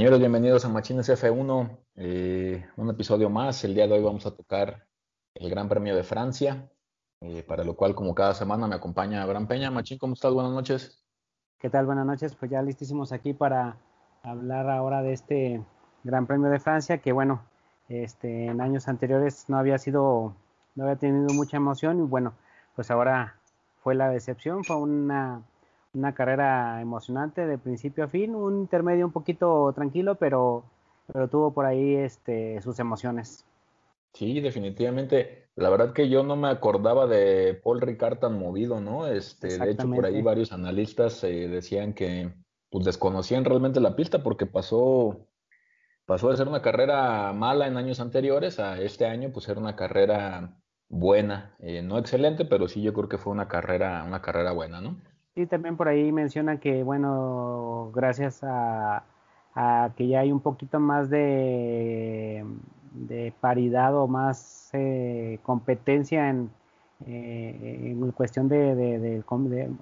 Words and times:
Señores, 0.00 0.18
bienvenidos 0.18 0.64
a 0.64 0.70
Machines 0.70 1.10
F1, 1.10 1.78
eh, 1.96 2.66
un 2.78 2.88
episodio 2.88 3.28
más. 3.28 3.62
El 3.64 3.74
día 3.74 3.86
de 3.86 3.92
hoy 3.92 4.02
vamos 4.02 4.24
a 4.24 4.34
tocar 4.34 4.86
el 5.34 5.50
Gran 5.50 5.68
Premio 5.68 5.94
de 5.94 6.02
Francia, 6.02 6.70
eh, 7.20 7.44
para 7.46 7.64
lo 7.64 7.76
cual, 7.76 7.94
como 7.94 8.14
cada 8.14 8.32
semana, 8.32 8.66
me 8.66 8.76
acompaña 8.76 9.22
Abraham 9.22 9.46
Peña. 9.46 9.70
Machín, 9.70 9.98
¿cómo 9.98 10.14
estás? 10.14 10.32
Buenas 10.32 10.52
noches. 10.52 11.04
¿Qué 11.58 11.68
tal? 11.68 11.84
Buenas 11.84 12.06
noches. 12.06 12.34
Pues 12.34 12.50
ya 12.50 12.62
listísimos 12.62 13.12
aquí 13.12 13.34
para 13.34 13.76
hablar 14.22 14.70
ahora 14.70 15.02
de 15.02 15.12
este 15.12 15.62
Gran 16.02 16.26
Premio 16.26 16.48
de 16.48 16.60
Francia, 16.60 16.96
que 16.96 17.12
bueno, 17.12 17.42
este, 17.90 18.46
en 18.46 18.62
años 18.62 18.88
anteriores 18.88 19.50
no 19.50 19.58
había 19.58 19.76
sido, 19.76 20.34
no 20.76 20.84
había 20.84 20.96
tenido 20.96 21.34
mucha 21.34 21.58
emoción 21.58 21.98
y 21.98 22.06
bueno, 22.06 22.32
pues 22.74 22.90
ahora 22.90 23.36
fue 23.82 23.94
la 23.94 24.08
decepción, 24.08 24.64
fue 24.64 24.76
una 24.76 25.42
una 25.92 26.14
carrera 26.14 26.80
emocionante 26.80 27.46
de 27.46 27.58
principio 27.58 28.04
a 28.04 28.08
fin, 28.08 28.34
un 28.34 28.60
intermedio 28.60 29.06
un 29.06 29.12
poquito 29.12 29.72
tranquilo, 29.74 30.14
pero, 30.14 30.64
pero 31.12 31.28
tuvo 31.28 31.52
por 31.52 31.66
ahí 31.66 31.96
este, 31.96 32.60
sus 32.62 32.78
emociones. 32.78 33.44
Sí, 34.12 34.40
definitivamente. 34.40 35.48
La 35.56 35.70
verdad 35.70 35.92
que 35.92 36.08
yo 36.08 36.22
no 36.22 36.36
me 36.36 36.48
acordaba 36.48 37.06
de 37.06 37.54
Paul 37.62 37.80
Ricard 37.80 38.18
tan 38.18 38.38
movido, 38.38 38.80
¿no? 38.80 39.06
Este, 39.06 39.58
de 39.58 39.70
hecho, 39.70 39.88
por 39.90 40.04
ahí 40.04 40.22
varios 40.22 40.52
analistas 40.52 41.22
eh, 41.24 41.48
decían 41.48 41.92
que 41.92 42.32
pues 42.70 42.84
desconocían 42.84 43.44
realmente 43.44 43.80
la 43.80 43.96
pista 43.96 44.22
porque 44.22 44.46
pasó, 44.46 45.26
pasó 46.06 46.30
de 46.30 46.36
ser 46.36 46.48
una 46.48 46.62
carrera 46.62 47.32
mala 47.32 47.66
en 47.66 47.76
años 47.76 48.00
anteriores 48.00 48.60
a 48.60 48.80
este 48.80 49.06
año, 49.06 49.32
pues 49.32 49.44
ser 49.44 49.58
una 49.58 49.76
carrera 49.76 50.56
buena, 50.88 51.54
eh, 51.58 51.82
no 51.82 51.98
excelente, 51.98 52.44
pero 52.44 52.68
sí 52.68 52.80
yo 52.82 52.92
creo 52.92 53.08
que 53.08 53.18
fue 53.18 53.32
una 53.32 53.48
carrera, 53.48 54.04
una 54.04 54.22
carrera 54.22 54.52
buena, 54.52 54.80
¿no? 54.80 54.96
Sí, 55.40 55.46
también 55.46 55.78
por 55.78 55.88
ahí 55.88 56.12
menciona 56.12 56.58
que, 56.60 56.82
bueno, 56.82 57.90
gracias 57.94 58.40
a, 58.42 59.02
que 59.96 60.06
ya 60.06 60.20
hay 60.20 60.30
un 60.30 60.40
poquito 60.40 60.78
más 60.78 61.08
de, 61.08 62.44
de 62.92 63.32
paridad 63.40 63.96
o 63.96 64.06
más 64.06 64.68
eh, 64.74 65.38
competencia 65.42 66.28
en, 66.28 66.50
eh, 67.06 67.86
en 67.86 68.12
cuestión 68.12 68.50
de, 68.50 69.24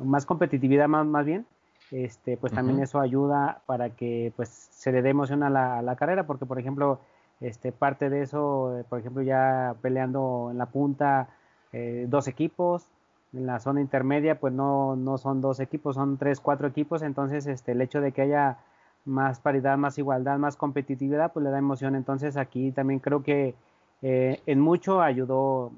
más 0.01 0.27
competitividad 0.27 0.87
más, 0.87 1.07
más 1.07 1.27
bien, 1.27 1.45
este, 1.91 2.37
pues 2.37 2.53
también 2.53 2.79
eso 2.79 3.01
ayuda 3.01 3.63
para 3.67 3.91
que 3.91 4.33
pues 4.37 4.69
se 4.71 4.93
le 4.93 5.03
dé 5.03 5.11
emoción 5.11 5.43
a 5.43 5.51
la, 5.51 5.79
a 5.79 5.83
la 5.83 5.97
carrera, 5.97 6.25
porque 6.25 6.47
por 6.47 6.61
ejemplo, 6.61 7.01
este, 7.41 7.73
parte 7.73 8.11
de 8.11 8.23
eso, 8.23 8.85
por 8.89 9.01
ejemplo, 9.01 9.23
ya 9.23 9.75
peleando 9.83 10.51
en 10.53 10.59
la 10.59 10.67
punta 10.67 11.31
eh, 11.73 12.07
dos 12.09 12.29
equipos, 12.29 12.87
en 13.33 13.47
la 13.47 13.61
zona 13.61 13.81
intermedia 13.81 14.41
pues 14.41 14.53
no, 14.53 14.97
no 14.97 15.19
son 15.19 15.41
dos 15.41 15.61
equipos, 15.61 15.97
son 15.97 16.17
tres, 16.17 16.41
cuatro 16.41 16.69
equipos, 16.69 17.03
entonces 17.03 17.47
este, 17.47 17.73
el 17.73 17.81
hecho 17.81 18.01
de 18.01 18.13
que 18.13 18.23
haya 18.23 18.59
más 19.05 19.41
paridad, 19.41 19.77
más 19.77 19.99
igualdad, 19.99 20.39
más 20.39 20.57
competitividad, 20.57 21.33
pues 21.33 21.45
le 21.45 21.51
da 21.51 21.59
emoción. 21.59 21.95
Entonces 21.95 22.37
aquí 22.37 22.73
también 22.73 23.01
creo 23.01 23.23
que 23.23 23.55
eh, 24.03 24.41
en 24.47 24.61
mucho 24.61 25.01
ayudó, 25.01 25.73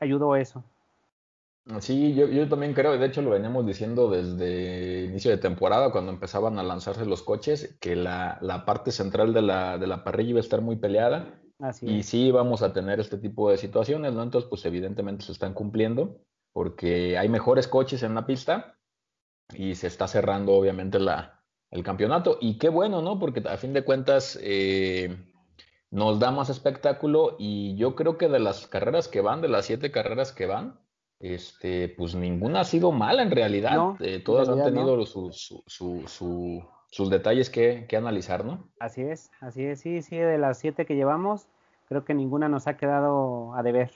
ayudó 0.00 0.36
eso. 0.36 0.64
Sí, 1.80 2.14
yo, 2.14 2.28
yo, 2.28 2.48
también 2.48 2.74
creo, 2.74 2.96
de 2.96 3.04
hecho 3.04 3.22
lo 3.22 3.30
veníamos 3.30 3.66
diciendo 3.66 4.08
desde 4.08 5.06
inicio 5.06 5.32
de 5.32 5.38
temporada, 5.38 5.90
cuando 5.90 6.12
empezaban 6.12 6.60
a 6.60 6.62
lanzarse 6.62 7.04
los 7.04 7.22
coches, 7.22 7.76
que 7.80 7.96
la, 7.96 8.38
la 8.40 8.64
parte 8.64 8.92
central 8.92 9.34
de 9.34 9.42
la, 9.42 9.76
de 9.76 9.88
la, 9.88 10.04
parrilla 10.04 10.30
iba 10.30 10.38
a 10.38 10.42
estar 10.42 10.60
muy 10.60 10.76
peleada. 10.76 11.40
Así 11.58 11.86
y 11.88 12.02
sí 12.04 12.30
vamos 12.30 12.62
a 12.62 12.72
tener 12.72 13.00
este 13.00 13.18
tipo 13.18 13.50
de 13.50 13.56
situaciones, 13.56 14.12
¿no? 14.12 14.22
Entonces, 14.22 14.48
pues 14.48 14.64
evidentemente 14.64 15.24
se 15.24 15.32
están 15.32 15.54
cumpliendo 15.54 16.20
porque 16.56 17.18
hay 17.18 17.28
mejores 17.28 17.68
coches 17.68 18.02
en 18.02 18.14
la 18.14 18.24
pista 18.24 18.78
y 19.52 19.74
se 19.74 19.88
está 19.88 20.08
cerrando 20.08 20.54
obviamente 20.54 20.98
la, 20.98 21.42
el 21.70 21.82
campeonato. 21.82 22.38
Y 22.40 22.56
qué 22.56 22.70
bueno, 22.70 23.02
¿no? 23.02 23.18
Porque 23.18 23.46
a 23.46 23.58
fin 23.58 23.74
de 23.74 23.84
cuentas 23.84 24.38
eh, 24.42 25.14
nos 25.90 26.18
da 26.18 26.30
más 26.30 26.48
espectáculo 26.48 27.36
y 27.38 27.76
yo 27.76 27.94
creo 27.94 28.16
que 28.16 28.30
de 28.30 28.38
las 28.38 28.66
carreras 28.68 29.06
que 29.06 29.20
van, 29.20 29.42
de 29.42 29.48
las 29.48 29.66
siete 29.66 29.90
carreras 29.90 30.32
que 30.32 30.46
van, 30.46 30.80
este, 31.20 31.90
pues 31.90 32.14
ninguna 32.14 32.60
ha 32.60 32.64
sido 32.64 32.90
mala 32.90 33.22
en 33.22 33.32
realidad. 33.32 33.94
Eh, 34.00 34.22
todas 34.24 34.48
han 34.48 34.64
tenido 34.64 35.04
sus 35.04 37.10
detalles 37.10 37.50
que, 37.50 37.84
que, 37.86 37.98
analizar, 37.98 38.46
¿no? 38.46 38.70
Así 38.80 39.02
es, 39.02 39.30
así 39.40 39.62
es, 39.62 39.80
sí, 39.80 40.00
sí, 40.00 40.16
de 40.16 40.38
las 40.38 40.56
siete 40.56 40.86
que 40.86 40.96
llevamos, 40.96 41.48
creo 41.86 42.06
que 42.06 42.14
ninguna 42.14 42.48
nos 42.48 42.66
ha 42.66 42.78
quedado 42.78 43.52
a 43.52 43.62
deber. 43.62 43.90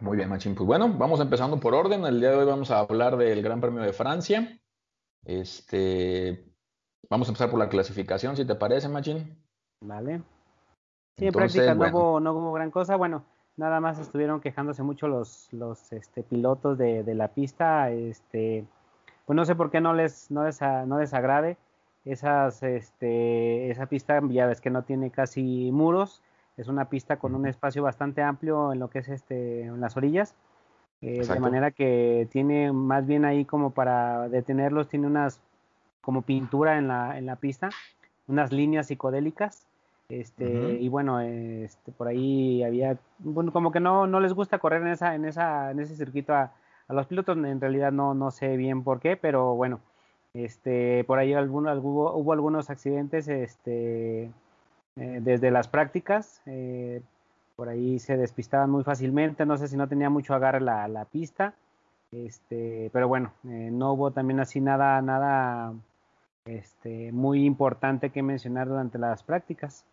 Muy 0.00 0.16
bien, 0.16 0.28
Machín. 0.28 0.54
Pues 0.54 0.66
bueno, 0.66 0.92
vamos 0.96 1.20
empezando 1.20 1.58
por 1.58 1.74
orden. 1.74 2.04
El 2.04 2.20
día 2.20 2.30
de 2.30 2.36
hoy 2.36 2.44
vamos 2.46 2.70
a 2.70 2.80
hablar 2.80 3.16
del 3.16 3.42
Gran 3.42 3.60
Premio 3.60 3.82
de 3.82 3.92
Francia. 3.92 4.58
Este, 5.24 6.44
vamos 7.08 7.28
a 7.28 7.30
empezar 7.30 7.50
por 7.50 7.58
la 7.58 7.68
clasificación, 7.68 8.36
si 8.36 8.44
te 8.44 8.54
parece, 8.54 8.88
Machín. 8.88 9.42
Vale. 9.80 10.22
Sí, 11.18 11.26
en 11.26 11.32
práctica 11.32 11.74
no, 11.74 11.88
hubo, 11.88 12.20
no 12.20 12.32
hubo 12.32 12.52
gran 12.52 12.70
cosa. 12.70 12.96
Bueno, 12.96 13.24
nada 13.56 13.80
más 13.80 13.98
estuvieron 13.98 14.40
quejándose 14.40 14.82
mucho 14.82 15.08
los, 15.08 15.52
los 15.52 15.92
este, 15.92 16.22
pilotos 16.22 16.78
de, 16.78 17.02
de, 17.02 17.14
la 17.14 17.28
pista. 17.28 17.90
Este, 17.90 18.66
pues 19.24 19.36
no 19.36 19.44
sé 19.44 19.54
por 19.54 19.70
qué 19.70 19.80
no 19.80 19.94
les, 19.94 20.30
no 20.30 20.44
les, 20.44 20.60
no 20.60 20.98
les 20.98 21.14
agrade 21.14 21.56
esas, 22.04 22.62
este, 22.62 23.70
esa 23.70 23.86
pista, 23.86 24.20
ya 24.28 24.46
ves 24.46 24.60
que 24.60 24.70
no 24.70 24.82
tiene 24.82 25.10
casi 25.10 25.70
muros 25.72 26.22
es 26.56 26.68
una 26.68 26.88
pista 26.88 27.16
con 27.18 27.34
un 27.34 27.46
espacio 27.46 27.82
bastante 27.82 28.22
amplio 28.22 28.72
en 28.72 28.78
lo 28.78 28.88
que 28.88 29.00
es 29.00 29.08
este, 29.08 29.62
en 29.62 29.80
las 29.80 29.96
orillas. 29.96 30.34
Eh, 31.02 31.26
de 31.26 31.40
manera 31.40 31.70
que 31.70 32.26
tiene 32.32 32.72
más 32.72 33.06
bien 33.06 33.24
ahí 33.24 33.44
como 33.44 33.70
para 33.70 34.28
detenerlos, 34.28 34.88
tiene 34.88 35.06
unas 35.06 35.40
como 36.00 36.22
pintura 36.22 36.78
en 36.78 36.88
la, 36.88 37.18
en 37.18 37.26
la 37.26 37.36
pista, 37.36 37.68
unas 38.28 38.52
líneas 38.52 38.86
psicodélicas. 38.86 39.66
Este, 40.08 40.78
y 40.80 40.88
bueno, 40.88 41.20
este, 41.20 41.90
por 41.90 42.06
ahí 42.06 42.62
había, 42.62 42.96
bueno, 43.18 43.52
como 43.52 43.72
que 43.72 43.80
no, 43.80 44.06
no 44.06 44.20
les 44.20 44.32
gusta 44.32 44.58
correr 44.58 44.82
en 44.82 44.88
esa, 44.88 45.16
en 45.16 45.24
esa, 45.24 45.72
en 45.72 45.80
ese 45.80 45.96
circuito 45.96 46.32
a, 46.32 46.52
a 46.86 46.94
los 46.94 47.06
pilotos, 47.06 47.36
en 47.36 47.60
realidad 47.60 47.90
no, 47.90 48.14
no 48.14 48.30
sé 48.30 48.56
bien 48.56 48.84
por 48.84 49.00
qué, 49.00 49.16
pero 49.16 49.56
bueno, 49.56 49.80
este, 50.32 51.02
por 51.04 51.18
ahí 51.18 51.34
alguno, 51.34 51.74
hubo 51.74 52.32
algunos 52.32 52.70
accidentes, 52.70 53.26
este, 53.26 54.30
eh, 54.96 55.20
desde 55.22 55.50
las 55.50 55.68
prácticas. 55.68 56.40
Eh, 56.46 57.02
por 57.56 57.68
ahí 57.68 57.98
se 57.98 58.16
despistaban 58.16 58.70
muy 58.70 58.84
fácilmente, 58.84 59.46
no 59.46 59.56
sé 59.56 59.68
si 59.68 59.76
no 59.76 59.88
tenía 59.88 60.10
mucho 60.10 60.34
agarre 60.34 60.60
la, 60.60 60.88
la 60.88 61.06
pista, 61.06 61.54
este, 62.12 62.90
pero 62.92 63.08
bueno, 63.08 63.32
eh, 63.44 63.70
no 63.72 63.94
hubo 63.94 64.10
también 64.10 64.40
así 64.40 64.60
nada, 64.60 65.00
nada 65.00 65.72
este, 66.44 67.12
muy 67.12 67.46
importante 67.46 68.10
que 68.10 68.22
mencionar 68.22 68.68
durante 68.68 68.98
las 68.98 69.22
prácticas. 69.22 69.86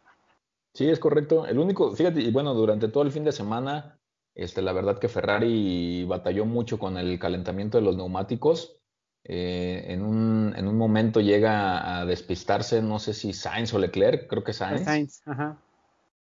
Sí, 0.74 0.90
es 0.90 1.00
correcto. 1.00 1.46
El 1.46 1.60
único, 1.60 1.92
fíjate, 1.92 2.20
y 2.20 2.32
bueno, 2.32 2.54
durante 2.54 2.88
todo 2.90 3.04
el 3.04 3.12
fin 3.12 3.24
de 3.24 3.32
semana, 3.32 3.98
este, 4.36 4.62
la 4.62 4.74
verdad 4.74 5.00
que 5.00 5.08
Ferrari 5.08 6.04
batalló 6.06 6.46
mucho 6.46 6.80
con 6.80 6.98
el 6.98 7.20
calentamiento 7.20 7.78
de 7.78 7.84
los 7.84 7.96
neumáticos. 7.96 8.78
Eh, 9.26 9.86
en, 9.88 10.02
un, 10.02 10.54
en, 10.58 10.68
un, 10.68 10.78
momento 10.78 11.22
llega 11.22 12.00
a 12.00 12.06
despistarse, 12.06 12.82
no 12.82 13.00
sé 13.00 13.14
si 13.14 13.32
Sainz 13.32 13.74
o 13.74 13.80
Leclerc, 13.80 14.28
creo 14.28 14.44
que 14.44 14.52
Sainz. 14.52 14.84
Sainz 14.84 15.22
ajá. 15.26 15.58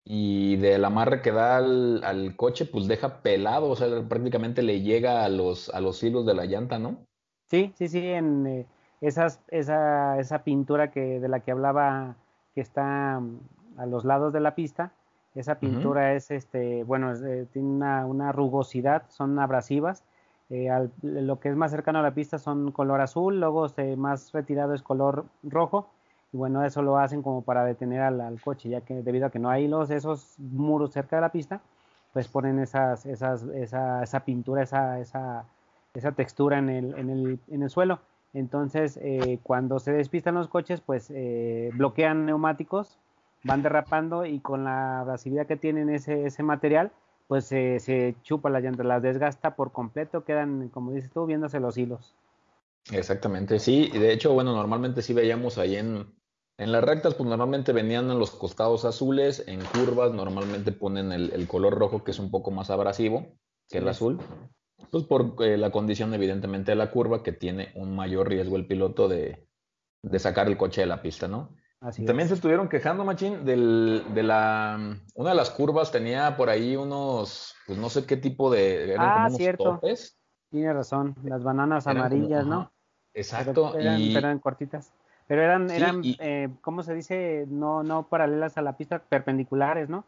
Y 0.05 0.55
del 0.57 0.85
amarre 0.85 1.21
que 1.21 1.31
da 1.31 1.57
al, 1.57 2.35
coche, 2.37 2.65
pues 2.65 2.87
deja 2.87 3.21
pelado, 3.21 3.69
o 3.69 3.75
sea, 3.75 3.87
prácticamente 4.07 4.61
le 4.61 4.81
llega 4.81 5.25
a 5.25 5.29
los, 5.29 5.69
a 5.69 5.81
los 5.81 6.01
hilos 6.03 6.25
de 6.25 6.35
la 6.35 6.45
llanta, 6.45 6.77
¿no? 6.77 6.99
Sí, 7.49 7.73
sí, 7.75 7.87
sí, 7.89 8.07
en 8.07 8.45
eh, 8.45 8.65
esas, 9.01 9.41
esa, 9.49 10.19
esa 10.19 10.43
pintura 10.43 10.91
que, 10.91 11.19
de 11.19 11.27
la 11.27 11.39
que 11.39 11.51
hablaba, 11.51 12.15
que 12.53 12.61
está 12.61 13.19
mm, 13.19 13.79
a 13.79 13.87
los 13.87 14.05
lados 14.05 14.31
de 14.31 14.39
la 14.39 14.55
pista, 14.55 14.93
esa 15.33 15.59
pintura 15.59 16.13
es, 16.13 16.31
este, 16.31 16.83
bueno, 16.85 17.13
eh, 17.13 17.45
tiene 17.51 17.67
una, 17.67 18.05
una 18.05 18.31
rugosidad, 18.31 19.03
son 19.09 19.37
abrasivas, 19.37 20.03
eh, 20.49 20.69
lo 21.01 21.39
que 21.39 21.49
es 21.49 21.55
más 21.55 21.71
cercano 21.71 21.99
a 21.99 22.03
la 22.03 22.13
pista 22.13 22.37
son 22.37 22.71
color 22.71 23.01
azul, 23.01 23.39
luego 23.39 23.67
más 23.97 24.31
retirado 24.31 24.73
es 24.73 24.81
color 24.81 25.25
rojo. 25.43 25.89
Y 26.33 26.37
bueno, 26.37 26.65
eso 26.65 26.81
lo 26.81 26.97
hacen 26.97 27.21
como 27.21 27.43
para 27.43 27.63
detener 27.63 28.01
al, 28.01 28.41
coche, 28.41 28.69
ya 28.69 28.81
que 28.81 29.01
debido 29.01 29.27
a 29.27 29.29
que 29.29 29.39
no 29.39 29.49
hay 29.49 29.67
los, 29.67 29.89
esos 29.89 30.35
muros 30.39 30.91
cerca 30.91 31.15
de 31.15 31.21
la 31.21 31.31
pista, 31.31 31.61
pues 32.13 32.27
ponen 32.27 32.59
esas, 32.59 33.05
esas, 33.05 33.43
esa, 33.43 34.03
esa 34.03 34.19
pintura, 34.21 34.63
esa, 34.63 34.99
esa, 34.99 35.45
esa 35.93 36.11
textura 36.11 36.57
en 36.59 36.69
el, 36.69 36.97
en, 36.97 37.09
el, 37.09 37.39
en 37.49 37.63
el 37.63 37.69
suelo. 37.69 37.99
Entonces, 38.33 38.99
eh, 39.01 39.39
cuando 39.43 39.79
se 39.79 39.93
despistan 39.93 40.35
los 40.35 40.49
coches, 40.49 40.81
pues 40.81 41.09
eh, 41.09 41.71
bloquean 41.73 42.25
neumáticos, 42.25 42.99
van 43.43 43.63
derrapando 43.63 44.25
y 44.25 44.39
con 44.39 44.65
la 44.65 44.99
abrasividad 44.99 45.47
que 45.47 45.55
tienen 45.55 45.89
ese, 45.89 46.25
ese 46.25 46.43
material, 46.43 46.91
pues 47.27 47.45
se 47.45 48.15
chupa 48.23 48.49
la 48.49 48.59
llanta, 48.59 48.83
las 48.83 49.01
desgasta 49.01 49.55
por 49.55 49.71
completo, 49.71 50.23
quedan, 50.23 50.69
como 50.69 50.91
dices 50.91 51.11
tú, 51.11 51.25
viéndose 51.25 51.59
los 51.59 51.77
hilos. 51.77 52.15
Exactamente, 52.91 53.59
sí, 53.59 53.89
y 53.93 53.97
de 53.97 54.13
hecho, 54.13 54.33
bueno, 54.33 54.53
normalmente 54.53 55.01
sí 55.01 55.13
veíamos 55.13 55.57
ahí 55.57 55.75
en, 55.75 56.05
en 56.57 56.71
las 56.71 56.83
rectas, 56.83 57.15
pues 57.15 57.27
normalmente 57.27 57.73
venían 57.73 58.09
en 58.11 58.19
los 58.19 58.31
costados 58.31 58.85
azules, 58.85 59.43
en 59.47 59.59
curvas 59.65 60.13
normalmente 60.13 60.71
ponen 60.71 61.11
el, 61.11 61.47
color 61.47 61.77
rojo 61.77 62.03
que 62.03 62.11
es 62.11 62.19
un 62.19 62.29
poco 62.29 62.51
más 62.51 62.69
abrasivo 62.69 63.27
que 63.69 63.79
el 63.79 63.87
azul, 63.87 64.19
pues 64.91 65.03
por 65.03 65.35
eh, 65.43 65.57
la 65.57 65.71
condición 65.71 66.13
evidentemente 66.13 66.71
de 66.71 66.75
la 66.75 66.91
curva 66.91 67.23
que 67.23 67.31
tiene 67.31 67.71
un 67.73 67.95
mayor 67.95 68.29
riesgo 68.29 68.55
el 68.55 68.67
piloto 68.67 69.07
de, 69.07 69.47
de 70.03 70.19
sacar 70.19 70.47
el 70.47 70.57
coche 70.57 70.81
de 70.81 70.87
la 70.87 71.01
pista, 71.01 71.27
¿no? 71.27 71.55
También 72.05 72.27
se 72.27 72.33
estuvieron 72.33 72.67
quejando, 72.67 73.05
Machín, 73.05 73.45
del, 73.45 74.03
de 74.13 74.23
la... 74.23 74.97
Una 75.13 75.29
de 75.29 75.35
las 75.35 75.51
curvas 75.51 75.91
tenía 75.91 76.35
por 76.35 76.49
ahí 76.49 76.75
unos, 76.75 77.53
pues 77.67 77.77
no 77.77 77.89
sé 77.89 78.05
qué 78.05 78.17
tipo 78.17 78.49
de... 78.49 78.93
Eran 78.93 79.07
ah, 79.07 79.23
como 79.25 79.37
cierto. 79.37 79.81
Tiene 80.49 80.73
razón, 80.73 81.15
las 81.23 81.43
bananas 81.43 81.85
amarillas, 81.85 82.45
¿no? 82.45 82.71
Exacto. 83.13 83.77
eran, 83.77 83.99
y... 83.99 84.15
eran 84.15 84.39
cortitas. 84.39 84.93
Pero 85.27 85.41
eran, 85.41 85.69
eran 85.69 86.01
eh, 86.03 86.49
¿cómo 86.61 86.83
se 86.83 86.93
dice? 86.93 87.45
No, 87.47 87.83
no 87.83 88.07
paralelas 88.07 88.57
a 88.57 88.61
la 88.61 88.77
pista, 88.77 88.99
perpendiculares, 88.99 89.89
¿no? 89.89 90.05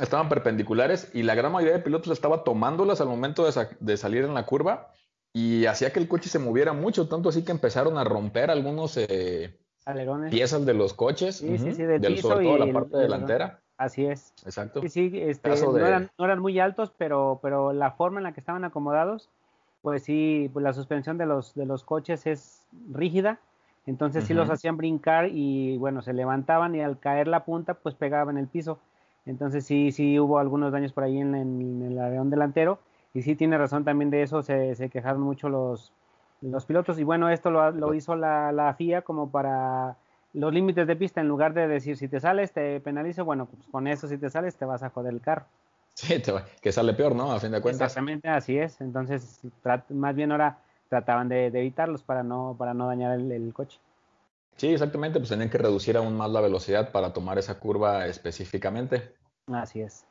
estaban 0.00 0.28
perpendiculares 0.28 1.10
y 1.14 1.22
la 1.22 1.36
gran 1.36 1.52
mayoría 1.52 1.76
de 1.76 1.82
pilotos 1.84 2.12
estaba 2.12 2.42
tomándolas 2.42 3.00
al 3.00 3.06
momento 3.06 3.48
de, 3.78 3.96
salir 3.96 4.24
en 4.24 4.34
la 4.34 4.44
curva 4.44 4.92
y 5.32 5.66
hacía 5.66 5.92
que 5.92 6.00
el 6.00 6.08
coche 6.08 6.28
se 6.28 6.40
moviera 6.40 6.72
mucho, 6.72 7.06
tanto 7.06 7.28
así 7.28 7.44
que 7.44 7.52
empezaron 7.52 7.96
a 7.96 8.02
romper 8.02 8.50
algunos 8.50 8.96
eh, 8.96 9.59
piezas 10.30 10.66
de 10.66 10.74
los 10.74 10.94
coches, 10.94 11.36
sí, 11.36 11.58
sí, 11.58 11.72
sí, 11.74 11.82
del, 11.82 12.00
piso 12.00 12.28
sobre 12.28 12.44
todo 12.46 12.58
la 12.58 12.72
parte 12.72 12.96
delantera. 12.96 13.60
Así 13.76 14.04
es. 14.04 14.34
Exacto. 14.44 14.82
Sí, 14.88 15.10
este, 15.14 15.48
no, 15.48 15.78
eran, 15.78 16.10
no, 16.18 16.24
eran, 16.26 16.38
muy 16.38 16.58
altos, 16.58 16.92
pero, 16.98 17.40
pero 17.42 17.72
la 17.72 17.92
forma 17.92 18.20
en 18.20 18.24
la 18.24 18.32
que 18.32 18.40
estaban 18.40 18.64
acomodados, 18.64 19.30
pues 19.80 20.02
sí, 20.02 20.50
pues 20.52 20.62
la 20.62 20.74
suspensión 20.74 21.16
de 21.16 21.26
los, 21.26 21.54
de 21.54 21.64
los 21.64 21.84
coches 21.84 22.26
es 22.26 22.66
rígida 22.92 23.40
entonces 23.86 24.24
sí 24.24 24.34
los 24.34 24.50
hacían 24.50 24.76
brincar 24.76 25.28
y 25.32 25.76
bueno, 25.78 26.02
se 26.02 26.12
levantaban 26.12 26.74
y 26.74 26.80
al 26.80 26.98
caer 26.98 27.26
la 27.28 27.44
punta 27.44 27.74
pues 27.74 27.94
pegaban 27.94 28.38
el 28.38 28.46
piso. 28.46 28.78
Entonces 29.26 29.64
sí, 29.64 29.90
sí 29.92 30.18
hubo 30.18 30.38
algunos 30.38 30.72
daños 30.72 30.92
por 30.92 31.04
ahí 31.04 31.18
en, 31.18 31.34
el 31.34 31.98
avión 31.98 32.30
delantero 32.30 32.78
y 33.14 33.22
sí 33.22 33.34
tiene 33.34 33.58
razón 33.58 33.84
también 33.84 34.10
de 34.10 34.22
eso, 34.22 34.42
se, 34.42 34.88
quejaron 34.92 35.22
mucho 35.22 35.48
los, 35.48 35.92
los 36.42 36.64
pilotos 36.64 36.98
y 36.98 37.04
bueno, 37.04 37.28
esto 37.30 37.50
lo, 37.50 37.94
hizo 37.94 38.16
la, 38.16 38.74
FIA 38.76 39.02
como 39.02 39.30
para 39.30 39.96
los 40.32 40.52
límites 40.52 40.86
de 40.86 40.96
pista, 40.96 41.20
en 41.20 41.28
lugar 41.28 41.54
de 41.54 41.66
decir 41.68 41.96
si 41.96 42.08
te 42.08 42.20
sales 42.20 42.52
te 42.52 42.80
penalizo, 42.80 43.24
bueno, 43.24 43.46
pues 43.46 43.66
con 43.70 43.86
eso 43.86 44.08
si 44.08 44.16
te 44.16 44.30
sales 44.30 44.56
te 44.56 44.64
vas 44.64 44.82
a 44.82 44.90
joder 44.90 45.12
el 45.12 45.20
carro. 45.20 45.46
Sí, 45.94 46.22
que 46.62 46.72
sale 46.72 46.94
peor, 46.94 47.14
¿no? 47.14 47.32
A 47.32 47.40
fin 47.40 47.50
de 47.50 47.60
cuentas. 47.60 47.90
Exactamente, 47.90 48.28
así 48.28 48.56
es. 48.56 48.80
Entonces, 48.80 49.40
más 49.90 50.14
bien 50.14 50.32
ahora 50.32 50.58
trataban 50.88 51.28
de, 51.28 51.46
evitarlos 51.46 52.02
para 52.02 52.22
no, 52.22 52.54
para 52.58 52.74
no 52.74 52.86
dañar 52.86 53.18
el, 53.18 53.52
coche. 53.52 53.78
Sí, 54.56 54.68
exactamente, 54.68 55.18
pues 55.18 55.28
tenían 55.28 55.50
que 55.50 55.58
reducir 55.58 55.96
aún 55.96 56.16
más 56.16 56.30
la 56.30 56.40
velocidad 56.40 56.90
para 56.90 57.12
tomar 57.12 57.38
esa 57.38 57.58
curva 57.58 58.06
específicamente. 58.06 59.14
Así 59.46 59.80
es. 59.80 60.06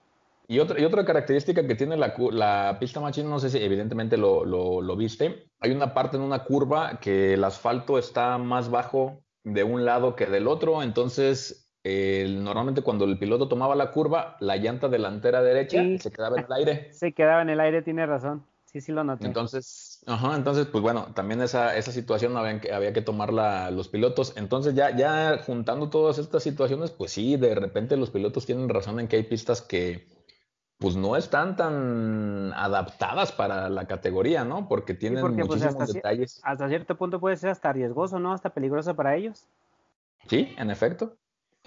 Y 0.52 0.58
otra, 0.58 0.82
y 0.82 0.84
otra 0.84 1.06
característica 1.06 1.68
que 1.68 1.76
tiene 1.76 1.96
la, 1.96 2.16
la 2.32 2.78
pista 2.80 3.00
machine, 3.00 3.30
no 3.30 3.38
sé 3.38 3.52
si 3.52 3.60
evidentemente 3.60 4.18
lo, 4.18 4.44
lo, 4.46 4.96
viste, 4.96 5.48
hay 5.60 5.70
una 5.70 5.94
parte 5.94 6.18
en 6.18 6.24
una 6.24 6.44
curva 6.44 7.00
que 7.00 7.36
el 7.36 7.44
asfalto 7.44 8.00
está 8.00 8.36
más 8.40 8.72
bajo 8.72 9.22
de 9.44 9.64
un 9.64 9.86
lado 9.86 10.16
que 10.16 10.26
del 10.26 10.48
otro, 10.48 10.82
entonces 10.82 11.72
normalmente 11.84 12.82
cuando 12.82 13.06
el 13.06 13.20
piloto 13.20 13.48
tomaba 13.48 13.76
la 13.76 13.92
curva, 13.92 14.38
la 14.40 14.58
llanta 14.58 14.90
delantera 14.90 15.44
derecha 15.44 15.84
se 16.00 16.10
quedaba 16.10 16.40
en 16.40 16.46
el 16.46 16.54
aire. 16.54 16.90
Se 16.94 17.14
quedaba 17.14 17.44
en 17.44 17.50
el 17.50 17.60
aire, 17.60 17.84
tiene 17.84 18.08
razón. 18.08 18.44
Sí, 18.66 18.82
sí 18.82 18.92
lo 18.92 19.04
noté. 19.04 19.28
Entonces, 19.28 20.02
ajá, 20.08 20.36
entonces, 20.36 20.66
pues 20.66 20.82
bueno, 20.82 21.10
también 21.14 21.44
esa, 21.44 21.78
esa 21.78 21.92
situación 21.92 22.36
había 22.38 22.60
que, 22.60 22.74
había 22.74 22.92
que 22.92 23.02
tomarla 23.04 23.70
los 23.70 23.88
pilotos. 23.88 24.34
Entonces, 24.36 24.74
ya, 24.74 24.96
ya 24.96 25.44
juntando 25.46 25.92
todas 25.92 26.18
estas 26.18 26.42
situaciones, 26.42 26.90
pues 26.90 27.12
sí, 27.12 27.38
de 27.38 27.54
repente 27.54 27.98
los 27.98 28.10
pilotos 28.10 28.48
tienen 28.48 28.70
razón 28.70 29.00
en 29.00 29.08
que 29.08 29.16
hay 29.16 29.24
pistas 29.24 29.62
que 29.62 30.19
pues 30.80 30.96
no 30.96 31.18
están 31.18 31.58
tan 31.58 32.54
adaptadas 32.54 33.34
para 33.34 33.70
la 33.70 33.86
categoría, 33.86 34.46
¿no? 34.46 34.68
Porque 34.70 34.94
tienen 34.94 35.22
pues, 35.22 35.34
muchísimos 35.34 35.94
detalles. 35.94 36.40
Hasta 36.44 36.70
cierto 36.70 36.98
punto 36.98 37.20
puede 37.20 37.36
ser 37.36 37.50
hasta 37.50 37.74
riesgoso, 37.74 38.18
¿no? 38.20 38.32
Hasta 38.32 38.52
peligroso 38.52 38.96
para 38.96 39.16
ellos. 39.16 39.46
Sí, 40.28 40.56
en 40.58 40.72
efecto. 40.72 41.18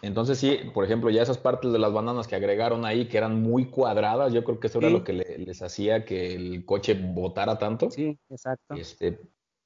Entonces 0.00 0.38
sí, 0.38 0.59
por 0.73 0.85
ejemplo, 0.85 1.11
ya 1.11 1.23
esas 1.23 1.37
partes 1.37 1.73
de 1.73 1.79
las 1.79 1.93
bananas 1.93 2.26
que 2.26 2.37
agregaron 2.37 2.87
ahí, 2.87 3.06
que 3.06 3.19
eran 3.19 3.41
muy 3.41 3.67
cuadradas, 3.67 4.32
yo 4.32 4.43
creo 4.44 4.59
que 4.59 4.67
eso 4.67 4.79
era 4.79 4.88
lo 4.88 5.05
que 5.05 5.12
les 5.12 5.62
hacía 5.62 6.05
que 6.06 6.35
el 6.35 6.64
coche 6.64 6.94
botara 6.94 7.59
tanto. 7.59 7.91
Sí, 7.91 8.19
exacto. 8.31 8.75
Este, 8.75 9.20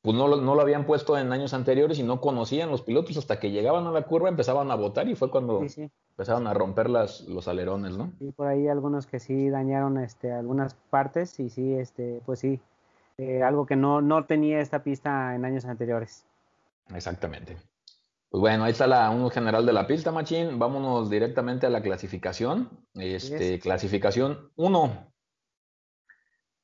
pues 0.06 0.16
no 0.16 0.28
lo, 0.28 0.36
no 0.36 0.54
lo 0.54 0.62
habían 0.62 0.86
puesto 0.86 1.18
en 1.18 1.32
años 1.32 1.52
anteriores 1.52 1.98
y 1.98 2.04
no 2.04 2.20
conocían 2.20 2.70
los 2.70 2.82
pilotos 2.82 3.16
hasta 3.16 3.40
que 3.40 3.50
llegaban 3.50 3.88
a 3.88 3.90
la 3.90 4.02
curva 4.02 4.28
empezaban 4.28 4.70
a 4.70 4.76
botar 4.76 5.08
y 5.08 5.16
fue 5.16 5.32
cuando 5.32 5.66
empezaron 6.12 6.46
a 6.46 6.54
romper 6.54 6.88
las, 6.88 7.22
los 7.22 7.48
alerones, 7.48 7.96
¿no? 7.96 8.12
Y 8.20 8.30
por 8.30 8.46
ahí 8.46 8.68
algunos 8.68 9.08
que 9.08 9.18
sí 9.18 9.50
dañaron 9.50 9.98
este, 9.98 10.30
algunas 10.30 10.74
partes 10.74 11.40
y 11.40 11.50
sí, 11.50 11.74
este, 11.74 12.22
pues 12.24 12.38
sí, 12.38 12.60
eh, 13.18 13.42
algo 13.42 13.66
que 13.66 13.74
no, 13.74 14.00
no 14.00 14.26
tenía 14.26 14.60
esta 14.60 14.84
pista 14.84 15.34
en 15.34 15.44
años 15.44 15.64
anteriores. 15.64 16.24
Exactamente. 16.94 17.56
Pues 18.30 18.40
bueno, 18.40 18.62
ahí 18.62 18.70
está 18.70 18.86
la, 18.86 19.10
un 19.10 19.28
general 19.32 19.66
de 19.66 19.72
la 19.72 19.88
pista, 19.88 20.12
Machín. 20.12 20.56
Vámonos 20.56 21.10
directamente 21.10 21.66
a 21.66 21.70
la 21.70 21.82
clasificación. 21.82 22.70
Este, 22.94 23.58
Clasificación 23.58 24.52
1. 24.54 25.12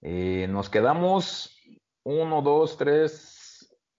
Eh, 0.03 0.47
nos 0.49 0.71
quedamos 0.71 1.59
1, 2.05 2.43
2, 2.43 2.77
3. 2.77 3.32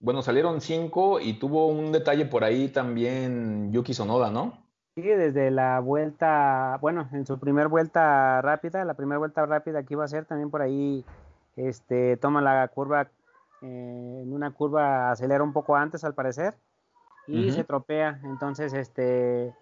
Bueno, 0.04 0.22
salieron 0.22 0.60
5 0.60 1.22
y 1.22 1.40
tuvo 1.40 1.68
un 1.68 1.94
detalle 1.94 2.26
por 2.26 2.44
ahí 2.44 2.68
también 2.68 3.72
Yuki 3.72 3.94
Sonoda, 3.94 4.30
¿no? 4.30 4.58
Sí, 4.96 5.02
desde 5.02 5.50
la 5.50 5.80
vuelta, 5.80 6.78
bueno, 6.82 7.08
en 7.14 7.26
su 7.26 7.40
primer 7.40 7.70
vuelta 7.70 8.42
rápida, 8.42 8.84
la 8.84 8.96
primera 8.96 9.18
vuelta 9.18 9.46
rápida 9.46 9.84
que 9.84 9.94
iba 9.94 10.04
a 10.04 10.10
ser, 10.10 10.26
también 10.26 10.52
por 10.52 10.62
ahí 10.62 11.06
este, 11.56 12.18
toma 12.18 12.42
la 12.42 12.68
curva, 12.68 13.04
eh, 13.62 14.20
en 14.24 14.34
una 14.34 14.52
curva 14.52 15.10
acelera 15.10 15.42
un 15.42 15.54
poco 15.54 15.78
antes 15.78 16.04
al 16.04 16.14
parecer 16.14 16.54
y 17.26 17.52
se 17.52 17.64
tropea. 17.64 18.20
Entonces, 18.26 18.74
este, 18.74 19.56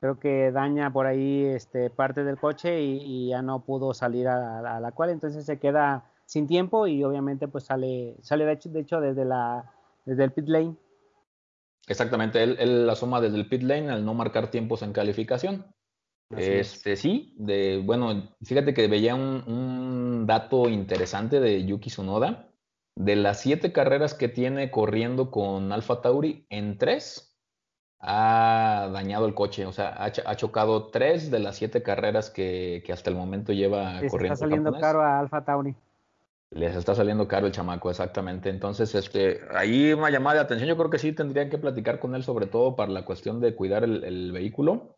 creo 0.00 0.20
que 0.20 0.52
daña 0.52 0.92
por 0.92 1.06
ahí 1.06 1.46
este, 1.46 1.88
parte 1.88 2.22
del 2.22 2.36
coche 2.36 2.82
y, 2.82 3.30
ya 3.30 3.40
no 3.40 3.60
pudo 3.60 3.94
salir 3.94 4.28
a, 4.28 4.78
la 4.78 4.92
cual. 4.92 5.08
Entonces 5.08 5.46
se 5.46 5.58
queda 5.58 6.04
sin 6.26 6.46
tiempo 6.46 6.86
y 6.86 7.02
obviamente 7.02 7.48
pues 7.48 7.64
sale, 7.64 8.14
sale 8.20 8.44
de 8.44 8.52
hecho, 8.52 8.68
de 8.68 8.80
hecho 8.80 9.00
desde, 9.00 9.24
la, 9.24 9.72
desde 10.06 10.24
el 10.24 10.32
pit 10.32 10.48
lane. 10.48 10.76
Exactamente, 11.86 12.42
él, 12.42 12.56
él 12.58 12.88
asoma 12.88 13.20
desde 13.20 13.36
el 13.36 13.48
pit 13.48 13.62
lane 13.62 13.90
al 13.90 14.04
no 14.04 14.14
marcar 14.14 14.50
tiempos 14.50 14.82
en 14.82 14.92
calificación. 14.92 15.66
este 16.36 16.96
sí, 16.96 17.34
de 17.38 17.82
bueno, 17.84 18.34
fíjate 18.42 18.72
que 18.72 18.88
veía 18.88 19.14
un, 19.14 19.44
un, 19.46 20.26
dato 20.26 20.68
interesante 20.68 21.38
de 21.38 21.64
Yuki 21.66 21.90
Tsunoda 21.90 22.48
de 22.96 23.14
las 23.14 23.40
siete 23.40 23.72
carreras 23.72 24.14
que 24.14 24.28
tiene 24.28 24.70
corriendo 24.70 25.30
con 25.30 25.70
Alfa 25.70 26.00
Tauri, 26.00 26.46
en 26.48 26.78
tres 26.78 27.36
ha 28.00 28.88
dañado 28.92 29.26
el 29.26 29.34
coche, 29.34 29.66
o 29.66 29.72
sea, 29.72 29.96
ha, 30.02 30.36
chocado 30.36 30.88
tres 30.88 31.30
de 31.30 31.38
las 31.38 31.56
siete 31.56 31.82
carreras 31.82 32.30
que, 32.30 32.82
hasta 32.92 33.10
el 33.10 33.16
momento 33.16 33.52
lleva 33.52 34.00
corriendo. 34.08 34.34
Está 34.34 34.36
saliendo 34.36 34.72
caro 34.78 35.02
a 35.02 35.18
Alfa 35.18 35.44
Tauri. 35.44 35.74
Les 36.50 36.76
está 36.76 36.94
saliendo 36.94 37.26
caro 37.26 37.46
el 37.46 37.52
chamaco, 37.52 37.90
exactamente. 37.90 38.50
Entonces, 38.50 38.94
este, 38.94 39.40
ahí 39.50 39.92
una 39.92 40.10
llamada 40.10 40.36
de 40.36 40.42
atención, 40.42 40.68
yo 40.68 40.76
creo 40.76 40.90
que 40.90 40.98
sí 40.98 41.12
tendrían 41.12 41.50
que 41.50 41.58
platicar 41.58 41.98
con 41.98 42.14
él, 42.14 42.22
sobre 42.22 42.46
todo 42.46 42.76
para 42.76 42.92
la 42.92 43.04
cuestión 43.04 43.40
de 43.40 43.54
cuidar 43.54 43.82
el, 43.82 44.32
vehículo. 44.32 44.96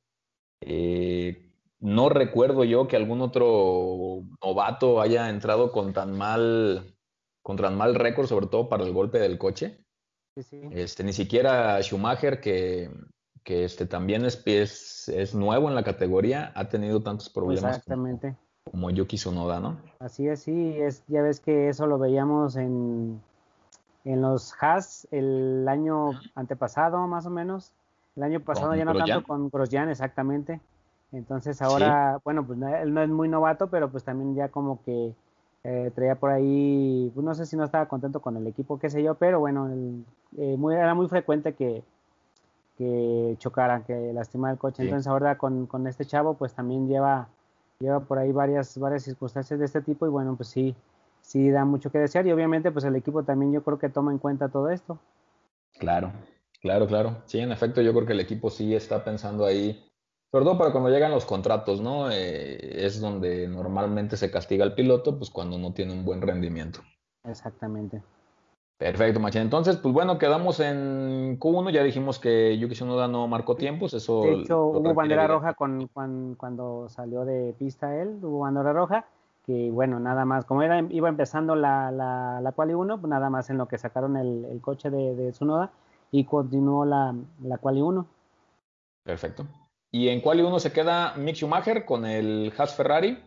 Eh, 0.60 1.50
no 1.80 2.08
recuerdo 2.08 2.64
yo 2.64 2.86
que 2.86 2.96
algún 2.96 3.22
otro 3.22 4.24
novato 4.44 5.00
haya 5.00 5.30
entrado 5.30 5.72
con 5.72 5.92
tan 5.92 6.16
mal 6.16 6.94
contra 7.42 7.70
mal 7.70 7.94
récord, 7.94 8.26
sobre 8.26 8.46
todo 8.46 8.68
para 8.68 8.84
el 8.84 8.92
golpe 8.92 9.18
del 9.18 9.38
coche. 9.38 9.82
Este, 10.70 11.02
ni 11.02 11.12
siquiera 11.12 11.80
Schumacher, 11.82 12.40
que, 12.40 12.90
que 13.42 13.64
este, 13.64 13.86
también 13.86 14.24
es, 14.26 15.08
es, 15.08 15.34
nuevo 15.34 15.68
en 15.68 15.74
la 15.74 15.82
categoría, 15.82 16.52
ha 16.54 16.68
tenido 16.68 17.02
tantos 17.02 17.30
problemas 17.30 17.78
Exactamente. 17.78 18.34
Como, 18.34 18.47
Yuki 18.72 19.16
Tsunoda, 19.16 19.60
¿no? 19.60 19.76
Así 20.00 20.28
es, 20.28 20.42
sí, 20.42 20.74
es, 20.78 21.04
ya 21.08 21.22
ves 21.22 21.40
que 21.40 21.68
eso 21.68 21.86
lo 21.86 21.98
veíamos 21.98 22.56
en, 22.56 23.20
en 24.04 24.22
los 24.22 24.54
Haas 24.60 25.06
el 25.10 25.66
año 25.68 26.10
antepasado, 26.34 27.06
más 27.06 27.26
o 27.26 27.30
menos. 27.30 27.72
El 28.16 28.24
año 28.24 28.40
pasado 28.40 28.74
ya 28.74 28.84
no 28.84 28.94
tanto 28.94 29.22
con 29.24 29.48
Grosjean, 29.48 29.88
exactamente. 29.90 30.60
Entonces 31.12 31.62
ahora, 31.62 32.20
bueno, 32.24 32.44
pues 32.46 32.58
él 32.60 32.92
no 32.92 33.02
es 33.02 33.08
muy 33.08 33.28
novato, 33.28 33.68
pero 33.68 33.90
pues 33.90 34.04
también 34.04 34.34
ya 34.34 34.48
como 34.48 34.82
que 34.82 35.14
eh, 35.64 35.90
traía 35.94 36.14
por 36.14 36.30
ahí, 36.30 37.10
pues, 37.14 37.24
no 37.24 37.34
sé 37.34 37.46
si 37.46 37.56
no 37.56 37.64
estaba 37.64 37.86
contento 37.86 38.20
con 38.20 38.36
el 38.36 38.46
equipo, 38.46 38.78
qué 38.78 38.90
sé 38.90 39.02
yo, 39.02 39.14
pero 39.14 39.40
bueno, 39.40 39.68
eh, 40.36 40.56
muy, 40.56 40.74
era 40.74 40.94
muy 40.94 41.08
frecuente 41.08 41.54
que, 41.54 41.82
que 42.76 43.36
chocaran, 43.38 43.84
que 43.84 44.12
lastimara 44.12 44.52
el 44.52 44.58
coche. 44.58 44.84
Entonces 44.84 45.06
ahora 45.06 45.36
con, 45.36 45.66
con, 45.66 45.86
este 45.86 46.04
chavo 46.04 46.34
pues 46.34 46.54
también 46.54 46.88
lleva, 46.88 47.28
lleva 47.80 48.00
por 48.00 48.18
ahí 48.18 48.32
varias, 48.32 48.76
varias 48.78 49.04
circunstancias 49.04 49.58
de 49.58 49.66
este 49.66 49.82
tipo 49.82 50.06
y 50.06 50.10
bueno, 50.10 50.34
pues 50.36 50.48
sí, 50.48 50.74
sí 51.20 51.50
da 51.50 51.64
mucho 51.64 51.90
que 51.90 51.98
desear 51.98 52.26
y 52.26 52.32
obviamente 52.32 52.72
pues 52.72 52.84
el 52.84 52.96
equipo 52.96 53.22
también 53.22 53.52
yo 53.52 53.62
creo 53.62 53.78
que 53.78 53.88
toma 53.88 54.12
en 54.12 54.18
cuenta 54.18 54.48
todo 54.48 54.70
esto. 54.70 54.98
Claro, 55.78 56.12
claro, 56.60 56.86
claro. 56.86 57.22
Sí, 57.26 57.38
en 57.38 57.52
efecto 57.52 57.80
yo 57.80 57.92
creo 57.92 58.06
que 58.06 58.14
el 58.14 58.20
equipo 58.20 58.50
sí 58.50 58.74
está 58.74 59.04
pensando 59.04 59.46
ahí 59.46 59.84
sobre 60.30 60.44
todo 60.44 60.58
para 60.58 60.72
cuando 60.72 60.90
llegan 60.90 61.10
los 61.10 61.24
contratos, 61.24 61.80
¿no? 61.80 62.10
Eh, 62.10 62.84
es 62.84 63.00
donde 63.00 63.48
normalmente 63.48 64.16
se 64.16 64.30
castiga 64.30 64.64
al 64.64 64.74
piloto, 64.74 65.16
pues 65.16 65.30
cuando 65.30 65.56
no 65.56 65.72
tiene 65.72 65.94
un 65.94 66.04
buen 66.04 66.20
rendimiento. 66.20 66.80
Exactamente. 67.24 68.02
Perfecto, 68.78 69.18
Machín. 69.18 69.42
Entonces, 69.42 69.76
pues 69.76 69.92
bueno, 69.92 70.18
quedamos 70.18 70.60
en 70.60 71.36
Q1. 71.40 71.72
Ya 71.72 71.82
dijimos 71.82 72.20
que 72.20 72.56
Yuki 72.58 72.74
Tsunoda 72.74 73.08
no 73.08 73.26
marcó 73.26 73.56
tiempos. 73.56 73.92
Eso 73.92 74.22
de 74.22 74.34
hecho, 74.34 74.66
hubo 74.66 74.94
bandera 74.94 75.26
roja 75.26 75.54
con, 75.54 75.88
cuando 75.88 76.88
salió 76.88 77.24
de 77.24 77.54
pista 77.58 78.00
él. 78.00 78.20
Hubo 78.22 78.40
bandera 78.40 78.72
roja. 78.72 79.04
Que 79.44 79.72
bueno, 79.72 79.98
nada 79.98 80.24
más. 80.24 80.44
Como 80.44 80.62
era, 80.62 80.80
iba 80.90 81.08
empezando 81.08 81.56
la, 81.56 81.90
la, 81.90 82.40
la 82.40 82.52
Quali 82.52 82.74
1, 82.74 83.00
pues 83.00 83.10
nada 83.10 83.28
más 83.30 83.50
en 83.50 83.58
lo 83.58 83.66
que 83.66 83.78
sacaron 83.78 84.16
el, 84.16 84.60
coche 84.60 84.90
de, 84.90 85.16
de, 85.16 85.32
Tsunoda 85.32 85.72
y 86.12 86.22
continuó 86.22 86.84
la, 86.84 87.16
la 87.42 87.58
Quali 87.58 87.80
1. 87.80 88.06
Perfecto. 89.02 89.44
Y 89.90 90.08
en 90.08 90.20
Quali 90.20 90.42
1 90.42 90.60
se 90.60 90.72
queda 90.72 91.14
Mick 91.16 91.34
Schumacher 91.34 91.84
con 91.84 92.06
el 92.06 92.52
Haas 92.56 92.76
Ferrari. 92.76 93.18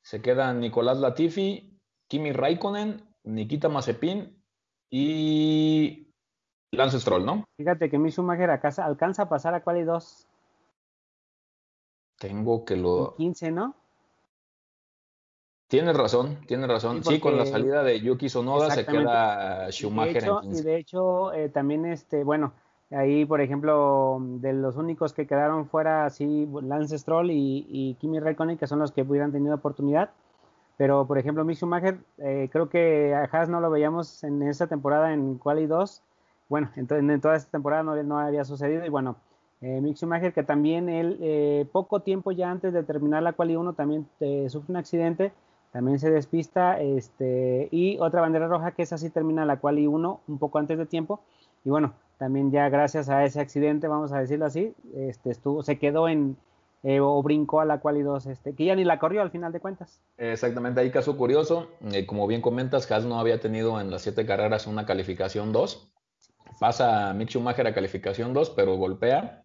Se 0.00 0.22
quedan 0.22 0.60
Nicolás 0.60 0.98
Latifi, 0.98 1.76
Kimi 2.06 2.30
Raikkonen, 2.32 3.02
Nikita 3.24 3.68
Mazepin 3.68 4.41
y 4.94 6.06
Lance 6.70 7.00
Stroll, 7.00 7.24
¿no? 7.24 7.44
Fíjate 7.56 7.88
que 7.88 7.98
mi 7.98 8.10
Schumacher 8.10 8.50
alcanza 8.50 9.22
a 9.22 9.28
pasar 9.28 9.54
a 9.54 9.62
quali 9.62 9.84
2. 9.84 10.28
Tengo 12.18 12.64
que 12.64 12.76
lo. 12.76 13.14
15, 13.16 13.50
¿no? 13.50 13.74
Tienes 15.66 15.96
razón, 15.96 16.38
tienes 16.46 16.68
razón. 16.68 17.02
Sí, 17.02 17.18
con 17.18 17.38
la 17.38 17.46
salida 17.46 17.82
de 17.82 18.00
Yuki 18.00 18.28
Sonoda 18.28 18.70
se 18.70 18.84
queda 18.84 19.72
Schumacher 19.72 20.24
en 20.24 20.40
15. 20.42 20.60
Y 20.60 20.62
de 20.62 20.76
hecho, 20.76 21.32
eh, 21.32 21.48
también, 21.48 21.86
este, 21.86 22.22
bueno, 22.22 22.52
ahí, 22.90 23.24
por 23.24 23.40
ejemplo, 23.40 24.18
de 24.20 24.52
los 24.52 24.76
únicos 24.76 25.14
que 25.14 25.26
quedaron 25.26 25.66
fuera, 25.66 26.10
sí, 26.10 26.46
Lance 26.60 26.98
Stroll 26.98 27.30
y, 27.30 27.66
y 27.70 27.94
Kimi 27.94 28.20
Raikkonen, 28.20 28.58
que 28.58 28.66
son 28.66 28.80
los 28.80 28.92
que 28.92 29.00
hubieran 29.00 29.32
tenido 29.32 29.54
oportunidad. 29.54 30.10
Pero, 30.82 31.06
por 31.06 31.16
ejemplo, 31.16 31.44
Mick 31.44 31.58
Schumacher, 31.58 32.00
eh, 32.18 32.48
creo 32.50 32.68
que 32.68 33.14
a 33.14 33.28
Haas 33.30 33.48
no 33.48 33.60
lo 33.60 33.70
veíamos 33.70 34.24
en 34.24 34.42
esta 34.42 34.66
temporada 34.66 35.12
en 35.12 35.38
Quali 35.38 35.66
2. 35.66 36.02
Bueno, 36.48 36.72
entonces 36.74 37.08
en 37.08 37.20
toda 37.20 37.36
esta 37.36 37.52
temporada 37.52 37.84
no, 37.84 38.02
no 38.02 38.18
había 38.18 38.44
sucedido. 38.44 38.84
Y 38.84 38.88
bueno, 38.88 39.14
eh, 39.60 39.80
Mick 39.80 39.96
que 40.34 40.42
también 40.42 40.88
él, 40.88 41.18
eh, 41.20 41.68
poco 41.70 42.00
tiempo 42.00 42.32
ya 42.32 42.50
antes 42.50 42.72
de 42.72 42.82
terminar 42.82 43.22
la 43.22 43.32
Quali 43.32 43.54
1, 43.54 43.74
también 43.74 44.08
eh, 44.18 44.48
sufre 44.48 44.72
un 44.72 44.76
accidente, 44.76 45.32
también 45.70 46.00
se 46.00 46.10
despista. 46.10 46.80
Este, 46.80 47.68
y 47.70 47.96
otra 48.00 48.20
bandera 48.20 48.48
roja 48.48 48.72
que 48.72 48.82
es 48.82 48.92
así 48.92 49.08
termina 49.08 49.46
la 49.46 49.60
Quali 49.60 49.86
1 49.86 50.20
un 50.26 50.38
poco 50.40 50.58
antes 50.58 50.78
de 50.78 50.86
tiempo. 50.86 51.20
Y 51.64 51.70
bueno, 51.70 51.92
también 52.18 52.50
ya 52.50 52.68
gracias 52.70 53.08
a 53.08 53.24
ese 53.24 53.40
accidente, 53.40 53.86
vamos 53.86 54.10
a 54.10 54.18
decirlo 54.18 54.46
así, 54.46 54.74
este, 54.96 55.30
estuvo, 55.30 55.62
se 55.62 55.78
quedó 55.78 56.08
en, 56.08 56.36
eh, 56.82 57.00
o 57.00 57.22
brincó 57.22 57.60
a 57.60 57.64
la 57.64 57.80
quali 57.80 58.02
2, 58.02 58.26
este, 58.26 58.54
que 58.54 58.64
ya 58.64 58.74
ni 58.74 58.84
la 58.84 58.98
corrió 58.98 59.22
al 59.22 59.30
final 59.30 59.52
de 59.52 59.60
cuentas. 59.60 60.00
Exactamente, 60.16 60.80
ahí 60.80 60.90
caso 60.90 61.16
curioso, 61.16 61.68
eh, 61.92 62.06
como 62.06 62.26
bien 62.26 62.42
comentas, 62.42 62.90
Haas 62.90 63.04
no 63.04 63.20
había 63.20 63.40
tenido 63.40 63.80
en 63.80 63.90
las 63.90 64.02
siete 64.02 64.26
carreras 64.26 64.66
una 64.66 64.84
calificación 64.84 65.52
2, 65.52 65.92
pasa 66.58 67.14
Mick 67.14 67.28
Schumacher 67.28 67.66
a 67.66 67.74
calificación 67.74 68.32
2, 68.32 68.50
pero 68.50 68.76
golpea, 68.76 69.44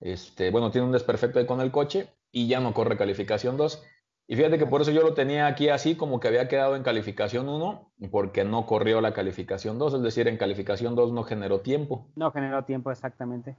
este, 0.00 0.50
bueno, 0.50 0.70
tiene 0.70 0.86
un 0.86 0.92
desperfecto 0.92 1.38
ahí 1.38 1.46
con 1.46 1.60
el 1.60 1.70
coche 1.70 2.08
y 2.30 2.48
ya 2.48 2.60
no 2.60 2.74
corre 2.74 2.96
calificación 2.96 3.56
2. 3.56 3.82
Y 4.26 4.36
fíjate 4.36 4.58
que 4.58 4.66
por 4.66 4.80
eso 4.80 4.92
yo 4.92 5.02
lo 5.02 5.12
tenía 5.12 5.48
aquí 5.48 5.70
así, 5.70 5.96
como 5.96 6.20
que 6.20 6.28
había 6.28 6.46
quedado 6.46 6.76
en 6.76 6.84
calificación 6.84 7.48
1, 7.48 7.92
porque 8.12 8.44
no 8.44 8.64
corrió 8.64 9.00
la 9.00 9.12
calificación 9.12 9.76
2, 9.78 9.94
es 9.94 10.02
decir, 10.02 10.28
en 10.28 10.36
calificación 10.36 10.94
2 10.94 11.12
no 11.12 11.24
generó 11.24 11.62
tiempo. 11.62 12.06
No 12.14 12.30
generó 12.30 12.64
tiempo, 12.64 12.92
exactamente. 12.92 13.56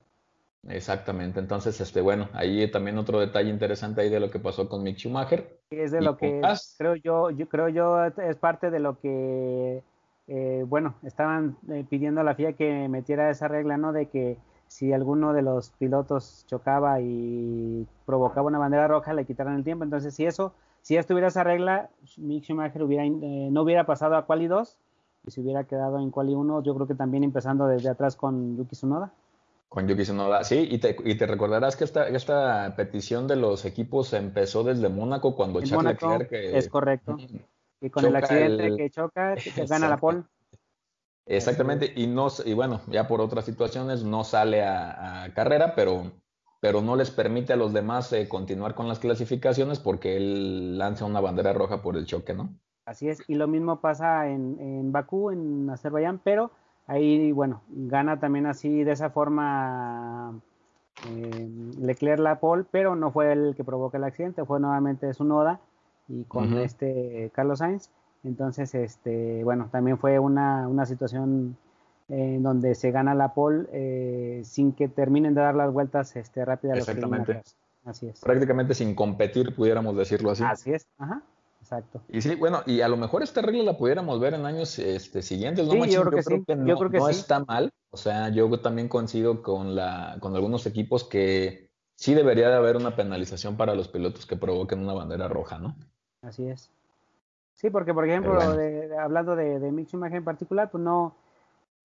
Exactamente, 0.68 1.40
entonces, 1.40 1.82
este, 1.82 2.02
bueno, 2.02 2.30
ahí 2.34 2.70
también 2.70 2.98
otro 3.00 3.20
detalle 3.20 3.50
interesante 3.50 4.02
ahí 4.02 4.10
de 4.10 4.20
lo 4.20 4.30
que 4.30 4.40
pasó 4.40 4.70
con 4.70 4.84
Mick 4.84 4.98
Schumacher. 4.98 5.60
Es 5.72 5.92
de 5.92 6.02
lo 6.02 6.18
que 6.18 6.40
creo 6.78 6.96
yo, 6.96 7.32
yo 7.32 7.50
creo 7.50 7.70
yo 7.70 8.06
es 8.06 8.36
parte 8.38 8.70
de 8.70 8.80
lo 8.80 9.00
que, 9.00 9.84
eh, 10.28 10.66
bueno, 10.68 10.96
estaban 11.02 11.58
eh, 11.70 11.84
pidiendo 11.90 12.22
a 12.22 12.24
la 12.24 12.36
FIA 12.36 12.54
que 12.54 12.88
metiera 12.90 13.32
esa 13.32 13.48
regla, 13.48 13.78
¿no? 13.78 13.92
De 13.92 14.08
que 14.08 14.38
si 14.68 14.94
alguno 14.94 15.34
de 15.34 15.42
los 15.42 15.72
pilotos 15.72 16.46
chocaba 16.48 17.02
y 17.02 17.86
provocaba 18.06 18.48
una 18.48 18.60
bandera 18.60 18.88
roja, 18.88 19.14
le 19.14 19.26
quitaran 19.26 19.56
el 19.56 19.64
tiempo. 19.64 19.84
Entonces, 19.84 20.14
si 20.14 20.26
eso, 20.26 20.54
si 20.82 20.96
estuviera 20.96 21.28
esa 21.28 21.44
regla, 21.44 21.90
Mick 22.18 22.46
Schumacher 22.46 22.84
hubiera, 22.84 23.04
eh, 23.04 23.50
no 23.52 23.64
hubiera 23.64 23.86
pasado 23.86 24.16
a 24.16 24.26
Quali 24.28 24.48
2 24.48 24.78
y 25.26 25.32
se 25.32 25.42
hubiera 25.42 25.64
quedado 25.64 26.00
en 26.00 26.12
Quali 26.12 26.36
1, 26.36 26.64
yo 26.64 26.76
creo 26.76 26.88
que 26.88 26.96
también 26.96 27.24
empezando 27.24 27.68
desde 27.68 27.90
atrás 27.90 28.16
con 28.16 28.56
Yuki 28.56 28.76
Tsunoda. 28.76 29.12
Con 29.72 29.88
Yuki 29.88 30.04
Tsunoda, 30.04 30.44
sí, 30.44 30.68
y 30.70 30.80
te, 30.80 30.98
y 31.06 31.16
te 31.16 31.26
recordarás 31.26 31.78
que 31.78 31.86
esta, 31.86 32.06
esta 32.10 32.76
petición 32.76 33.26
de 33.26 33.38
los 33.38 33.64
equipos 33.64 34.12
empezó 34.12 34.66
desde 34.66 34.90
Mónaco 34.90 35.34
cuando 35.34 35.62
Charles 35.62 35.94
Leclerc... 35.94 36.30
es 36.30 36.68
correcto. 36.68 37.16
Y 37.80 37.90
con 37.90 38.04
el 38.04 38.14
accidente 38.18 38.76
que 38.76 38.90
choca, 38.90 39.36
que 39.36 39.66
gana 39.66 39.88
la 39.88 39.96
pole. 39.96 40.24
Exactamente, 41.26 41.94
y, 41.96 42.06
no, 42.06 42.28
y 42.44 42.54
bueno, 42.54 42.82
ya 42.88 43.08
por 43.08 43.22
otras 43.22 43.46
situaciones 43.46 44.04
no 44.04 44.26
sale 44.26 44.62
a, 44.62 45.32
carrera, 45.34 45.74
pero, 45.74 46.12
pero 46.60 46.82
no 46.82 46.98
les 46.98 47.10
permite 47.10 47.54
a 47.54 47.56
los 47.56 47.72
demás 47.72 48.12
eh, 48.12 48.28
continuar 48.28 48.76
con 48.76 48.90
las 48.90 49.00
clasificaciones 49.00 49.80
porque 49.80 50.18
él 50.18 50.78
lanza 50.78 51.06
una 51.06 51.22
bandera 51.22 51.54
roja 51.54 51.82
por 51.82 51.96
el 51.96 52.06
choque, 52.06 52.34
¿no? 52.34 52.54
Así 52.84 53.08
es, 53.08 53.24
y 53.26 53.36
lo 53.36 53.48
mismo 53.48 53.80
pasa 53.80 54.28
en, 54.28 54.60
en 54.60 54.92
Bakú, 54.92 55.32
en 55.32 55.70
Azerbaiyán, 55.70 56.20
pero 56.22 56.52
Ahí, 56.88 57.32
bueno, 57.32 57.62
gana 57.70 58.20
también 58.20 58.46
así 58.46 58.84
de 58.84 58.92
esa 58.92 59.10
forma 59.12 60.34
eh, 61.08 61.50
Leclerc 61.80 62.20
la 62.20 62.40
pole, 62.40 62.66
pero 62.70 62.96
no 62.96 63.12
fue 63.12 63.32
el 63.32 63.56
que 63.56 63.64
provoca 63.64 63.98
el 63.98 64.04
accidente, 64.04 64.46
fue 64.46 64.60
nuevamente 64.60 65.14
su 65.14 65.24
noda 65.24 65.60
y 66.08 66.24
con 66.26 66.58
este 66.58 67.32
Carlos 67.34 67.60
Sainz. 67.60 67.90
Entonces, 68.24 68.76
este, 68.76 69.44
bueno, 69.44 69.70
también 69.72 69.98
fue 69.98 70.20
una, 70.20 70.68
una 70.68 70.86
situación 70.86 71.58
en 72.10 72.44
donde 72.44 72.76
se 72.76 72.92
gana 72.92 73.16
la 73.16 73.34
pole 73.34 73.68
eh, 73.72 74.42
sin 74.44 74.74
que 74.74 74.88
terminen 74.90 75.34
de 75.34 75.42
dar 75.42 75.56
las 75.56 75.72
vueltas 75.72 76.16
este, 76.16 76.44
rápidas. 76.44 76.78
Exactamente. 76.78 77.42
Así 77.86 78.08
es. 78.08 78.20
Prácticamente 78.20 78.76
sin 78.76 78.94
competir, 78.94 79.56
pudiéramos 79.56 79.96
decirlo 79.96 80.32
así. 80.32 80.44
Así 80.44 80.74
es, 80.74 80.86
ajá. 81.00 81.24
Exacto. 81.72 82.02
Y 82.10 82.22
sí, 82.22 82.36
bueno, 82.36 82.64
y 82.66 82.82
a 82.82 82.90
lo 82.90 82.98
mejor 82.98 83.24
esta 83.24 83.42
regla 83.42 83.64
la 83.64 83.78
pudiéramos 83.78 84.20
ver 84.20 84.34
en 84.34 84.46
años 84.46 84.78
este, 84.78 85.22
siguientes, 85.22 85.66
¿no? 85.66 85.72
Sí, 85.72 85.92
yo, 85.92 86.02
creo 86.02 86.18
que, 86.18 86.24
sí. 86.24 86.44
no, 86.58 86.78
creo 86.78 86.92
que 86.92 86.98
no 86.98 87.08
está 87.08 87.46
mal. 87.46 87.72
O 87.92 87.98
sea, 87.98 88.28
yo 88.28 88.60
también 88.60 88.90
coincido 88.90 89.42
con, 89.42 89.74
la, 89.74 90.18
con 90.20 90.36
algunos 90.36 90.66
equipos 90.66 91.06
que 91.06 91.70
sí 91.96 92.14
debería 92.14 92.50
de 92.50 92.56
haber 92.56 92.76
una 92.76 92.98
penalización 92.98 93.56
para 93.56 93.74
los 93.74 93.88
pilotos 93.88 94.26
que 94.26 94.36
provoquen 94.36 94.80
una 94.80 94.94
bandera 94.94 95.30
roja, 95.30 95.60
¿no? 95.60 95.78
Así 96.22 96.46
es. 96.46 96.70
Sí, 97.54 97.70
porque 97.70 97.94
por 97.94 98.06
ejemplo, 98.06 98.38
hablando 99.00 99.38
de, 99.38 99.60
de 99.60 99.72
Mick 99.72 99.88
Schumacher 99.88 100.18
en 100.18 100.26
particular, 100.26 100.70
pues 100.72 100.84
no, 100.84 101.16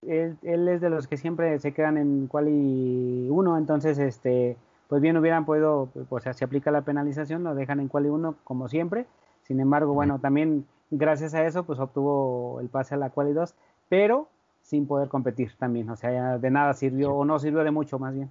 él, 0.03 0.37
él, 0.43 0.67
es 0.67 0.81
de 0.81 0.91
los 0.91 1.07
que 1.07 1.17
siempre 1.17 1.61
se 1.61 1.73
quedan 1.73 1.97
en 1.97 2.27
quali 2.27 3.29
1, 3.31 3.59
entonces, 3.59 3.99
este, 3.99 4.57
pues 4.89 5.01
bien 5.01 5.17
hubieran 5.17 5.45
podido, 5.45 5.91
o 6.09 6.21
sea, 6.21 6.33
se 6.33 6.45
aplica 6.45 6.73
la 6.73 6.83
penalización, 6.83 7.45
lo 7.45 7.55
dejan 7.55 7.79
en 7.79 7.89
quali 7.89 8.09
1 8.09 8.37
como 8.43 8.69
siempre, 8.69 9.07
sin 9.47 9.61
embargo, 9.61 9.95
bueno, 9.95 10.19
también 10.19 10.67
gracias 10.91 11.35
a 11.35 11.47
eso, 11.47 11.65
pues 11.65 11.79
obtuvo 11.79 12.59
el 12.61 12.69
pase 12.69 12.95
a 12.95 12.99
la 12.99 13.11
quali 13.11 13.33
2, 13.33 13.55
pero 13.89 14.29
sin 14.63 14.87
poder 14.87 15.09
competir 15.09 15.53
también. 15.59 15.89
O 15.91 15.97
sea, 15.97 16.39
de 16.39 16.51
nada 16.51 16.75
sirvió, 16.75 17.15
o 17.15 17.25
no 17.25 17.39
sirvió 17.39 17.63
de 17.63 17.71
mucho 17.71 17.99
más 17.99 18.15
bien. 18.15 18.31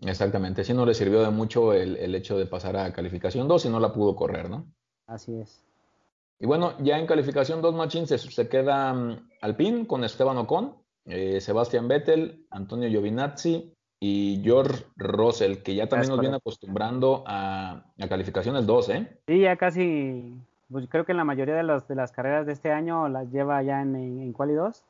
Exactamente, 0.00 0.64
sí 0.64 0.74
no 0.74 0.84
le 0.84 0.94
sirvió 0.94 1.22
de 1.22 1.30
mucho 1.30 1.72
el, 1.72 2.14
hecho 2.14 2.36
de 2.36 2.46
pasar 2.46 2.76
a 2.76 2.92
calificación 2.92 3.46
2 3.46 3.66
y 3.66 3.68
no 3.68 3.78
la 3.78 3.92
pudo 3.92 4.16
correr, 4.16 4.50
¿no? 4.50 4.66
Así 5.06 5.34
es. 5.36 5.62
Y 6.40 6.46
bueno, 6.46 6.74
ya 6.80 6.98
en 6.98 7.06
calificación 7.06 7.62
2 7.62 7.74
Machines 7.74 8.08
se, 8.08 8.18
se, 8.18 8.48
queda 8.48 8.92
um, 8.92 9.16
Alpine 9.40 9.86
con 9.86 10.02
Esteban 10.02 10.36
Ocon, 10.36 10.74
eh, 11.06 11.40
Sebastián 11.40 11.86
Vettel, 11.86 12.44
Antonio 12.50 12.88
Giovinazzi 12.88 13.73
y 14.06 14.42
George 14.44 14.84
Russell, 14.96 15.62
que 15.62 15.74
ya 15.74 15.88
también 15.88 16.10
nos 16.10 16.20
viene 16.20 16.36
acostumbrando 16.36 17.24
a, 17.26 17.84
calificaciones 18.06 18.66
2, 18.66 18.88
¿eh? 18.90 19.18
Sí, 19.26 19.40
ya 19.40 19.56
casi, 19.56 20.34
pues 20.70 20.86
creo 20.90 21.06
que 21.06 21.12
en 21.12 21.16
la 21.16 21.24
mayoría 21.24 21.54
de, 21.54 21.62
los, 21.62 21.88
de 21.88 21.94
las 21.94 22.12
carreras 22.12 22.44
de 22.44 22.52
este 22.52 22.70
año 22.70 23.08
las 23.08 23.32
lleva 23.32 23.62
ya 23.62 23.80
en, 23.80 23.96
en, 23.96 24.32
Quali 24.34 24.52
2. 24.52 24.82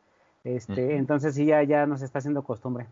Este, 0.42 0.96
Entonces 0.96 1.36
sí, 1.36 1.46
ya, 1.46 1.62
ya 1.62 1.86
nos 1.86 2.02
está 2.02 2.18
haciendo 2.18 2.42
costumbre. 2.42 2.88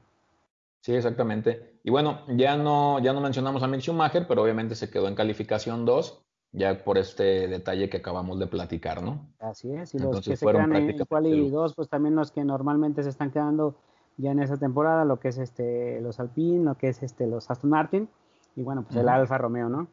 Sí, 0.81 0.95
exactamente. 0.95 1.81
Y 1.83 1.91
bueno, 1.91 2.21
ya 2.29 2.57
no, 2.57 3.01
ya 3.01 3.13
no 3.13 3.21
mencionamos 3.21 3.65
a 3.65 3.67
Mick 3.67 3.81
Schumacher, 3.81 4.29
pero 4.29 4.45
obviamente 4.45 4.77
se 4.77 4.91
quedó 4.91 5.09
en 5.09 5.17
calificación 5.17 5.85
2, 5.85 6.23
ya 6.53 6.85
por 6.85 6.99
este 6.99 7.49
detalle 7.49 7.91
que 7.91 7.97
acabamos 7.97 8.39
de 8.39 8.47
platicar, 8.47 9.03
¿no? 9.03 9.27
Así 9.41 9.73
es, 9.75 9.93
y 9.97 9.99
los 9.99 10.25
que 10.25 10.37
se 10.37 10.47
quedan 10.47 10.73
en 10.77 11.05
Quali 11.05 11.51
2, 11.51 11.75
pues 11.75 11.89
también 11.89 12.15
los 12.15 12.31
que 12.31 12.45
normalmente 12.45 13.03
se 13.03 13.09
están 13.09 13.33
quedando 13.33 13.75
ya 14.17 14.33
en 14.33 14.41
esa 14.41 14.57
temporada, 14.57 15.05
lo 15.05 15.19
que 15.19 15.29
es 15.29 15.39
este 15.39 16.01
los 16.01 16.21
Alpine, 16.21 16.65
lo 16.65 16.75
que 16.77 16.89
es 16.89 17.03
este 17.03 17.27
los 17.27 17.51
Aston 17.51 17.71
Martin 17.71 18.09
y 18.57 18.63
bueno, 18.63 18.83
pues 18.83 18.97
el 18.97 19.09
Alfa 19.09 19.39
Romeo, 19.39 19.69
¿no? 19.69 19.89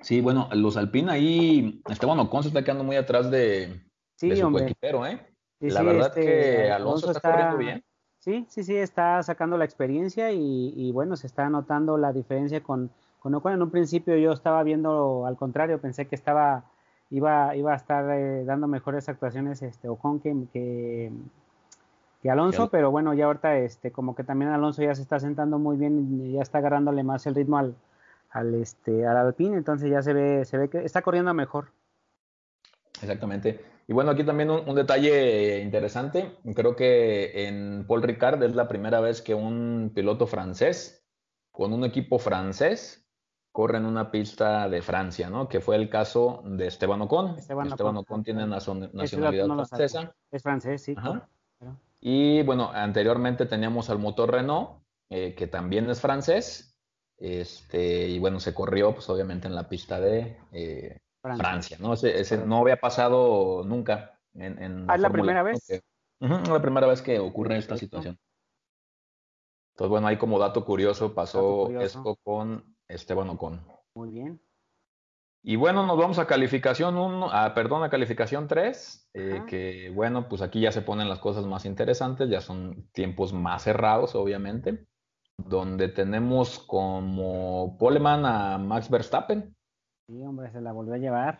Sí, 0.00 0.20
bueno, 0.20 0.48
los 0.52 0.76
Alpine 0.76 1.12
ahí, 1.12 1.82
Esteban 1.88 2.18
Ocon 2.20 2.42
se 2.42 2.48
está 2.48 2.64
quedando 2.64 2.84
muy 2.84 2.96
atrás 2.96 3.30
de, 3.30 3.82
sí, 4.16 4.34
su 4.34 4.58
equipero, 4.58 5.06
¿eh? 5.06 5.26
La 5.60 5.82
verdad 5.82 6.08
este, 6.08 6.20
que 6.22 6.70
Alonso, 6.70 7.10
está, 7.10 7.30
corriendo 7.30 7.58
bien. 7.58 7.84
Sí, 8.18 8.46
sí, 8.48 8.64
sí, 8.64 8.76
está 8.76 9.22
sacando 9.22 9.58
la 9.58 9.66
experiencia 9.66 10.32
y, 10.32 10.72
y, 10.74 10.90
bueno, 10.92 11.16
se 11.16 11.26
está 11.26 11.48
notando 11.50 11.98
la 11.98 12.12
diferencia 12.12 12.62
con, 12.62 12.90
con 13.18 13.34
Ocon. 13.34 13.52
En 13.52 13.62
un 13.62 13.70
principio 13.70 14.16
yo 14.16 14.32
estaba 14.32 14.62
viendo 14.62 15.26
al 15.26 15.36
contrario, 15.36 15.80
pensé 15.80 16.06
que 16.06 16.14
estaba 16.14 16.64
iba, 17.10 17.54
iba 17.56 17.72
a 17.72 17.76
estar 17.76 18.10
eh, 18.10 18.44
dando 18.44 18.68
mejores 18.68 19.08
actuaciones 19.08 19.62
este 19.62 19.88
Ocon 19.88 20.20
que, 20.20 20.34
que, 20.52 21.12
que 22.22 22.30
Alonso, 22.30 22.68
pero 22.70 22.90
bueno, 22.90 23.14
ya 23.14 23.26
ahorita 23.26 23.56
este, 23.58 23.92
como 23.92 24.14
que 24.14 24.24
también 24.24 24.50
Alonso 24.50 24.82
ya 24.82 24.94
se 24.94 25.02
está 25.02 25.18
sentando 25.18 25.58
muy 25.58 25.76
bien 25.76 26.20
y 26.20 26.32
ya 26.32 26.42
está 26.42 26.58
agarrándole 26.58 27.02
más 27.02 27.26
el 27.26 27.34
ritmo 27.34 27.56
al, 27.56 27.74
al 28.30 28.54
este 28.54 29.06
al 29.06 29.16
Alpine, 29.16 29.56
entonces 29.56 29.90
ya 29.90 30.02
se 30.02 30.12
ve, 30.12 30.44
se 30.44 30.58
ve 30.58 30.68
que 30.68 30.84
está 30.84 31.02
corriendo 31.02 31.32
mejor. 31.32 31.68
Exactamente. 33.00 33.64
Y 33.88 33.92
bueno, 33.92 34.12
aquí 34.12 34.22
también 34.22 34.50
un, 34.50 34.74
detalle 34.76 35.62
interesante. 35.62 36.36
Creo 36.54 36.76
que 36.76 37.48
en 37.48 37.84
Paul 37.88 38.02
Ricard 38.02 38.40
es 38.42 38.54
la 38.54 38.68
primera 38.68 39.00
vez 39.00 39.20
que 39.20 39.34
un 39.34 39.90
piloto 39.92 40.28
francés 40.28 41.04
con 41.50 41.72
un 41.72 41.84
equipo 41.84 42.20
francés 42.20 43.04
corre 43.50 43.78
en 43.78 43.86
una 43.86 44.12
pista 44.12 44.68
de 44.68 44.80
Francia, 44.80 45.28
¿no? 45.28 45.48
Que 45.48 45.60
fue 45.60 45.74
el 45.74 45.90
caso 45.90 46.42
de 46.44 46.68
Esteban 46.68 47.02
Ocon. 47.02 47.36
Esteban, 47.36 47.96
Ocon, 47.96 48.22
tiene 48.22 48.46
nacionalidad 48.46 49.46
francesa. 49.46 50.14
Es 50.30 50.42
francés, 50.42 50.82
sí. 50.82 50.94
Y 52.00 52.42
bueno, 52.42 52.70
anteriormente 52.72 53.46
teníamos 53.46 53.90
al 53.90 53.98
motor 53.98 54.32
Renault, 54.32 54.82
eh, 55.10 55.34
que 55.34 55.46
también 55.46 55.88
es 55.90 56.00
francés. 56.00 56.78
Este, 57.18 58.08
y 58.08 58.18
bueno, 58.18 58.40
se 58.40 58.54
corrió, 58.54 58.94
pues 58.94 59.08
obviamente 59.10 59.46
en 59.46 59.54
la 59.54 59.68
pista 59.68 60.00
de 60.00 60.38
eh, 60.52 60.98
Francia. 61.20 61.76
¿no? 61.78 61.92
Ese, 61.92 62.38
no 62.38 62.58
había 62.58 62.80
pasado 62.80 63.62
nunca 63.64 64.18
en, 64.34 64.86
ah, 64.88 64.94
¿Es 64.94 65.00
la 65.00 65.10
primera 65.10 65.42
vez? 65.42 65.82
La 66.20 66.62
primera 66.62 66.86
vez 66.86 67.02
que 67.02 67.18
ocurre 67.18 67.58
esta 67.58 67.76
situación. 67.76 68.18
Entonces, 69.72 69.90
bueno, 69.90 70.06
ahí 70.06 70.18
como 70.18 70.38
dato 70.38 70.64
curioso 70.64 71.14
pasó 71.14 71.68
esto 71.80 72.16
con 72.22 72.76
Esteban 72.88 73.30
Ocon. 73.30 73.60
Muy 73.94 74.10
bien. 74.10 74.40
Y 75.42 75.56
bueno, 75.56 75.86
nos 75.86 75.96
vamos 75.96 76.18
a 76.18 76.26
calificación 76.26 76.98
1, 76.98 77.32
a, 77.32 77.54
perdón, 77.54 77.82
a 77.82 77.90
calificación 77.90 78.46
3, 78.46 79.10
eh, 79.14 79.42
que 79.48 79.90
bueno, 79.94 80.28
pues 80.28 80.42
aquí 80.42 80.60
ya 80.60 80.72
se 80.72 80.82
ponen 80.82 81.08
las 81.08 81.18
cosas 81.18 81.46
más 81.46 81.64
interesantes, 81.64 82.28
ya 82.28 82.40
son 82.40 82.88
tiempos 82.92 83.32
más 83.32 83.62
cerrados, 83.62 84.14
obviamente, 84.14 84.86
donde 85.38 85.88
tenemos 85.88 86.58
como 86.58 87.78
poleman 87.78 88.26
a 88.26 88.58
Max 88.58 88.90
Verstappen, 88.90 89.54
Sí, 90.10 90.24
hombre, 90.24 90.50
se 90.50 90.60
la 90.60 90.72
volvió 90.72 90.94
a 90.94 90.98
llevar. 90.98 91.38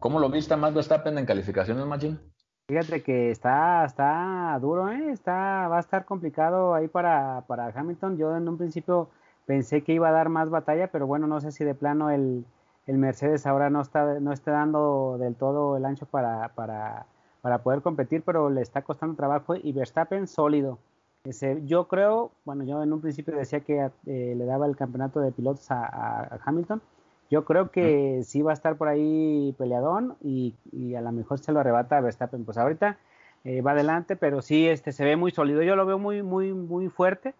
¿Cómo 0.00 0.20
lo 0.20 0.28
viste 0.28 0.54
más 0.54 0.74
Verstappen 0.74 1.16
en 1.16 1.24
calificaciones, 1.24 1.86
Machín? 1.86 2.20
Fíjate 2.68 3.02
que 3.02 3.30
está, 3.30 3.86
está 3.86 4.58
duro, 4.60 4.90
¿eh? 4.90 5.10
Está, 5.10 5.66
va 5.66 5.78
a 5.78 5.80
estar 5.80 6.04
complicado 6.04 6.74
ahí 6.74 6.88
para, 6.88 7.42
para 7.46 7.68
Hamilton. 7.68 8.18
Yo 8.18 8.36
en 8.36 8.46
un 8.46 8.58
principio 8.58 9.08
pensé 9.46 9.82
que 9.82 9.94
iba 9.94 10.10
a 10.10 10.12
dar 10.12 10.28
más 10.28 10.50
batalla, 10.50 10.88
pero 10.92 11.06
bueno, 11.06 11.26
no 11.26 11.40
sé 11.40 11.52
si 11.52 11.64
de 11.64 11.74
plano 11.74 12.10
el, 12.10 12.44
el 12.90 12.98
Mercedes 12.98 13.46
ahora 13.46 13.70
no 13.70 13.80
está, 13.80 14.18
no 14.18 14.32
está 14.32 14.50
dando 14.50 15.16
del 15.18 15.36
todo 15.36 15.76
el 15.76 15.84
ancho 15.84 16.06
para, 16.06 16.48
para, 16.54 17.06
para 17.40 17.58
poder 17.58 17.82
competir, 17.82 18.22
pero 18.24 18.50
le 18.50 18.62
está 18.62 18.82
costando 18.82 19.14
trabajo 19.14 19.54
y 19.54 19.72
Verstappen 19.72 20.26
sólido. 20.26 20.78
Ese, 21.24 21.62
yo 21.66 21.86
creo, 21.86 22.32
bueno, 22.44 22.64
yo 22.64 22.82
en 22.82 22.92
un 22.92 23.00
principio 23.00 23.36
decía 23.36 23.60
que 23.60 23.90
eh, 24.06 24.34
le 24.36 24.44
daba 24.44 24.66
el 24.66 24.76
campeonato 24.76 25.20
de 25.20 25.30
pilotos 25.30 25.70
a, 25.70 25.84
a 25.84 26.40
Hamilton, 26.44 26.82
yo 27.30 27.44
creo 27.44 27.70
que 27.70 28.22
sí 28.24 28.42
va 28.42 28.50
a 28.50 28.54
estar 28.54 28.76
por 28.76 28.88
ahí 28.88 29.54
peleadón 29.56 30.16
y, 30.20 30.54
a 30.96 31.00
lo 31.00 31.12
mejor 31.12 31.38
se 31.38 31.52
lo 31.52 31.60
arrebata 31.60 31.96
a 31.96 32.00
Verstappen. 32.00 32.44
Pues 32.44 32.58
ahorita 32.58 32.98
eh, 33.44 33.62
va 33.62 33.70
adelante, 33.70 34.16
pero 34.16 34.42
sí 34.42 34.66
este, 34.66 34.90
se 34.90 35.04
ve 35.04 35.14
muy 35.14 35.30
sólido. 35.30 35.62
Yo 35.62 35.76
lo 35.76 35.86
veo 35.86 35.98
muy, 35.98 36.24
muy, 36.24 36.52
muy 36.52 36.88
fuerte. 36.88 37.34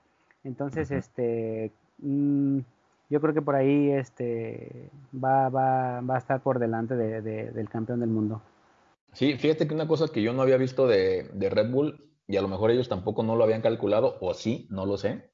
Entonces, 0.44 0.92
este, 0.92 1.72
mm, 1.98 2.60
yo 3.10 3.20
creo 3.20 3.34
que 3.34 3.42
por 3.42 3.56
ahí 3.56 3.90
este, 3.90 4.88
va, 5.12 5.48
va, 5.48 6.00
va 6.00 6.14
a 6.14 6.18
estar 6.18 6.40
por 6.42 6.60
delante 6.60 6.94
del 6.94 7.68
campeón 7.68 8.00
del 8.00 8.08
mundo. 8.08 8.40
Sí, 9.12 9.36
fíjate 9.36 9.66
que 9.66 9.74
una 9.74 9.88
cosa 9.88 10.08
que 10.08 10.22
yo 10.22 10.32
no 10.32 10.42
había 10.42 10.56
visto 10.56 10.86
de, 10.86 11.28
Red 11.34 11.70
Bull, 11.70 12.08
y 12.28 12.36
a 12.36 12.42
lo 12.42 12.48
mejor 12.48 12.70
ellos 12.70 12.88
tampoco 12.88 13.24
no 13.24 13.34
lo 13.34 13.42
habían 13.42 13.62
calculado, 13.62 14.16
o 14.20 14.32
sí, 14.34 14.68
no 14.70 14.86
lo 14.86 14.96
sé, 14.96 15.32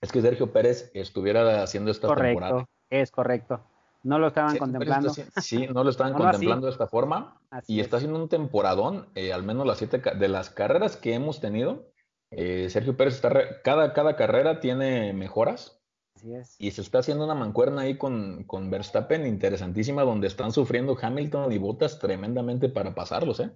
es 0.00 0.10
que 0.10 0.20
Sergio 0.20 0.52
Pérez 0.52 0.90
estuviera 0.94 1.62
haciendo 1.62 1.92
esta 1.92 2.08
correcto, 2.08 2.40
temporada. 2.40 2.68
Es 2.90 3.10
correcto. 3.12 3.60
No 4.02 4.18
lo 4.18 4.28
estaban 4.28 4.56
contemplando. 4.56 5.10
sí, 5.10 5.66
no 5.72 5.84
lo 5.84 5.90
estaban 5.90 6.12
contemplando 6.14 6.66
de 6.66 6.72
esta 6.72 6.88
forma. 6.88 7.40
y 7.66 7.80
está 7.80 7.96
haciendo 7.96 8.20
un 8.20 8.28
temporadón, 8.28 9.08
eh, 9.14 9.32
al 9.32 9.44
menos 9.44 9.66
las 9.66 9.78
siete 9.78 9.98
de 9.98 10.28
las 10.28 10.50
carreras 10.50 10.96
que 10.96 11.14
hemos 11.14 11.40
tenido. 11.40 11.86
Eh, 12.30 12.68
Sergio 12.70 12.96
Pérez 12.96 13.14
está 13.14 13.62
cada, 13.62 13.92
cada 13.92 14.16
carrera 14.16 14.58
tiene 14.60 15.12
mejoras. 15.12 15.80
Así 16.26 16.34
es. 16.34 16.56
Y 16.58 16.70
se 16.70 16.80
está 16.82 16.98
haciendo 16.98 17.24
una 17.24 17.34
mancuerna 17.34 17.82
ahí 17.82 17.96
con, 17.96 18.44
con 18.44 18.70
Verstappen 18.70 19.26
interesantísima, 19.26 20.02
donde 20.02 20.26
están 20.26 20.52
sufriendo 20.52 20.96
Hamilton 21.00 21.52
y 21.52 21.58
Bottas 21.58 21.98
tremendamente 21.98 22.68
para 22.68 22.94
pasarlos, 22.94 23.40
¿eh? 23.40 23.50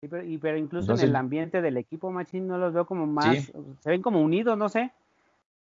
Sí, 0.00 0.08
pero, 0.08 0.56
incluso 0.58 0.94
en 0.94 1.00
el 1.00 1.16
ambiente 1.16 1.62
del 1.62 1.76
equipo, 1.78 2.10
Machín, 2.10 2.46
no 2.46 2.58
los 2.58 2.72
veo 2.72 2.86
como 2.86 3.06
más, 3.06 3.52
se 3.80 3.90
ven 3.90 4.02
como 4.02 4.20
unidos, 4.20 4.56
no 4.56 4.68
sé. 4.68 4.92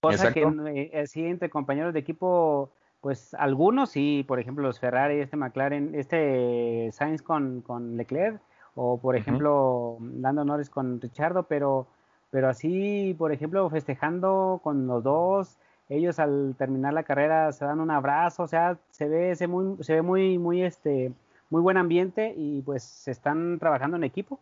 Cosa 0.01 0.31
que 0.31 0.43
eh, 0.93 1.07
sí, 1.07 1.25
entre 1.25 1.49
compañeros 1.49 1.93
de 1.93 1.99
equipo 1.99 2.71
pues 3.01 3.33
algunos 3.33 3.91
sí, 3.91 4.25
por 4.27 4.39
ejemplo 4.39 4.63
los 4.63 4.79
Ferrari, 4.79 5.19
este 5.19 5.38
McLaren, 5.38 5.95
este 5.95 6.89
Sainz 6.91 7.21
con, 7.21 7.62
con 7.62 7.95
Leclerc, 7.97 8.41
o 8.75 8.99
por 8.99 9.15
ejemplo 9.15 9.97
dando 9.99 10.41
honores 10.41 10.69
con 10.69 10.99
Richardo, 10.99 11.43
pero, 11.43 11.88
pero 12.29 12.49
así, 12.49 13.15
por 13.17 13.31
ejemplo, 13.31 13.69
festejando 13.69 14.59
con 14.63 14.88
los 14.88 15.03
dos, 15.03 15.57
ellos 15.89 16.19
al 16.19 16.56
terminar 16.58 16.93
la 16.93 17.04
carrera 17.04 17.52
se 17.52 17.65
dan 17.65 17.80
un 17.80 17.91
abrazo, 17.91 18.43
o 18.43 18.47
sea, 18.47 18.78
se 18.91 19.08
ve 19.08 19.32
ese 19.32 19.47
muy, 19.47 19.84
se 19.84 19.95
ve 19.95 20.02
muy, 20.02 20.38
muy 20.38 20.63
este, 20.63 21.12
muy 21.49 21.62
buen 21.62 21.78
ambiente 21.78 22.34
y 22.38 22.62
pues 22.62 22.84
se 22.84 23.12
están 23.12 23.60
trabajando 23.60 23.97
en 23.97 24.04
equipo. 24.04 24.39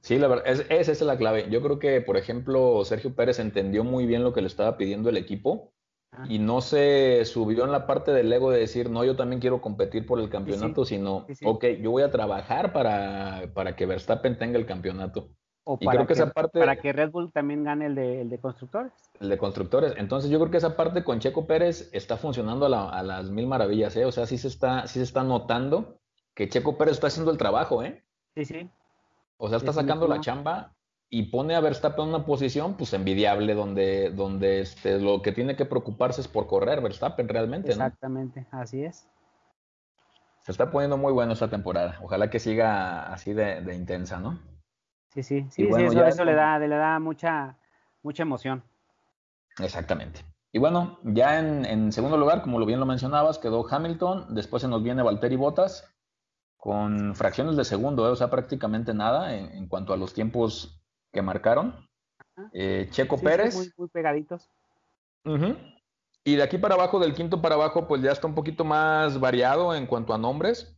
Sí, 0.00 0.18
la 0.18 0.28
verdad, 0.28 0.46
es, 0.46 0.66
esa 0.68 0.92
es 0.92 1.00
la 1.02 1.16
clave. 1.16 1.48
Yo 1.50 1.62
creo 1.62 1.78
que, 1.78 2.00
por 2.00 2.16
ejemplo, 2.16 2.84
Sergio 2.84 3.14
Pérez 3.14 3.38
entendió 3.38 3.84
muy 3.84 4.06
bien 4.06 4.24
lo 4.24 4.32
que 4.32 4.40
le 4.40 4.46
estaba 4.46 4.76
pidiendo 4.76 5.10
el 5.10 5.16
equipo 5.16 5.72
y 6.28 6.38
no 6.38 6.60
se 6.60 7.24
subió 7.24 7.64
en 7.64 7.70
la 7.70 7.86
parte 7.86 8.10
del 8.10 8.32
ego 8.32 8.50
de 8.50 8.58
decir, 8.58 8.90
no, 8.90 9.04
yo 9.04 9.14
también 9.14 9.40
quiero 9.40 9.60
competir 9.60 10.06
por 10.06 10.18
el 10.18 10.28
campeonato, 10.28 10.84
sino, 10.84 11.26
ok, 11.44 11.64
yo 11.80 11.92
voy 11.92 12.02
a 12.02 12.10
trabajar 12.10 12.72
para, 12.72 13.50
para, 13.54 13.76
que 13.76 13.86
Verstappen 13.86 14.36
tenga 14.36 14.58
el 14.58 14.66
campeonato. 14.66 15.28
O 15.72 15.78
para, 15.78 16.04
que, 16.04 16.14
esa 16.14 16.32
parte, 16.32 16.58
para 16.58 16.74
que 16.74 16.92
Red 16.92 17.12
Bull 17.12 17.30
también 17.30 17.62
gane 17.62 17.86
el 17.86 17.94
de, 17.94 18.22
el 18.22 18.28
de 18.28 18.38
constructores. 18.38 18.92
El 19.20 19.28
de 19.28 19.38
constructores. 19.38 19.94
Entonces 19.96 20.28
yo 20.28 20.40
creo 20.40 20.50
que 20.50 20.56
esa 20.56 20.76
parte 20.76 21.04
con 21.04 21.20
Checo 21.20 21.46
Pérez 21.46 21.88
está 21.92 22.16
funcionando 22.16 22.66
a, 22.66 22.90
a 22.90 23.02
las 23.04 23.30
mil 23.30 23.46
maravillas, 23.46 23.94
¿eh? 23.94 24.04
O 24.04 24.10
sea, 24.10 24.26
sí 24.26 24.36
se, 24.36 24.48
está, 24.48 24.88
sí 24.88 24.94
se 24.94 25.04
está 25.04 25.22
notando 25.22 26.00
que 26.34 26.48
Checo 26.48 26.76
Pérez 26.76 26.94
está 26.94 27.06
haciendo 27.06 27.30
el 27.30 27.38
trabajo, 27.38 27.84
¿eh? 27.84 28.02
Sí, 28.34 28.44
sí. 28.44 28.70
O 29.36 29.48
sea, 29.48 29.58
está 29.58 29.72
sacando 29.72 30.08
la 30.08 30.20
chamba 30.20 30.74
y 31.08 31.30
pone 31.30 31.54
a 31.54 31.60
Verstappen 31.60 32.04
en 32.04 32.14
una 32.14 32.26
posición 32.26 32.76
pues 32.76 32.92
envidiable 32.92 33.54
donde, 33.54 34.10
donde 34.10 34.60
este, 34.60 34.98
lo 34.98 35.22
que 35.22 35.30
tiene 35.32 35.54
que 35.54 35.66
preocuparse 35.66 36.20
es 36.20 36.28
por 36.28 36.46
correr 36.46 36.80
Verstappen 36.80 37.28
realmente. 37.28 37.70
Exactamente, 37.70 38.46
así 38.50 38.84
es. 38.84 39.08
Se 40.42 40.52
está 40.52 40.70
poniendo 40.70 40.96
muy 40.96 41.12
bueno 41.12 41.32
esta 41.32 41.48
temporada. 41.48 41.98
Ojalá 42.02 42.28
que 42.28 42.38
siga 42.38 43.12
así 43.12 43.34
de, 43.34 43.62
intensa, 43.74 44.18
¿no? 44.18 44.38
Sí, 45.12 45.22
sí, 45.22 45.46
sí, 45.50 45.64
eso, 45.64 46.24
le 46.24 46.34
da, 46.34 46.58
le 46.58 46.68
da 46.68 46.98
mucha, 46.98 47.56
mucha 48.02 48.22
emoción. 48.22 48.62
Exactamente. 49.58 50.20
Y 50.52 50.58
bueno, 50.58 50.98
ya 51.02 51.38
en, 51.38 51.92
segundo 51.92 52.16
lugar, 52.16 52.42
como 52.42 52.58
lo 52.58 52.66
bien 52.66 52.80
lo 52.80 52.86
mencionabas, 52.86 53.38
quedó 53.38 53.66
Hamilton, 53.68 54.34
después 54.34 54.62
se 54.62 54.68
nos 54.68 54.82
viene 54.82 55.02
Valtteri 55.02 55.36
Bottas, 55.36 55.92
con 56.56 57.14
fracciones 57.14 57.56
de 57.56 57.64
segundo, 57.64 58.06
¿eh? 58.06 58.10
o 58.10 58.16
sea, 58.16 58.30
prácticamente 58.30 58.94
nada 58.94 59.36
en, 59.36 59.50
en 59.52 59.68
cuanto 59.68 59.92
a 59.92 59.96
los 59.96 60.12
tiempos 60.12 60.80
que 61.12 61.22
marcaron. 61.22 61.88
Eh, 62.52 62.88
Checo 62.90 63.18
Pérez. 63.18 63.72
Muy, 63.76 63.88
pegaditos. 63.88 64.48
Y 66.24 66.36
de 66.36 66.42
aquí 66.42 66.58
para 66.58 66.74
abajo, 66.74 66.98
del 66.98 67.14
quinto 67.14 67.40
para 67.40 67.54
abajo, 67.54 67.86
pues 67.86 68.02
ya 68.02 68.12
está 68.12 68.26
un 68.26 68.34
poquito 68.34 68.64
más 68.64 69.18
variado 69.18 69.74
en 69.74 69.86
cuanto 69.86 70.14
a 70.14 70.18
nombres. 70.18 70.76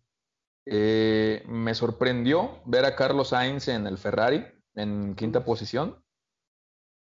Eh, 0.66 1.44
me 1.48 1.74
sorprendió 1.74 2.60
ver 2.64 2.84
a 2.84 2.94
Carlos 2.94 3.28
Sainz 3.28 3.68
en 3.68 3.86
el 3.86 3.98
Ferrari, 3.98 4.44
en 4.74 5.14
quinta 5.14 5.44
posición. 5.44 6.02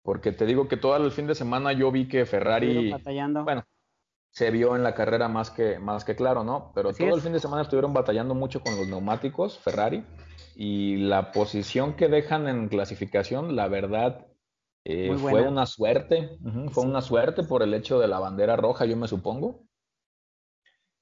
Porque 0.03 0.31
te 0.31 0.45
digo 0.45 0.67
que 0.67 0.77
todo 0.77 0.97
el 0.97 1.11
fin 1.11 1.27
de 1.27 1.35
semana 1.35 1.73
yo 1.73 1.91
vi 1.91 2.07
que 2.07 2.25
Ferrari. 2.25 2.91
Bueno, 3.43 3.63
se 4.29 4.51
vio 4.51 4.75
en 4.75 4.83
la 4.83 4.93
carrera 4.93 5.27
más 5.27 5.49
que, 5.49 5.79
más 5.79 6.05
que 6.05 6.15
claro, 6.15 6.43
¿no? 6.43 6.71
Pero 6.75 6.93
todo 6.93 7.15
el 7.15 7.21
fin 7.21 7.33
de 7.33 7.39
semana 7.39 7.63
estuvieron 7.63 7.93
batallando 7.93 8.35
mucho 8.35 8.61
con 8.61 8.75
los 8.75 8.87
neumáticos, 8.87 9.57
Ferrari 9.57 10.03
y 10.55 10.97
la 10.97 11.31
posición 11.31 11.95
que 11.95 12.07
dejan 12.07 12.47
en 12.47 12.69
clasificación, 12.69 13.55
la 13.55 13.67
verdad, 13.67 14.25
eh, 14.85 15.15
fue 15.17 15.41
una 15.41 15.65
suerte, 15.65 16.37
fue 16.71 16.85
una 16.85 17.01
suerte 17.01 17.43
por 17.43 17.61
el 17.61 17.73
hecho 17.73 17.99
de 17.99 18.07
la 18.07 18.19
bandera 18.19 18.55
roja, 18.55 18.85
yo 18.85 18.95
me 18.95 19.07
supongo, 19.07 19.65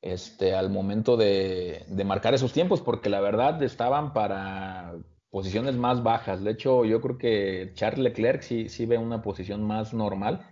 este, 0.03 0.53
al 0.55 0.69
momento 0.69 1.17
de, 1.17 1.85
de 1.87 2.03
marcar 2.03 2.33
esos 2.35 2.53
tiempos, 2.53 2.81
porque 2.81 3.09
la 3.09 3.21
verdad 3.21 3.63
estaban 3.63 4.13
para 4.13 4.93
posiciones 5.31 5.75
más 5.75 6.03
bajas. 6.03 6.43
De 6.43 6.51
hecho, 6.51 6.85
yo 6.85 7.01
creo 7.01 7.17
que 7.17 7.71
Charles 7.73 8.03
Leclerc 8.03 8.41
sí, 8.43 8.69
sí 8.69 8.85
ve 8.85 8.97
una 8.99 9.21
posición 9.23 9.63
más 9.63 9.93
normal. 9.93 10.45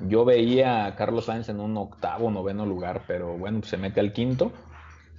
Yo 0.00 0.24
veía 0.24 0.86
a 0.86 0.96
Carlos 0.96 1.26
Sainz 1.26 1.48
en 1.48 1.60
un 1.60 1.76
octavo, 1.76 2.30
noveno 2.30 2.66
lugar, 2.66 3.04
pero 3.06 3.38
bueno, 3.38 3.62
se 3.62 3.76
mete 3.76 4.00
al 4.00 4.12
quinto. 4.12 4.52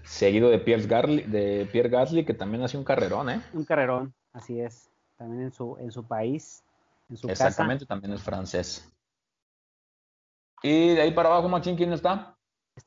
seguido 0.04 0.50
de 0.50 0.60
Pierre 0.60 0.88
Gasly, 0.88 1.24
de 1.24 1.68
Pierre 1.72 1.90
Gasly, 1.90 2.26
que 2.26 2.34
también 2.34 2.64
hace 2.64 2.78
un 2.78 2.84
carrerón, 2.84 3.30
¿eh? 3.30 3.42
Un 3.52 3.66
carrerón, 3.66 4.14
así 4.34 4.60
es. 4.62 4.90
También 5.18 5.44
en 5.44 5.52
su, 5.52 5.78
en 5.80 5.92
su 5.92 6.06
país, 6.06 6.64
en 7.10 7.18
su 7.18 7.30
Exactamente, 7.30 7.86
también 7.86 8.14
es 8.14 8.22
francés. 8.24 8.90
Y 10.62 10.96
de 10.96 11.02
ahí 11.02 11.12
para 11.12 11.30
abajo, 11.30 11.50
Machín, 11.50 11.76
¿quién 11.76 11.94
está? 11.94 12.37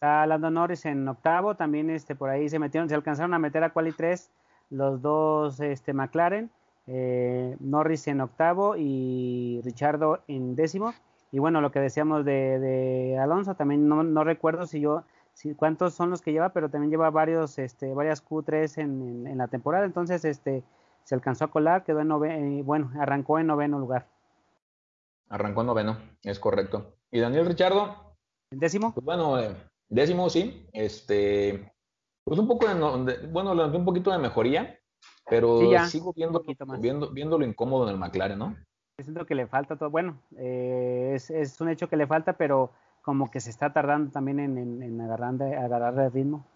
Está 0.01 0.27
Lando 0.27 0.51
Norris 0.51 0.87
en 0.87 1.07
octavo, 1.07 1.57
también 1.57 1.91
este, 1.91 2.15
por 2.15 2.31
ahí 2.31 2.49
se 2.49 2.59
metieron, 2.59 2.89
se 2.89 2.95
alcanzaron 2.95 3.35
a 3.35 3.39
meter 3.39 3.63
a 3.65 3.75
Quali 3.75 3.93
3 3.93 4.31
los 4.71 5.03
dos 5.03 5.61
este, 5.61 5.93
McLaren, 5.93 6.51
eh, 6.87 7.55
Norris 7.61 8.09
en 8.09 8.23
octavo 8.23 8.77
y 8.79 9.61
Richardo 9.63 10.21
en 10.27 10.57
décimo. 10.57 10.95
Y 11.33 11.39
bueno, 11.39 11.61
lo 11.61 11.71
que 11.71 11.81
decíamos 11.81 12.25
de, 12.25 13.19
Alonso, 13.21 13.57
también 13.57 13.87
no, 13.91 14.25
recuerdo 14.25 14.67
si 14.67 14.81
yo, 14.81 15.05
si, 15.35 15.55
cuántos 15.55 15.93
son 15.93 16.09
los 16.09 16.23
que 16.23 16.33
lleva, 16.33 16.55
pero 16.55 16.71
también 16.71 16.91
lleva 16.91 17.11
varios, 17.11 17.59
este, 17.59 17.93
varias 17.93 18.27
Q3 18.27 18.79
en, 18.79 19.37
la 19.37 19.49
temporada, 19.49 19.85
entonces 19.85 20.25
este, 20.25 20.65
se 21.05 21.15
alcanzó 21.15 21.45
a 21.45 21.51
colar, 21.51 21.85
quedó 21.85 22.01
en 22.01 22.09
noveno, 22.09 22.35
eh, 22.35 22.63
bueno, 22.63 22.91
arrancó 22.99 23.39
en 23.39 23.49
noveno 23.49 23.79
lugar. 23.79 24.07
Arrancó 25.29 25.61
en 25.61 25.67
noveno, 25.67 25.99
es 26.23 26.41
correcto. 26.41 26.95
¿Y 27.11 27.21
Daniel 27.21 27.45
Richardo? 27.45 28.15
¿En 28.51 28.61
décimo? 28.61 28.95
Pues 28.95 29.05
bueno, 29.05 29.39
eh, 29.39 29.55
décimo 29.91 30.31
sí, 30.31 30.67
este, 30.73 31.71
pues 32.25 32.39
un 32.41 32.49
poco 32.49 32.67
de, 32.67 33.27
bueno, 33.27 33.53
un 33.53 33.85
poquito 33.85 34.11
de 34.11 34.19
mejoría, 34.19 34.79
pero 35.29 35.61
sigo 35.87 36.15
viendo, 36.15 36.43
viendo, 36.79 37.11
viendo 37.11 37.39
lo 37.39 37.45
incómodo 37.45 37.85
en 37.85 37.91
el 37.95 37.99
McLaren, 37.99 38.39
¿no? 38.39 38.57
siento 39.03 39.27
que 39.27 39.35
le 39.35 39.47
falta 39.47 39.77
todo. 39.77 39.91
Bueno, 39.91 40.21
eh, 40.37 41.13
es, 41.15 41.61
un 41.61 41.69
hecho 41.69 41.89
que 41.89 41.97
le 41.97 42.07
falta, 42.07 42.35
pero 42.35 42.71
como 43.03 43.31
que 43.31 43.41
se 43.41 43.51
está 43.51 43.73
tardando 43.73 44.11
también 44.11 44.41
en, 44.41 45.01
agarrar, 45.01 45.99
el 45.99 46.13
ritmo. 46.13 46.47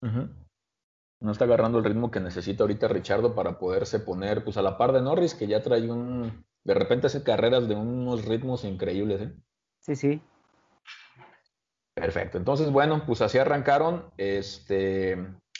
No 0.00 1.32
está 1.32 1.44
agarrando 1.44 1.78
el 1.78 1.84
ritmo 1.84 2.10
que 2.10 2.20
necesita 2.20 2.64
ahorita 2.64 2.88
Richardo 2.88 3.34
para 3.34 3.58
poderse 3.58 3.98
poner 3.98 4.44
pues 4.44 4.56
a 4.56 4.62
la 4.62 4.76
par 4.76 4.92
de 4.92 5.00
Norris, 5.00 5.34
que 5.34 5.46
ya 5.46 5.62
trae 5.62 5.90
un. 5.90 6.44
De 6.64 6.74
repente 6.74 7.06
hace 7.06 7.22
carreras 7.22 7.68
de 7.68 7.74
unos 7.74 8.24
ritmos 8.24 8.64
increíbles, 8.64 9.22
¿eh? 9.22 9.34
Sí, 9.80 9.96
sí. 9.96 10.22
Perfecto. 11.94 12.38
Entonces, 12.38 12.70
bueno, 12.70 13.04
pues 13.06 13.22
así 13.22 13.38
arrancaron. 13.38 14.04
Este. 14.16 15.16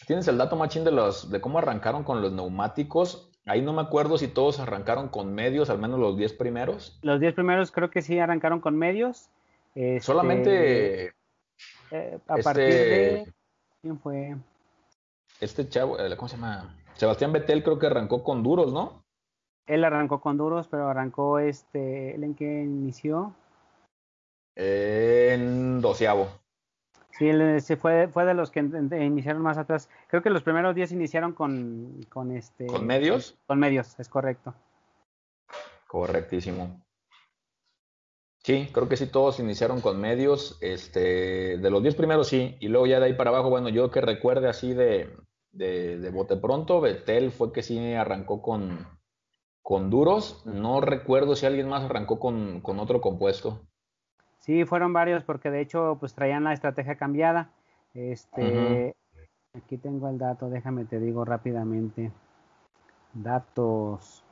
¿Tienes 0.06 0.28
el 0.28 0.36
dato 0.36 0.56
machín 0.56 0.84
de 0.84 0.90
los 0.90 1.30
de 1.30 1.40
cómo 1.40 1.58
arrancaron 1.58 2.02
con 2.02 2.20
los 2.20 2.32
neumáticos? 2.32 3.30
Ahí 3.46 3.62
no 3.62 3.72
me 3.72 3.82
acuerdo 3.82 4.18
si 4.18 4.28
todos 4.28 4.58
arrancaron 4.58 5.08
con 5.08 5.34
medios, 5.34 5.70
al 5.70 5.78
menos 5.78 6.00
los 6.00 6.16
10 6.16 6.32
primeros. 6.34 6.98
Los 7.02 7.20
10 7.20 7.34
primeros 7.34 7.70
creo 7.70 7.90
que 7.90 8.02
sí 8.02 8.18
arrancaron 8.18 8.60
con 8.60 8.76
medios. 8.76 9.28
Este, 9.74 10.00
Solamente. 10.00 11.14
Eh, 11.90 12.18
a 12.26 12.36
partir 12.38 12.64
este 12.64 12.84
de. 12.84 13.32
¿Quién 13.82 13.98
fue? 14.00 14.36
Este 15.40 15.68
chavo, 15.68 15.98
eh, 15.98 16.16
¿cómo 16.16 16.28
se 16.28 16.36
llama? 16.36 16.74
Sebastián 16.94 17.32
Betel 17.32 17.62
creo 17.62 17.78
que 17.78 17.86
arrancó 17.86 18.24
con 18.24 18.42
duros, 18.42 18.72
¿no? 18.72 19.04
Él 19.66 19.84
arrancó 19.84 20.20
con 20.20 20.36
duros, 20.36 20.68
pero 20.68 20.88
arrancó 20.88 21.38
este. 21.38 22.14
¿Él 22.14 22.24
en 22.24 22.34
qué 22.34 22.62
inició? 22.62 23.34
En 24.56 25.80
doceavo. 25.80 26.28
Sí, 27.18 27.30
se 27.60 27.76
fue, 27.76 28.08
fue 28.08 28.24
de 28.24 28.34
los 28.34 28.50
que 28.50 28.60
iniciaron 28.60 29.40
más 29.40 29.56
atrás. 29.56 29.88
Creo 30.08 30.22
que 30.22 30.30
los 30.30 30.42
primeros 30.42 30.74
10 30.74 30.92
iniciaron 30.92 31.32
con, 31.32 32.04
con 32.08 32.32
este. 32.32 32.66
¿Con 32.66 32.86
medios? 32.86 33.38
Con 33.46 33.60
medios, 33.60 33.98
es 34.00 34.08
correcto. 34.08 34.52
Correctísimo. 35.86 36.84
Sí, 38.42 38.68
creo 38.72 38.88
que 38.88 38.96
sí, 38.96 39.06
todos 39.06 39.38
iniciaron 39.38 39.80
con 39.80 40.00
medios. 40.00 40.58
Este, 40.60 41.56
de 41.56 41.70
los 41.70 41.82
10 41.82 41.94
primeros 41.94 42.28
sí, 42.28 42.56
y 42.58 42.66
luego 42.66 42.86
ya 42.86 42.98
de 42.98 43.06
ahí 43.06 43.14
para 43.14 43.30
abajo, 43.30 43.48
bueno, 43.48 43.68
yo 43.68 43.92
que 43.92 44.00
recuerde 44.00 44.48
así 44.48 44.74
de, 44.74 45.16
de, 45.52 46.10
bote 46.10 46.36
pronto, 46.36 46.80
Betel 46.80 47.30
fue 47.30 47.52
que 47.52 47.62
sí 47.62 47.94
arrancó 47.94 48.42
con, 48.42 48.86
con 49.62 49.88
duros. 49.88 50.42
No 50.44 50.80
recuerdo 50.80 51.36
si 51.36 51.46
alguien 51.46 51.68
más 51.68 51.84
arrancó 51.84 52.18
con, 52.18 52.60
con 52.60 52.80
otro 52.80 53.00
compuesto. 53.00 53.60
Sí, 54.44 54.66
fueron 54.66 54.92
varios 54.92 55.24
porque 55.24 55.50
de 55.50 55.62
hecho 55.62 55.96
pues 55.98 56.12
traían 56.12 56.44
la 56.44 56.52
estrategia 56.52 56.96
cambiada. 56.96 57.50
Este, 57.94 58.94
aquí 59.54 59.78
tengo 59.78 60.06
el 60.10 60.18
dato, 60.18 60.50
déjame 60.50 60.84
te 60.84 61.00
digo 61.00 61.24
rápidamente. 61.24 62.12
Datos. 63.14 64.22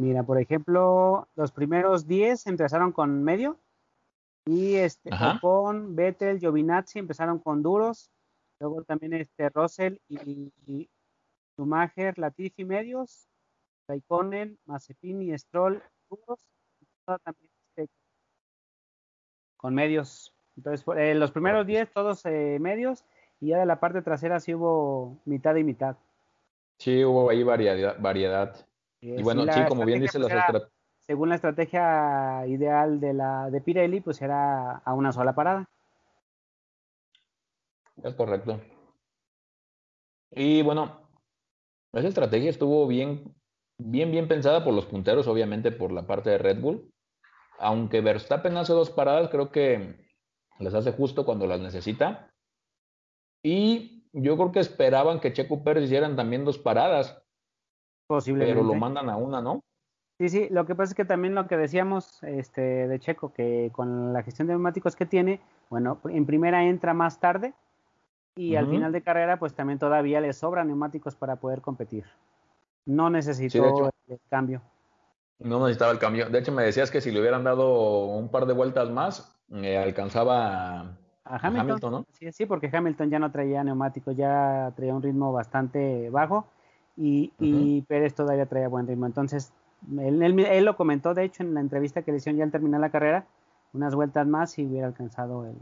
Mira, 0.00 0.22
por 0.22 0.40
ejemplo, 0.40 1.26
los 1.34 1.50
primeros 1.50 2.06
10 2.06 2.46
empezaron 2.46 2.92
con 2.92 3.24
medio 3.24 3.58
y 4.46 4.76
este 4.76 5.10
con 5.40 5.96
Vettel, 5.96 6.38
Giovinazzi 6.38 7.00
empezaron 7.00 7.40
con 7.40 7.60
duros, 7.60 8.12
luego 8.60 8.84
también 8.84 9.14
este 9.14 9.48
Russell 9.48 9.96
y, 10.06 10.52
y 10.64 10.88
Schumacher, 11.56 12.16
Latifi 12.20 12.64
medios, 12.64 13.28
Raikkonen, 13.88 14.58
Mazepin 14.66 15.38
Stroll, 15.38 15.82
también 17.04 17.54
con 19.64 19.74
medios. 19.74 20.34
Entonces, 20.58 20.84
eh, 20.96 21.14
los 21.14 21.30
primeros 21.30 21.66
10 21.66 21.90
todos 21.90 22.26
eh, 22.26 22.58
medios 22.60 23.02
y 23.40 23.48
ya 23.48 23.58
de 23.58 23.64
la 23.64 23.80
parte 23.80 24.02
trasera 24.02 24.38
sí 24.38 24.54
hubo 24.54 25.22
mitad 25.24 25.56
y 25.56 25.64
mitad. 25.64 25.96
Sí, 26.76 27.02
hubo 27.02 27.30
ahí 27.30 27.42
variedad. 27.42 27.96
variedad. 27.98 28.54
y 29.00 29.22
bueno, 29.22 29.50
sí, 29.50 29.60
como 29.66 29.86
bien 29.86 30.02
dice 30.02 30.18
pues, 30.20 30.68
Según 31.06 31.30
la 31.30 31.36
estrategia 31.36 32.46
ideal 32.46 33.00
de 33.00 33.14
la 33.14 33.50
de 33.50 33.60
Pirelli, 33.62 34.02
pues 34.02 34.20
era 34.20 34.82
a 34.84 34.92
una 34.92 35.12
sola 35.12 35.34
parada. 35.34 35.66
Es 38.02 38.12
correcto. 38.12 38.60
Y 40.30 40.60
bueno, 40.60 41.08
esa 41.94 42.08
estrategia 42.08 42.50
estuvo 42.50 42.86
bien 42.86 43.34
bien, 43.78 44.10
bien 44.10 44.28
pensada 44.28 44.64
por 44.64 44.74
los 44.74 44.86
punteros, 44.86 45.26
obviamente 45.26 45.72
por 45.72 45.92
la 45.92 46.06
parte 46.06 46.30
de 46.30 46.38
Red 46.38 46.60
Bull. 46.60 46.90
Aunque 47.58 48.00
Verstappen 48.00 48.56
hace 48.56 48.72
dos 48.72 48.90
paradas, 48.90 49.30
creo 49.30 49.50
que 49.50 49.96
las 50.58 50.74
hace 50.74 50.92
justo 50.92 51.24
cuando 51.24 51.46
las 51.46 51.60
necesita. 51.60 52.30
Y 53.42 54.08
yo 54.12 54.36
creo 54.36 54.52
que 54.52 54.60
esperaban 54.60 55.20
que 55.20 55.32
Checo 55.32 55.62
Pérez 55.62 55.84
hicieran 55.84 56.16
también 56.16 56.44
dos 56.44 56.58
paradas. 56.58 57.22
Posiblemente. 58.06 58.54
Pero 58.54 58.66
lo 58.66 58.74
mandan 58.74 59.08
a 59.08 59.16
una, 59.16 59.40
¿no? 59.40 59.62
Sí, 60.18 60.28
sí, 60.28 60.46
lo 60.50 60.64
que 60.64 60.74
pasa 60.74 60.92
es 60.92 60.94
que 60.94 61.04
también 61.04 61.34
lo 61.34 61.48
que 61.48 61.56
decíamos 61.56 62.22
este, 62.22 62.86
de 62.86 63.00
Checo, 63.00 63.32
que 63.32 63.70
con 63.72 64.12
la 64.12 64.22
gestión 64.22 64.46
de 64.46 64.54
neumáticos 64.54 64.94
que 64.94 65.06
tiene, 65.06 65.40
bueno, 65.70 65.98
en 66.04 66.24
primera 66.24 66.64
entra 66.64 66.94
más 66.94 67.18
tarde 67.18 67.52
y 68.36 68.54
al 68.56 68.68
final 68.68 68.92
de 68.92 69.02
carrera, 69.02 69.38
pues 69.38 69.54
también 69.54 69.78
todavía 69.78 70.20
le 70.20 70.32
sobran 70.32 70.68
neumáticos 70.68 71.16
para 71.16 71.36
poder 71.36 71.60
competir. 71.60 72.04
No 72.86 73.10
necesitó 73.10 73.90
el 74.08 74.20
cambio. 74.28 74.62
No 75.38 75.60
necesitaba 75.60 75.92
el 75.92 75.98
cambio. 75.98 76.28
De 76.28 76.38
hecho, 76.38 76.52
me 76.52 76.62
decías 76.62 76.90
que 76.90 77.00
si 77.00 77.10
le 77.10 77.20
hubieran 77.20 77.44
dado 77.44 78.06
un 78.06 78.28
par 78.28 78.46
de 78.46 78.52
vueltas 78.52 78.90
más, 78.90 79.36
eh, 79.52 79.76
alcanzaba 79.76 80.96
a 81.24 81.36
Hamilton, 81.36 81.92
¿no? 81.92 82.06
Sí, 82.12 82.30
sí, 82.32 82.46
porque 82.46 82.70
Hamilton 82.72 83.10
ya 83.10 83.18
no 83.18 83.32
traía 83.32 83.64
neumáticos, 83.64 84.14
ya 84.16 84.72
traía 84.76 84.94
un 84.94 85.02
ritmo 85.02 85.32
bastante 85.32 86.10
bajo 86.10 86.46
y, 86.96 87.82
Pérez 87.88 88.14
todavía 88.14 88.46
traía 88.46 88.68
buen 88.68 88.86
ritmo. 88.86 89.06
Entonces, 89.06 89.52
él, 89.98 90.64
lo 90.64 90.76
comentó, 90.76 91.14
de 91.14 91.24
hecho, 91.24 91.42
en 91.42 91.54
la 91.54 91.60
entrevista 91.60 92.02
que 92.02 92.12
le 92.12 92.18
hicieron 92.18 92.38
ya 92.38 92.44
al 92.44 92.50
terminar 92.50 92.80
la 92.80 92.90
carrera, 92.90 93.26
unas 93.72 93.94
vueltas 93.94 94.26
más 94.26 94.58
y 94.58 94.66
hubiera 94.66 94.86
alcanzado 94.86 95.46
el, 95.46 95.56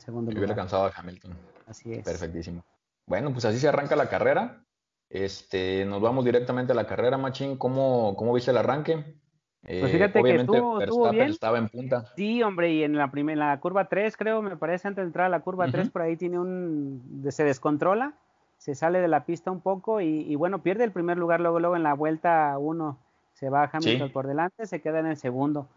segundo 0.00 0.30
lugar. 0.30 0.38
Hubiera 0.38 0.52
alcanzado 0.52 0.84
a 0.84 0.92
Hamilton. 0.94 1.32
Así 1.66 1.92
es. 1.92 2.04
Perfectísimo. 2.04 2.62
Bueno, 3.06 3.32
pues 3.32 3.44
así 3.46 3.58
se 3.58 3.68
arranca 3.68 3.96
la 3.96 4.08
carrera. 4.08 4.62
Este, 5.10 5.84
nos 5.86 6.00
vamos 6.00 6.24
directamente 6.24 6.72
a 6.72 6.76
la 6.76 6.86
carrera, 6.86 7.16
Machín. 7.16 7.56
¿Cómo, 7.56 8.14
cómo 8.16 8.34
viste 8.34 8.50
el 8.50 8.58
arranque? 8.58 9.16
Pues 9.62 9.92
fíjate 9.92 10.22
que 10.22 10.36
estuvo, 10.36 11.10
bien. 11.10 11.30
estaba 11.30 11.58
en 11.58 11.68
punta. 11.68 12.06
Sí, 12.16 12.42
hombre, 12.42 12.72
y 12.72 12.84
en 12.84 12.96
la 12.96 13.10
primera, 13.10 13.48
la 13.48 13.60
curva 13.60 13.88
3, 13.88 14.16
creo, 14.16 14.40
me 14.40 14.56
parece, 14.56 14.88
antes 14.88 15.02
de 15.02 15.06
entrar 15.06 15.26
a 15.26 15.30
la 15.30 15.40
curva 15.40 15.70
3, 15.70 15.90
por 15.90 16.02
ahí 16.02 16.16
tiene 16.16 16.38
un, 16.38 17.26
se 17.28 17.44
descontrola, 17.44 18.14
se 18.56 18.74
sale 18.74 19.00
de 19.00 19.08
la 19.08 19.26
pista 19.26 19.50
un 19.50 19.60
poco 19.60 20.00
y, 20.00 20.34
bueno, 20.36 20.62
pierde 20.62 20.84
el 20.84 20.92
primer 20.92 21.18
lugar, 21.18 21.40
luego, 21.40 21.60
luego 21.60 21.76
en 21.76 21.82
la 21.82 21.94
vuelta 21.94 22.56
1 22.58 22.98
se 23.34 23.50
va 23.50 23.70
Hamilton 23.70 24.10
por 24.10 24.26
delante, 24.26 24.66
se 24.66 24.80
queda 24.80 25.00
en 25.00 25.06
el 25.06 25.16
segundo. 25.16 25.68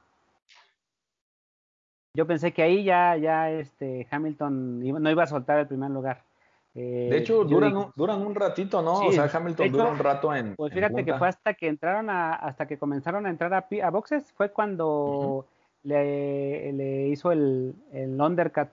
Yo 2.14 2.28
pensé 2.28 2.54
que 2.54 2.64
ahí 2.64 2.84
ya, 2.84 3.16
ya 3.18 3.50
este 3.52 4.08
Hamilton 4.10 4.80
no 5.02 5.12
iba 5.12 5.24
a 5.24 5.28
soltar 5.28 5.60
el 5.60 5.68
primer 5.68 5.92
lugar. 5.92 6.24
Eh, 6.74 7.08
de 7.12 7.18
hecho, 7.18 7.44
duran, 7.44 7.76
un, 7.76 7.92
duran 7.96 8.22
un 8.22 8.34
ratito, 8.34 8.82
¿no? 8.82 8.94
o 8.94 9.12
sea, 9.12 9.30
Hamilton 9.32 9.72
dura 9.72 9.90
un 9.90 10.00
rato 10.00 10.34
en. 10.34 10.56
Pues 10.56 10.74
fíjate 10.74 11.04
que 11.04 11.14
fue 11.16 11.28
hasta 11.28 11.54
que 11.54 11.68
entraron 11.68 12.10
a, 12.10 12.34
hasta 12.34 12.66
que 12.66 12.78
comenzaron 12.78 13.26
a 13.26 13.30
entrar 13.30 13.54
a, 13.54 13.68
a 13.84 13.90
boxes, 13.90 14.32
fue 14.32 14.52
cuando 14.52 15.46
le, 15.84 16.72
le, 16.72 17.08
hizo 17.10 17.32
el, 17.32 17.76
el 17.92 18.20
undercut. 18.22 18.70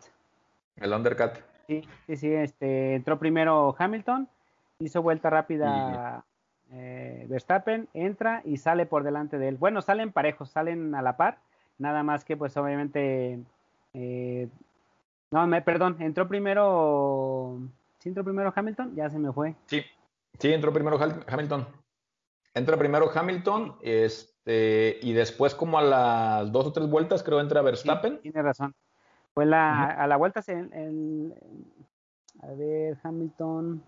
El 0.76 0.92
undercut. 0.92 1.32
Sí, 1.66 1.82
sí, 2.06 2.16
sí, 2.16 2.32
este, 2.32 2.94
entró 2.94 3.18
primero 3.18 3.74
Hamilton, 3.76 4.28
hizo 4.78 5.02
vuelta 5.02 5.28
rápida 5.28 6.24
eh, 6.72 7.26
Verstappen, 7.28 7.88
entra 7.94 8.42
y 8.44 8.58
sale 8.58 8.86
por 8.86 9.02
delante 9.02 9.38
de 9.38 9.48
él. 9.48 9.56
Bueno, 9.56 9.82
salen 9.82 10.12
parejos, 10.12 10.50
salen 10.50 10.94
a 10.94 11.02
la 11.02 11.16
par, 11.16 11.38
nada 11.78 12.02
más 12.02 12.24
que 12.24 12.36
pues 12.36 12.56
obviamente, 12.56 13.40
eh, 13.94 14.48
no, 15.30 15.46
me, 15.46 15.62
perdón, 15.62 15.96
entró 16.00 16.28
primero, 16.28 17.58
¿sí 18.08 18.10
entró 18.10 18.24
primero 18.24 18.52
Hamilton? 18.54 18.94
Ya 18.96 19.10
se 19.10 19.18
me 19.18 19.32
fue. 19.32 19.54
Sí, 19.66 19.82
sí, 20.38 20.52
entró 20.52 20.72
primero 20.72 20.98
Hamilton. 21.26 21.66
Entra 22.54 22.76
primero 22.78 23.10
Hamilton, 23.14 23.76
este, 23.82 24.98
y 25.02 25.12
después 25.12 25.54
como 25.54 25.78
a 25.78 25.82
las 25.82 26.50
dos 26.50 26.66
o 26.66 26.72
tres 26.72 26.88
vueltas 26.88 27.22
creo 27.22 27.40
entra 27.40 27.60
Verstappen. 27.62 28.18
tiene 28.20 28.42
razón. 28.42 28.74
Fue 29.34 29.44
la, 29.46 29.84
a 29.84 30.06
la 30.06 30.16
vuelta, 30.16 30.42
en, 30.48 31.34
a 32.42 32.46
ver, 32.54 32.98
Hamilton. 33.02 33.82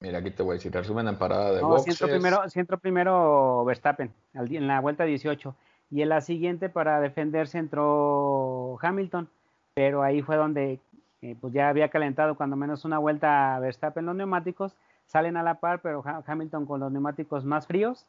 Mira, 0.00 0.18
aquí 0.18 0.30
te 0.32 0.42
voy 0.42 0.52
a 0.52 0.54
decir, 0.54 0.72
resumen 0.72 1.08
en 1.08 1.16
parada 1.16 1.52
de 1.52 1.62
no, 1.62 1.78
Si 1.78 1.94
primero, 2.04 2.42
entró 2.54 2.78
primero 2.78 3.64
Verstappen, 3.64 4.12
en 4.34 4.66
la 4.66 4.80
vuelta 4.80 5.04
18. 5.04 5.56
Y 5.90 6.02
en 6.02 6.08
la 6.08 6.20
siguiente, 6.20 6.68
para 6.68 7.00
defenderse, 7.00 7.58
entró 7.58 8.76
Hamilton. 8.82 9.30
Pero 9.72 10.02
ahí 10.02 10.20
fue 10.20 10.36
donde 10.36 10.80
eh, 11.22 11.36
pues 11.40 11.52
ya 11.52 11.68
había 11.68 11.88
calentado 11.88 12.36
cuando 12.36 12.56
menos 12.56 12.84
una 12.84 12.98
vuelta 12.98 13.58
Verstappen 13.60 14.06
los 14.06 14.16
neumáticos. 14.16 14.74
Salen 15.06 15.36
a 15.36 15.42
la 15.42 15.60
par, 15.60 15.80
pero 15.80 16.02
Hamilton 16.26 16.66
con 16.66 16.80
los 16.80 16.92
neumáticos 16.92 17.44
más 17.44 17.66
fríos. 17.66 18.06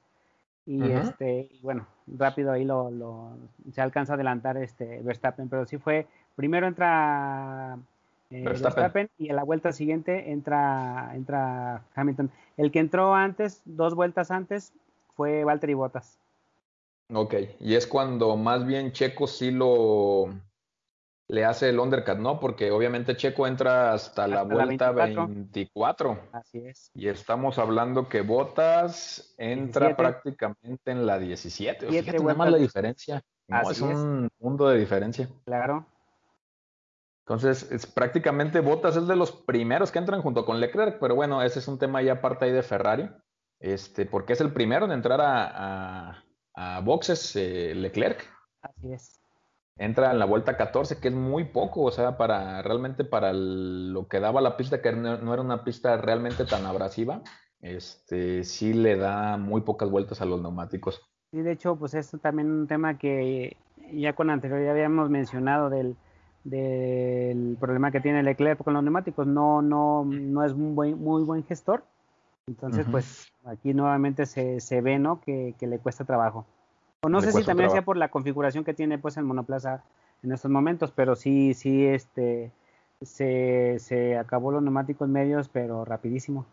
Y 0.66 0.92
este, 0.92 1.50
bueno, 1.62 1.88
rápido 2.08 2.52
ahí 2.52 2.66
lo, 2.66 2.92
lo, 2.92 3.38
se 3.72 3.82
alcanza 3.82 4.14
a 4.14 4.16
adelantar 4.16 4.58
este 4.58 5.02
Verstappen. 5.02 5.48
Pero 5.48 5.66
sí 5.66 5.78
fue, 5.78 6.08
primero 6.36 6.68
entra 6.68 7.78
eh, 8.30 8.44
Verstappen. 8.44 9.10
y 9.18 9.30
en 9.30 9.36
la 9.38 9.44
vuelta 9.44 9.72
siguiente 9.72 10.32
entra, 10.32 11.12
entra 11.14 11.84
Hamilton. 11.96 12.32
El 12.58 12.72
que 12.72 12.80
entró 12.80 13.16
antes, 13.16 13.62
dos 13.64 13.96
vueltas 13.96 14.32
antes, 14.32 14.74
fue 15.16 15.46
Valtteri 15.46 15.74
Bottas. 15.74 16.20
Ok, 17.14 17.36
y 17.62 17.76
es 17.76 17.88
cuando 17.88 18.36
más 18.36 18.66
bien 18.66 18.92
Checo 18.92 19.28
sí 19.28 19.52
lo 19.52 20.34
le 21.30 21.44
hace 21.44 21.70
el 21.70 21.80
undercut, 21.80 22.18
¿no? 22.18 22.40
Porque 22.40 22.72
obviamente 22.72 23.18
Checo 23.18 23.48
entra 23.48 23.94
hasta, 23.94 24.28
la 24.28 24.44
vuelta 24.44 24.92
24. 24.92 26.30
Así 26.32 26.60
es. 26.60 26.90
Y 26.94 27.10
estamos 27.10 27.60
hablando 27.60 28.08
que 28.08 28.22
Bottas 28.22 29.34
entra 29.38 29.96
prácticamente 29.96 30.92
en 30.92 31.06
la 31.06 31.20
17. 31.20 31.88
O 31.88 31.92
sea, 31.92 32.36
más 32.36 32.52
la 32.52 32.58
diferencia. 32.58 33.22
No, 33.48 33.70
es 33.70 33.82
un 33.82 34.30
mundo 34.40 34.70
de 34.70 34.78
diferencia. 34.78 35.30
Claro. 35.46 35.86
Entonces, 37.26 37.70
es, 37.72 37.86
prácticamente 37.86 38.62
Bottas 38.62 38.96
es 38.96 39.06
de 39.06 39.18
los 39.18 39.34
primeros 39.34 39.92
que 39.92 40.00
entran 40.00 40.22
junto 40.22 40.46
con 40.46 40.62
Leclerc, 40.62 40.98
pero 40.98 41.14
bueno, 41.16 41.42
ese 41.42 41.60
es 41.60 41.68
un 41.68 41.78
tema 41.78 42.02
ya 42.02 42.14
aparte 42.14 42.46
ahí 42.46 42.54
de 42.54 42.64
Ferrari, 42.64 43.10
este, 43.60 44.06
porque 44.06 44.32
es 44.32 44.40
el 44.40 44.54
primero 44.54 44.86
en 44.86 44.94
entrar 44.94 45.20
a, 45.20 46.24
a, 46.56 46.80
boxes 46.80 47.36
eh, 47.36 47.74
Leclerc. 47.76 48.26
Así 48.62 48.94
es. 48.94 49.17
Entra 49.78 50.12
en 50.12 50.20
la 50.20 50.26
vuelta 50.26 50.58
14, 50.58 51.00
que 51.00 51.10
es 51.10 51.14
muy 51.14 51.46
poco, 51.46 51.84
o 51.84 51.92
sea, 51.92 52.18
para 52.18 52.62
realmente 52.62 53.04
para 53.04 53.32
lo 53.34 54.08
que 54.08 54.20
daba 54.20 54.42
la 54.42 54.58
pista, 54.58 54.82
que 54.82 54.92
no, 54.92 55.34
era 55.34 55.42
una 55.42 55.64
pista 55.64 55.98
realmente 55.98 56.46
tan 56.46 56.66
abrasiva, 56.66 57.22
este, 57.62 58.44
sí 58.44 58.74
le 58.74 58.98
da 58.98 59.38
muy 59.38 59.62
pocas 59.62 59.90
vueltas 59.90 60.22
a 60.22 60.26
los 60.26 60.42
neumáticos. 60.42 61.02
Y 61.32 61.42
de 61.42 61.52
hecho, 61.52 61.76
pues 61.76 61.94
es 61.94 62.12
también 62.22 62.50
un 62.50 62.68
tema 62.68 62.98
que 62.98 63.58
ya 63.92 64.14
con 64.14 64.30
anterioridad 64.30 64.72
habíamos 64.72 65.10
mencionado 65.10 65.70
del 65.70 65.96
del 66.50 67.58
problema 67.60 67.92
que 67.92 68.00
tiene 68.00 68.24
Leclerc 68.24 68.64
con 68.64 68.74
los 68.74 68.84
neumáticos. 68.84 69.28
No, 69.28 69.62
no, 69.62 70.06
no 70.06 70.44
es 70.46 70.54
un 70.54 70.76
buen, 70.76 70.98
muy 70.98 71.24
buen 71.24 71.44
gestor. 71.44 71.84
Entonces, 72.48 72.88
pues 72.90 73.34
aquí 73.46 73.74
nuevamente 73.74 74.26
se, 74.26 74.62
se 74.62 74.80
ve, 74.80 74.98
¿no? 75.00 75.20
Que, 75.20 75.54
le 75.60 75.80
cuesta 75.80 76.06
trabajo. 76.06 76.46
O 77.08 77.10
no 77.10 77.22
sé 77.22 77.32
si 77.32 77.46
también 77.46 77.70
sea 77.70 77.84
por 77.84 77.96
la 77.96 78.10
configuración 78.10 78.66
que 78.66 78.74
tiene 78.74 78.98
pues 78.98 79.16
el 79.16 79.24
monoplaza 79.24 79.82
en 80.24 80.34
estos 80.34 80.52
momentos, 80.52 80.92
pero 80.94 81.16
sí, 81.16 81.54
sí, 81.54 81.86
este, 81.86 82.52
se, 83.02 83.78
se 83.80 84.18
acabó 84.18 84.52
los 84.52 84.62
neumáticos 84.62 85.08
medios, 85.08 85.48
pero 85.48 85.86
rapidísimo. 85.86 86.46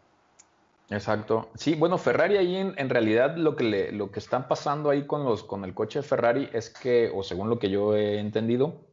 Exacto. 0.90 1.48
Sí, 1.56 1.74
bueno, 1.74 1.98
Ferrari 1.98 2.36
ahí 2.36 2.54
en, 2.54 2.72
en, 2.76 2.88
realidad 2.88 3.36
lo 3.36 3.56
que, 3.56 3.64
le, 3.64 3.90
lo 3.90 4.12
que 4.12 4.20
están 4.20 4.46
pasando 4.46 4.90
ahí 4.90 5.08
con, 5.08 5.24
los, 5.24 5.42
con 5.42 5.64
el 5.64 5.74
coche 5.74 5.98
de 5.98 6.02
Ferrari 6.04 6.48
es 6.52 6.70
que, 6.70 7.10
o 7.12 7.24
según 7.24 7.50
lo 7.50 7.58
que 7.58 7.68
yo 7.68 7.96
he 7.96 8.20
entendido, 8.20 8.86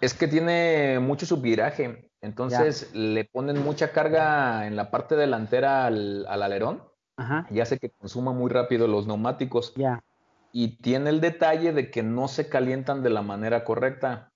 es 0.00 0.14
que 0.14 0.28
tiene 0.28 0.98
mucho 0.98 1.26
subviraje, 1.26 2.10
entonces 2.22 2.90
le 2.94 3.26
ponen 3.26 3.62
mucha 3.62 3.92
carga 3.92 4.66
en 4.66 4.76
la 4.76 4.90
parte 4.90 5.14
delantera 5.14 5.84
al, 5.84 6.24
alerón 6.26 6.82
y 7.50 7.60
hace 7.60 7.78
que 7.78 7.90
consuma 7.90 8.32
muy 8.32 8.50
rápido 8.50 8.88
los 8.88 9.06
neumáticos. 9.06 9.74
Ya. 9.74 10.02
Y 10.56 10.76
tiene 10.76 11.10
el 11.10 11.20
detalle 11.20 11.72
de 11.72 11.90
que 11.90 12.04
no 12.04 12.28
se 12.28 12.48
calientan 12.48 13.02
de 13.02 13.10
la 13.10 13.22
manera 13.22 13.64
correcta. 13.64 14.32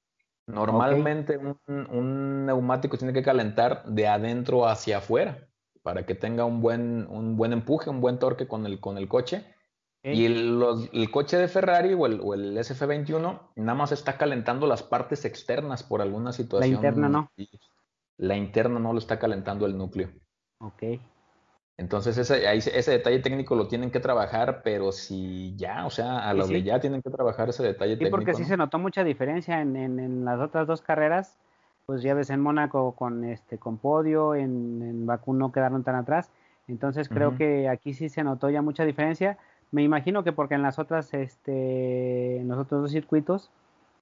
Normalmente 0.48 1.38
un, 1.38 2.44
neumático 2.44 2.98
tiene 2.98 3.12
que 3.12 3.22
calentar 3.22 3.84
de 3.84 4.08
adentro 4.08 4.66
hacia 4.66 4.98
afuera 4.98 5.46
para 5.82 6.06
que 6.06 6.16
tenga 6.16 6.44
un 6.44 6.60
buen, 6.60 7.06
un 7.08 7.36
buen 7.36 7.52
empuje, 7.52 7.88
un 7.88 8.00
buen 8.00 8.18
torque 8.18 8.48
con 8.48 8.66
el, 8.66 8.80
con 8.80 8.98
el 8.98 9.06
coche 9.06 9.44
y 10.02 10.24
el, 10.24 11.10
coche 11.12 11.36
de 11.36 11.46
Ferrari 11.46 11.94
o 11.94 12.06
el, 12.06 12.56
SF21 12.56 13.40
nada 13.54 13.74
más 13.74 13.92
está 13.92 14.16
calentando 14.16 14.66
las 14.66 14.82
partes 14.82 15.24
externas 15.24 15.84
por 15.84 16.02
alguna 16.02 16.32
situación. 16.32 16.70
La 16.70 16.76
interna 16.76 17.08
no. 17.08 17.30
La 18.16 18.36
interna 18.36 18.80
no 18.80 18.92
lo 18.92 18.98
está 18.98 19.20
calentando 19.20 19.66
el 19.66 19.76
núcleo. 19.76 20.10
Ok. 20.58 20.82
Entonces 21.78 22.18
ese, 22.18 22.54
ese 22.54 22.90
detalle 22.90 23.20
técnico 23.20 23.54
lo 23.54 23.68
tienen 23.68 23.90
que 23.90 24.00
trabajar, 24.00 24.60
pero 24.62 24.92
si 24.92 25.54
ya, 25.56 25.86
o 25.86 25.90
sea, 25.90 26.28
a 26.28 26.34
lo 26.34 26.46
que 26.46 26.62
ya 26.62 26.80
tienen 26.80 27.00
que 27.00 27.10
trabajar 27.10 27.48
ese 27.48 27.62
detalle 27.62 27.96
técnico. 27.96 28.08
Sí, 28.08 28.10
porque 28.10 28.34
sí 28.34 28.44
se 28.44 28.56
notó 28.56 28.78
mucha 28.78 29.04
diferencia 29.04 29.62
en, 29.62 29.76
en, 29.76 30.24
las 30.24 30.40
otras 30.40 30.66
dos 30.66 30.82
carreras. 30.82 31.38
Pues 31.86 32.02
ya 32.02 32.12
ves 32.12 32.28
en 32.28 32.40
Mónaco 32.40 32.92
con 32.92 33.24
este 33.24 33.56
con 33.56 33.78
podio, 33.78 34.34
en, 34.34 34.82
en 34.82 35.06
Bakú 35.06 35.32
no 35.32 35.52
quedaron 35.52 35.84
tan 35.84 35.94
atrás. 35.94 36.30
Entonces 36.66 37.08
creo 37.08 37.36
que 37.36 37.66
aquí 37.68 37.94
sí 37.94 38.10
se 38.10 38.22
notó 38.22 38.50
ya 38.50 38.60
mucha 38.60 38.84
diferencia 38.84 39.38
me 39.70 39.82
imagino 39.82 40.24
que 40.24 40.32
porque 40.32 40.54
en 40.54 40.62
las 40.62 40.78
otras, 40.78 41.12
este, 41.12 42.38
en 42.38 42.48
los 42.48 42.58
otros 42.58 42.82
dos 42.82 42.90
circuitos 42.90 43.50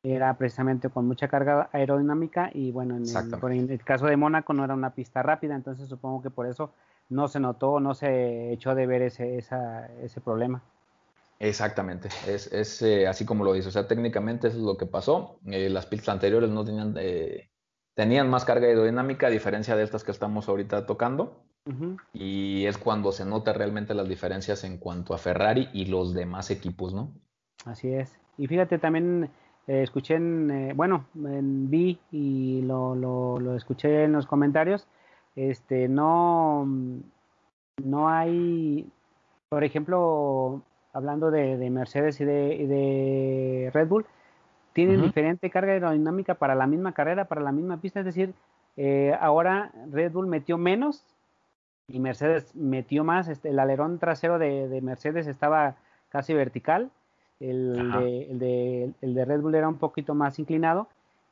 era 0.03 0.33
precisamente 0.35 0.89
con 0.89 1.07
mucha 1.09 1.27
carga 1.27 1.69
aerodinámica 1.73 2.51
y 2.55 2.71
bueno, 2.71 2.97
en 2.97 3.03
el, 3.71 3.83
caso 3.83 4.07
de 4.07 4.17
Mónaco 4.17 4.53
no 4.53 4.65
era 4.65 4.75
una 4.75 4.91
pista 4.91 5.23
rápida, 5.23 5.57
entonces 5.57 5.89
supongo 5.89 6.23
que 6.23 6.31
por 6.31 6.47
eso 6.47 6.71
no 7.09 7.29
se 7.29 7.41
notó, 7.41 7.81
no 7.81 7.95
se 7.95 8.53
echó 8.53 8.75
de 8.75 8.87
ver 8.87 9.03
ese, 9.03 9.39
ese 9.39 10.21
problema. 10.21 10.63
Exactamente, 11.39 12.09
es, 12.27 12.51
es 12.53 12.81
eh, 12.81 13.07
así 13.07 13.27
como 13.27 13.45
lo 13.45 13.53
dice, 13.53 13.69
o 13.69 13.73
sea, 13.73 13.87
técnicamente 13.87 14.49
eso 14.49 14.57
es 14.57 14.63
lo 14.63 14.77
que 14.77 14.87
pasó. 14.87 15.39
Eh, 15.47 15.69
las 15.69 15.87
pistas 15.87 16.15
anteriores 16.15 16.49
no 16.49 16.65
tenían, 16.65 16.95
eh, 16.99 17.51
tenían 17.95 18.31
más 18.31 18.45
carga 18.47 18.67
aerodinámica 18.67 19.27
a 19.27 19.31
diferencia 19.31 19.77
de 19.77 19.83
estas 19.83 20.03
que 20.03 20.13
estamos 20.13 20.49
ahorita 20.49 20.87
tocando. 20.87 21.43
Y 22.13 22.65
es 22.67 22.79
cuando 22.79 23.11
se 23.11 23.25
nota 23.25 23.53
realmente 23.53 23.93
las 23.93 24.09
diferencias 24.09 24.63
en 24.63 24.79
cuanto 24.79 25.15
a 25.15 25.19
Ferrari 25.19 25.69
y 25.73 25.87
los 25.87 26.15
demás 26.15 26.53
equipos, 26.53 26.95
¿no? 26.95 27.11
Así 27.65 27.93
es. 27.93 28.17
Y 28.39 28.47
fíjate, 28.47 28.79
también 28.79 29.31
eh, 29.67 29.83
escuché 29.83 30.15
en, 30.15 30.73
bueno, 30.77 31.07
en, 31.17 31.69
vi 31.69 31.99
y 32.13 32.63
lo, 32.63 32.95
lo, 32.95 33.57
escuché 33.57 34.05
en 34.05 34.13
los 34.13 34.27
comentarios, 34.27 34.87
este, 35.37 35.89
no, 35.89 36.67
no 37.85 38.09
hay, 38.09 38.91
por 39.49 39.63
ejemplo, 39.63 40.63
hablando 40.93 41.31
de, 41.31 41.71
Mercedes 41.71 42.21
y 42.21 42.25
de, 42.25 42.67
de, 42.67 43.71
Red 43.73 43.89
Bull, 43.89 44.07
tienen 44.73 45.03
diferente 45.03 45.51
carga 45.51 45.73
aerodinámica 45.73 46.35
para 46.35 46.55
la 46.55 46.67
misma 46.67 46.93
carrera, 46.93 47.27
para 47.27 47.41
la 47.41 47.53
misma 47.53 47.81
pista, 47.81 48.01
es 48.01 48.07
decir, 48.07 48.35
eh, 48.77 49.17
ahora 49.21 49.73
Red 49.91 50.13
Bull 50.13 50.27
metió 50.27 50.59
menos 50.59 51.05
y 51.89 52.01
Mercedes 52.01 52.55
metió 52.55 53.05
más. 53.05 53.29
Este, 53.29 53.49
el 53.51 53.59
alerón 53.59 53.99
trasero 53.99 54.39
de, 54.39 54.81
Mercedes 54.83 55.27
estaba 55.27 55.77
casi 56.09 56.35
vertical. 56.35 56.91
El 57.41 58.39
de, 58.39 58.93
el 59.03 59.15
de, 59.15 59.25
Red 59.25 59.41
Bull 59.41 59.55
era 59.55 59.69
un 59.69 59.79
poquito 59.79 60.15
más 60.15 60.39
inclinado. 60.39 60.89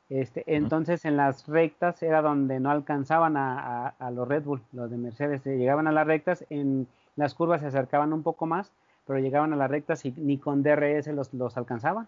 Este, 0.09 0.43
entonces 0.47 1.03
en 1.05 1.17
las 1.17 1.47
rectas 1.47 2.03
era 2.03 2.21
donde 2.21 2.59
no 2.59 2.69
alcanzaban 2.69 3.35
a, 3.37 3.95
los 4.13 4.27
Red 4.27 4.43
Bull, 4.43 4.61
los 4.71 4.91
de 4.91 4.97
Mercedes. 4.97 5.43
Llegaban 5.45 5.87
a 5.87 5.91
las 5.91 6.05
rectas, 6.05 6.45
en 6.49 6.87
las 7.15 7.33
curvas 7.33 7.61
se 7.61 7.67
acercaban 7.67 8.13
un 8.13 8.23
poco 8.23 8.45
más, 8.45 8.71
pero 9.07 9.19
llegaban 9.19 9.53
a 9.53 9.55
las 9.55 9.69
rectas 9.69 10.05
y 10.05 10.11
ni 10.11 10.37
con 10.37 10.63
DRS 10.63 11.07
los, 11.07 11.33
los 11.33 11.57
alcanzaban. 11.57 12.07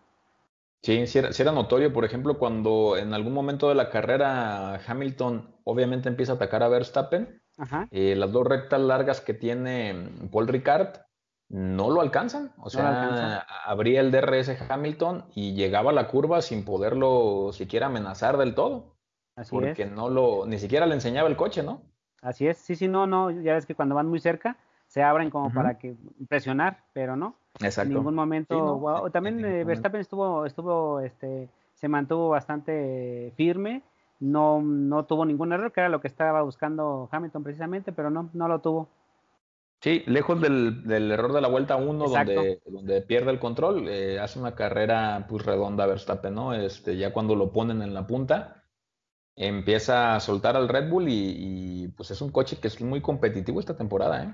Sí, 0.83 1.07
sí 1.07 1.19
era, 1.19 1.51
notorio, 1.51 1.91
por 1.91 2.05
ejemplo, 2.05 2.37
cuando 2.37 2.97
en 2.97 3.13
algún 3.13 3.33
momento 3.33 3.67
de 3.67 3.75
la 3.75 3.89
carrera 3.89 4.79
Hamilton 4.87 5.55
obviamente 5.63 6.07
empieza 6.07 6.33
a 6.33 6.35
atacar 6.35 6.63
a 6.63 6.69
Verstappen, 6.69 7.41
eh, 7.89 8.15
las 8.15 8.31
dos 8.31 8.45
rectas 8.45 8.79
largas 8.79 9.19
que 9.19 9.33
tiene 9.33 10.09
Paul 10.31 10.47
Ricard 10.47 10.99
no 11.49 11.89
lo 11.89 12.01
alcanzan. 12.01 12.51
O 12.57 12.69
sea, 12.69 13.45
abría 13.65 14.01
el 14.01 14.11
DRS 14.11 14.57
Hamilton 14.69 15.25
y 15.33 15.53
llegaba 15.53 15.91
a 15.91 15.93
la 15.93 16.07
curva 16.07 16.41
sin 16.41 16.65
poderlo 16.65 17.51
siquiera 17.53 17.87
amenazar 17.87 18.37
del 18.37 18.55
todo. 18.55 18.95
Así 19.35 19.51
porque 19.51 19.85
no 19.85 20.09
lo, 20.09 20.45
ni 20.47 20.57
siquiera 20.57 20.85
le 20.85 20.95
enseñaba 20.95 21.29
el 21.29 21.35
coche, 21.35 21.61
¿no? 21.61 21.81
Así 22.21 22.47
es, 22.47 22.57
sí, 22.57 22.75
sí, 22.75 22.87
no, 22.87 23.05
no, 23.05 23.29
ya 23.29 23.53
ves 23.53 23.67
que 23.67 23.75
cuando 23.75 23.93
van 23.93 24.07
muy 24.07 24.19
cerca 24.19 24.57
se 24.87 25.03
abren 25.03 25.29
como 25.29 25.53
para 25.53 25.77
que 25.77 25.95
presionar, 26.27 26.83
pero 26.93 27.15
no. 27.15 27.35
Exacto. 27.59 27.91
En 27.91 27.97
ningún 27.97 28.15
momento. 28.15 29.09
también 29.11 29.43
eh, 29.43 29.63
Verstappen 29.63 30.01
estuvo, 30.01 30.45
estuvo, 30.45 31.01
este, 31.01 31.49
se 31.73 31.87
mantuvo 31.87 32.29
bastante 32.29 33.33
firme. 33.35 33.83
No, 34.19 34.61
no 34.61 35.05
tuvo 35.05 35.25
ningún 35.25 35.53
error, 35.53 35.71
que 35.71 35.81
era 35.81 35.89
lo 35.89 36.01
que 36.01 36.07
estaba 36.07 36.41
buscando 36.41 37.07
Hamilton 37.11 37.43
precisamente, 37.43 37.91
pero 37.91 38.09
no, 38.09 38.29
no 38.33 38.47
lo 38.47 38.59
tuvo. 38.59 38.87
Sí, 39.79 40.03
lejos 40.07 40.41
del, 40.41 40.83
del 40.87 41.11
error 41.11 41.33
de 41.33 41.41
la 41.41 41.47
vuelta 41.47 41.75
1 41.75 42.07
donde, 42.07 42.61
donde 42.65 43.01
pierde 43.01 43.29
el 43.29 43.39
control, 43.39 43.87
eh, 43.87 44.19
hace 44.19 44.39
una 44.39 44.55
carrera 44.55 45.27
pues 45.29 45.45
redonda 45.45 45.85
Verstappen, 45.85 46.33
¿no? 46.33 46.53
Este, 46.53 46.97
ya 46.97 47.13
cuando 47.13 47.35
lo 47.35 47.51
ponen 47.51 47.83
en 47.83 47.93
la 47.93 48.07
punta, 48.07 48.63
empieza 49.35 50.15
a 50.15 50.19
soltar 50.19 50.57
al 50.57 50.67
Red 50.67 50.89
Bull 50.89 51.05
y, 51.07 51.93
pues 51.95 52.09
es 52.09 52.21
un 52.21 52.31
coche 52.31 52.57
que 52.59 52.67
es 52.67 52.81
muy 52.81 53.01
competitivo 53.01 53.59
esta 53.59 53.77
temporada, 53.77 54.23
¿eh? 54.23 54.33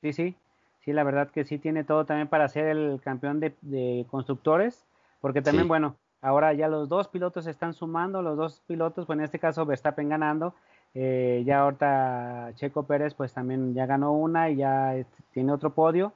Sí, 0.00 0.12
sí, 0.12 0.36
sí, 0.84 0.92
la 0.92 1.02
verdad 1.02 1.30
que 1.30 1.44
sí 1.44 1.58
tiene 1.58 1.82
todo 1.82 2.04
también 2.04 2.28
para 2.28 2.48
ser 2.48 2.66
el 2.66 3.00
campeón 3.02 3.40
de, 3.40 4.06
constructores, 4.08 4.86
porque 5.20 5.42
también, 5.42 5.66
bueno, 5.66 5.96
ahora 6.20 6.52
ya 6.52 6.68
los 6.68 6.88
dos 6.88 7.08
pilotos 7.08 7.48
están 7.48 7.74
sumando, 7.74 8.22
los 8.22 8.36
dos 8.36 8.62
pilotos, 8.66 9.06
pues 9.06 9.18
en 9.18 9.24
este 9.24 9.40
caso 9.40 9.66
Verstappen 9.66 10.08
ganando, 10.08 10.54
eh, 10.94 11.42
ya 11.44 11.60
ahorita 11.60 12.52
Checo 12.54 12.84
Pérez 12.84 13.14
pues 13.14 13.32
también 13.32 13.74
ya 13.74 13.86
ganó 13.86 14.12
una 14.12 14.50
y 14.50 14.56
ya 14.56 14.94
tiene 15.32 15.52
otro 15.52 15.70
podio. 15.70 16.12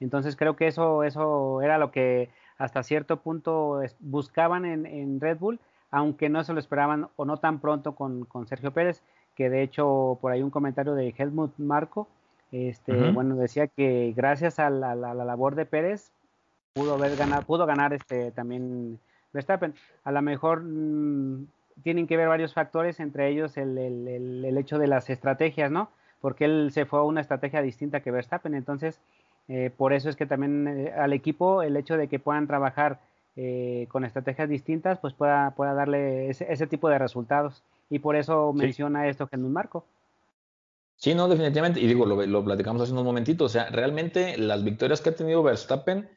Entonces 0.00 0.36
creo 0.36 0.56
que 0.56 0.66
eso, 0.66 1.04
eso 1.04 1.62
era 1.62 1.78
lo 1.78 1.90
que 1.92 2.30
hasta 2.58 2.82
cierto 2.82 3.18
punto 3.18 3.80
buscaban 4.00 4.64
en, 4.64 5.20
Red 5.20 5.38
Bull, 5.38 5.60
aunque 5.90 6.28
no 6.28 6.42
se 6.44 6.52
lo 6.52 6.60
esperaban 6.60 7.08
o 7.16 7.24
no 7.24 7.36
tan 7.36 7.60
pronto 7.60 7.94
con, 7.94 8.26
Sergio 8.46 8.72
Pérez, 8.72 9.02
que 9.36 9.50
de 9.50 9.62
hecho 9.62 10.18
por 10.20 10.32
ahí 10.32 10.42
un 10.42 10.50
comentario 10.50 10.94
de 10.94 11.14
Helmut 11.16 11.52
Marco, 11.58 12.08
este, 12.50 13.10
bueno, 13.12 13.34
decía 13.36 13.66
que 13.66 14.12
gracias 14.14 14.58
a 14.58 14.70
la, 14.70 14.94
labor 14.94 15.54
de 15.54 15.66
Pérez 15.66 16.12
pudo 16.74 16.94
haber 16.94 17.16
ganado, 17.16 17.42
pudo 17.42 17.66
ganar 17.66 17.92
este 17.92 18.30
también 18.30 18.98
Verstappen. 19.32 19.74
A 20.04 20.12
lo 20.12 20.22
mejor 20.22 20.62
mm, 20.62 21.46
tienen 21.82 22.06
que 22.06 22.16
ver 22.16 22.28
varios 22.28 22.54
factores, 22.54 23.00
entre 23.00 23.28
ellos 23.28 23.56
el, 23.56 23.78
el, 23.78 24.44
el, 24.44 24.58
hecho 24.58 24.78
de 24.78 24.86
las 24.86 25.10
estrategias, 25.10 25.70
¿no? 25.70 25.90
Porque 26.20 26.44
él 26.44 26.70
se 26.72 26.86
fue 26.86 27.00
a 27.00 27.02
una 27.02 27.20
estrategia 27.20 27.62
distinta 27.62 28.00
que 28.00 28.10
Verstappen, 28.10 28.54
entonces 28.54 29.00
eh, 29.48 29.70
por 29.76 29.92
eso 29.92 30.08
es 30.08 30.16
que 30.16 30.26
también 30.26 30.68
eh, 30.68 30.92
al 30.92 31.12
equipo 31.12 31.62
el 31.62 31.76
hecho 31.76 31.96
de 31.96 32.08
que 32.08 32.18
puedan 32.18 32.46
trabajar 32.46 33.00
eh, 33.34 33.86
con 33.88 34.04
estrategias 34.04 34.48
distintas, 34.48 34.98
pues 34.98 35.14
pueda, 35.14 35.52
pueda 35.52 35.74
darle 35.74 36.28
ese, 36.28 36.66
tipo 36.66 36.88
de 36.88 36.98
resultados. 36.98 37.62
Y 37.88 37.98
por 37.98 38.16
eso 38.16 38.52
menciona 38.52 39.08
esto 39.08 39.26
Jesús 39.26 39.48
Marco. 39.48 39.84
Sí, 40.96 41.14
no, 41.14 41.28
definitivamente. 41.28 41.80
Y 41.80 41.86
digo, 41.86 42.06
lo, 42.06 42.24
lo, 42.24 42.44
platicamos 42.44 42.82
hace 42.82 42.92
unos 42.92 43.04
momentitos. 43.04 43.46
O 43.46 43.52
sea, 43.52 43.70
realmente 43.70 44.36
las 44.38 44.62
victorias 44.62 45.00
que 45.00 45.10
ha 45.10 45.16
tenido 45.16 45.42
Verstappen 45.42 46.08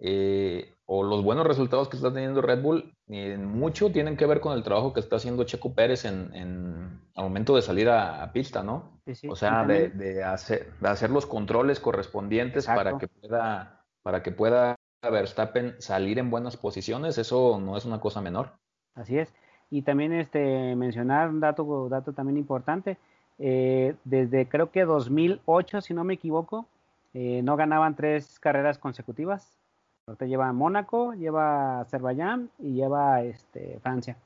eh, 0.00 0.76
o 0.92 1.04
los 1.04 1.22
buenos 1.22 1.46
resultados 1.46 1.88
que 1.88 1.96
está 1.96 2.12
teniendo 2.12 2.42
Red 2.42 2.62
Bull, 2.62 2.92
en 3.06 3.46
mucho 3.46 3.92
tienen 3.92 4.16
que 4.16 4.26
ver 4.26 4.40
con 4.40 4.54
el 4.54 4.64
trabajo 4.64 4.92
que 4.92 4.98
está 4.98 5.16
haciendo 5.16 5.44
Checo 5.44 5.72
Pérez 5.72 6.04
en, 6.04 6.34
en 6.34 7.00
al 7.14 7.22
momento 7.22 7.54
de 7.54 7.62
salir 7.62 7.88
a, 7.88 8.28
pista, 8.32 8.64
¿no? 8.64 9.00
o 9.28 9.36
sea, 9.36 9.64
de, 9.64 10.24
hacer, 10.24 10.72
de 10.80 10.88
hacer 10.88 11.10
los 11.10 11.26
controles 11.26 11.78
correspondientes 11.78 12.66
para 12.66 12.98
que 12.98 13.06
pueda, 13.06 13.84
para 14.02 14.24
que 14.24 14.32
pueda 14.32 14.74
Verstappen 15.00 15.76
salir 15.78 16.18
en 16.18 16.28
buenas 16.28 16.56
posiciones, 16.56 17.18
eso 17.18 17.60
no 17.60 17.76
es 17.76 17.84
una 17.84 18.00
cosa 18.00 18.20
menor. 18.20 18.50
Así 18.96 19.16
es. 19.16 19.32
Y 19.70 19.82
también 19.82 20.12
este 20.12 20.74
mencionar 20.74 21.28
un 21.28 21.38
dato, 21.38 21.88
dato 21.88 22.12
también 22.12 22.36
importante. 22.36 22.98
Eh, 23.38 23.94
desde 24.02 24.48
creo 24.48 24.72
que 24.72 24.84
2008, 24.84 25.82
si 25.82 25.94
no 25.94 26.02
me 26.02 26.14
equivoco, 26.14 26.66
eh, 27.14 27.42
no 27.44 27.54
ganaban 27.54 27.94
tres 27.94 28.40
carreras 28.40 28.76
consecutivas 28.76 29.59
Ahorita 30.06 30.26
lleva 30.26 30.52
Mónaco, 30.52 31.14
lleva 31.14 31.80
Azerbaiyán 31.80 32.50
y 32.58 32.74
lleva 32.74 33.22
este, 33.22 33.78
Francia. 33.80 34.16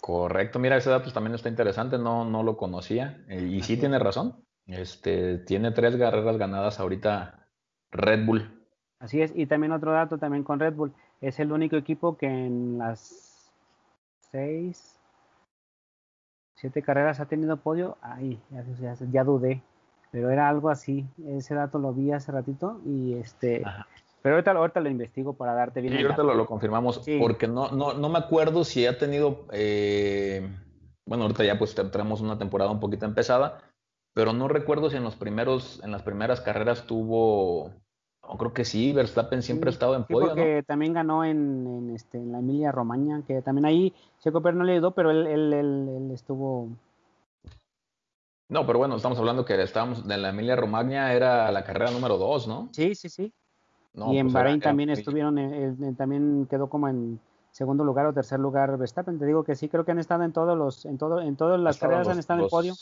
Correcto, 0.00 0.58
mira, 0.58 0.76
ese 0.76 0.90
dato 0.90 1.12
también 1.12 1.34
está 1.34 1.48
interesante, 1.48 1.98
no, 1.98 2.24
no 2.24 2.42
lo 2.42 2.56
conocía. 2.56 3.24
Eh, 3.28 3.42
y 3.42 3.62
sí 3.62 3.76
tiene 3.76 3.98
razón. 3.98 4.36
Este, 4.66 5.38
tiene 5.38 5.70
tres 5.70 5.96
carreras 5.96 6.36
ganadas 6.36 6.78
ahorita 6.78 7.46
Red 7.90 8.26
Bull. 8.26 8.66
Así 9.00 9.22
es, 9.22 9.32
y 9.34 9.46
también 9.46 9.72
otro 9.72 9.92
dato 9.92 10.18
también 10.18 10.44
con 10.44 10.60
Red 10.60 10.74
Bull, 10.74 10.92
es 11.20 11.38
el 11.40 11.52
único 11.52 11.76
equipo 11.76 12.16
que 12.16 12.26
en 12.26 12.78
las 12.78 13.52
seis, 14.30 14.98
siete 16.54 16.82
carreras 16.82 17.20
ha 17.20 17.26
tenido 17.26 17.56
podio. 17.58 17.96
Ay, 18.02 18.40
ya, 18.50 18.94
ya, 19.10 19.24
dudé, 19.24 19.62
pero 20.10 20.30
era 20.30 20.48
algo 20.48 20.68
así. 20.68 21.06
Ese 21.26 21.54
dato 21.54 21.78
lo 21.78 21.92
vi 21.92 22.12
hace 22.12 22.32
ratito 22.32 22.80
y 22.84 23.14
este, 23.14 23.62
pero 24.22 24.34
ahorita, 24.34 24.50
ahorita 24.52 24.80
lo 24.80 24.90
investigo 24.90 25.34
para 25.34 25.54
darte 25.54 25.80
bien. 25.80 25.94
Sí, 25.96 26.02
ahorita 26.02 26.22
lo, 26.22 26.46
confirmamos, 26.46 27.00
porque 27.20 27.46
no, 27.46 27.70
no, 27.70 27.94
no 27.94 28.08
me 28.08 28.18
acuerdo 28.18 28.64
si 28.64 28.86
ha 28.86 28.98
tenido, 28.98 29.46
eh, 29.52 30.48
bueno, 31.06 31.24
ahorita 31.24 31.44
ya 31.44 31.58
pues 31.58 31.74
tenemos 31.74 32.20
una 32.20 32.38
temporada 32.38 32.70
un 32.70 32.80
poquito 32.80 33.06
empezada, 33.06 33.62
pero 34.14 34.32
no 34.32 34.48
recuerdo 34.48 34.90
si 34.90 34.96
en 34.96 35.04
los 35.04 35.14
primeros, 35.14 35.80
en 35.84 35.92
las 35.92 36.02
primeras 36.02 36.40
carreras 36.40 36.84
tuvo, 36.86 37.70
no, 38.22 38.36
creo 38.36 38.52
que 38.52 38.64
sí, 38.64 38.92
Verstappen 38.92 39.42
siempre 39.42 39.70
ha 39.70 39.72
estado 39.72 39.94
en 39.94 40.04
podio, 40.04 40.30
porque 40.30 40.64
también 40.66 40.94
ganó 40.94 41.24
en, 41.24 41.66
en, 41.66 41.90
este, 41.94 42.18
en 42.18 42.32
la 42.32 42.40
Emilia 42.40 42.72
Romagna, 42.72 43.22
que 43.26 43.40
también 43.40 43.66
ahí 43.66 43.94
Checo 44.18 44.42
Pérez 44.42 44.58
no 44.58 44.64
le 44.64 44.72
ayudó, 44.72 44.92
pero 44.92 45.12
él, 45.12 45.28
él, 45.28 45.52
él, 45.52 46.10
estuvo 46.12 46.68
no, 48.50 48.66
pero 48.66 48.78
bueno, 48.78 48.96
estamos 48.96 49.18
hablando 49.18 49.44
que 49.44 49.62
estábamos 49.62 50.08
en 50.08 50.22
la 50.22 50.30
Emilia 50.30 50.56
Romagna 50.56 51.12
era 51.12 51.52
la 51.52 51.64
carrera 51.64 51.90
número 51.90 52.16
dos, 52.16 52.48
¿no? 52.48 52.70
Sí, 52.72 52.94
sí, 52.94 53.10
sí 53.10 53.32
y 53.94 54.18
en 54.18 54.26
pues 54.26 54.34
Bahrein 54.34 54.60
también 54.60 54.90
estuvieron, 54.90 55.36
también 55.96 56.46
quedó 56.48 56.68
como 56.68 56.88
en 56.88 57.20
segundo 57.50 57.84
lugar 57.84 58.06
o 58.06 58.12
tercer 58.12 58.38
lugar 58.38 58.76
Verstappen. 58.78 59.18
Te 59.18 59.26
digo 59.26 59.44
que 59.44 59.56
sí, 59.56 59.68
creo 59.68 59.84
que 59.84 59.92
han 59.92 59.98
estado 59.98 60.22
en 60.22 60.32
todos 60.32 60.56
los, 60.56 60.84
en 60.84 60.98
todo, 60.98 61.20
en 61.20 61.36
todas 61.36 61.58
las 61.58 61.78
carreras 61.78 62.08
han 62.08 62.18
estado 62.18 62.42
en 62.42 62.48
podio. 62.48 62.74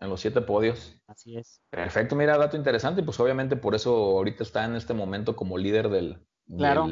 En 0.00 0.08
los 0.08 0.20
siete 0.20 0.40
podios. 0.40 0.96
Así 1.06 1.36
es. 1.36 1.60
Perfecto, 1.70 2.16
mira, 2.16 2.36
dato 2.36 2.56
interesante, 2.56 3.00
y 3.00 3.04
pues 3.04 3.18
obviamente 3.20 3.56
por 3.56 3.74
eso 3.74 3.94
ahorita 3.94 4.42
está 4.42 4.64
en 4.64 4.74
este 4.74 4.94
momento 4.94 5.36
como 5.36 5.56
líder 5.56 5.88
del, 5.88 6.18
claro, 6.56 6.88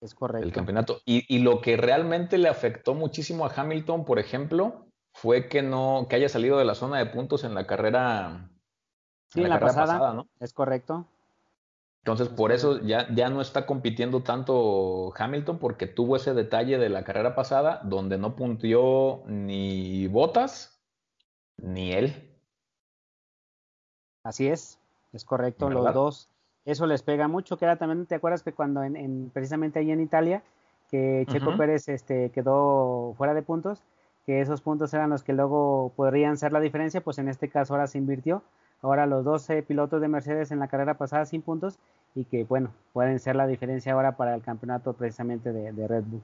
es 0.00 0.14
correcto. 0.14 0.46
El 0.46 0.52
campeonato. 0.52 1.00
Y, 1.04 1.24
y, 1.34 1.40
lo 1.40 1.60
que 1.60 1.76
realmente 1.76 2.38
le 2.38 2.48
afectó 2.48 2.94
muchísimo 2.94 3.46
a 3.46 3.52
Hamilton, 3.54 4.04
por 4.04 4.18
ejemplo, 4.18 4.86
fue 5.12 5.48
que 5.48 5.62
no, 5.62 6.06
que 6.08 6.16
haya 6.16 6.28
salido 6.28 6.58
de 6.58 6.64
la 6.64 6.74
zona 6.74 6.98
de 6.98 7.06
puntos 7.06 7.44
en 7.44 7.54
la 7.54 7.66
carrera. 7.66 8.50
Sí, 9.30 9.42
en 9.42 9.48
la, 9.48 9.58
pasada, 9.58 10.12
¿no? 10.12 10.28
Es 10.38 10.52
correcto. 10.52 11.06
Entonces, 12.08 12.34
por 12.34 12.52
eso 12.52 12.80
ya, 12.80 13.06
ya 13.14 13.28
no 13.28 13.42
está 13.42 13.66
compitiendo 13.66 14.22
tanto 14.22 15.12
Hamilton 15.14 15.58
porque 15.58 15.86
tuvo 15.86 16.16
ese 16.16 16.32
detalle 16.32 16.78
de 16.78 16.88
la 16.88 17.04
carrera 17.04 17.34
pasada 17.34 17.82
donde 17.84 18.16
no 18.16 18.34
puntió 18.34 19.22
ni 19.26 20.06
Botas 20.06 20.80
ni 21.58 21.92
él. 21.92 22.34
Así 24.24 24.48
es, 24.48 24.78
es 25.12 25.26
correcto, 25.26 25.68
los 25.68 25.92
dos. 25.92 26.30
Eso 26.64 26.86
les 26.86 27.02
pega 27.02 27.28
mucho, 27.28 27.58
que 27.58 27.66
era 27.66 27.76
también, 27.76 28.06
¿te 28.06 28.14
acuerdas 28.14 28.42
que 28.42 28.54
cuando 28.54 28.82
en, 28.82 29.28
precisamente 29.34 29.78
ahí 29.78 29.90
en 29.90 30.00
Italia, 30.00 30.42
que 30.90 31.26
Checo 31.28 31.58
Pérez 31.58 31.90
este, 31.90 32.30
quedó 32.30 33.12
fuera 33.18 33.34
de 33.34 33.42
puntos, 33.42 33.82
que 34.24 34.40
esos 34.40 34.62
puntos 34.62 34.94
eran 34.94 35.10
los 35.10 35.22
que 35.22 35.34
luego 35.34 35.92
podrían 35.94 36.38
ser 36.38 36.52
la 36.52 36.60
diferencia, 36.60 37.02
pues 37.02 37.18
en 37.18 37.28
este 37.28 37.50
caso 37.50 37.74
ahora 37.74 37.86
se 37.86 37.98
invirtió. 37.98 38.42
Ahora 38.80 39.06
los 39.06 39.24
12 39.24 39.62
pilotos 39.62 40.00
de 40.00 40.08
Mercedes 40.08 40.52
en 40.52 40.60
la 40.60 40.68
carrera 40.68 40.94
pasada 40.94 41.26
sin 41.26 41.42
puntos 41.42 41.78
y 42.14 42.24
que 42.24 42.44
bueno, 42.44 42.72
pueden 42.92 43.18
ser 43.18 43.36
la 43.36 43.46
diferencia 43.46 43.92
ahora 43.92 44.16
para 44.16 44.34
el 44.34 44.42
campeonato 44.42 44.92
precisamente 44.92 45.52
de, 45.52 45.88
Red 45.88 46.04
Bull. 46.04 46.22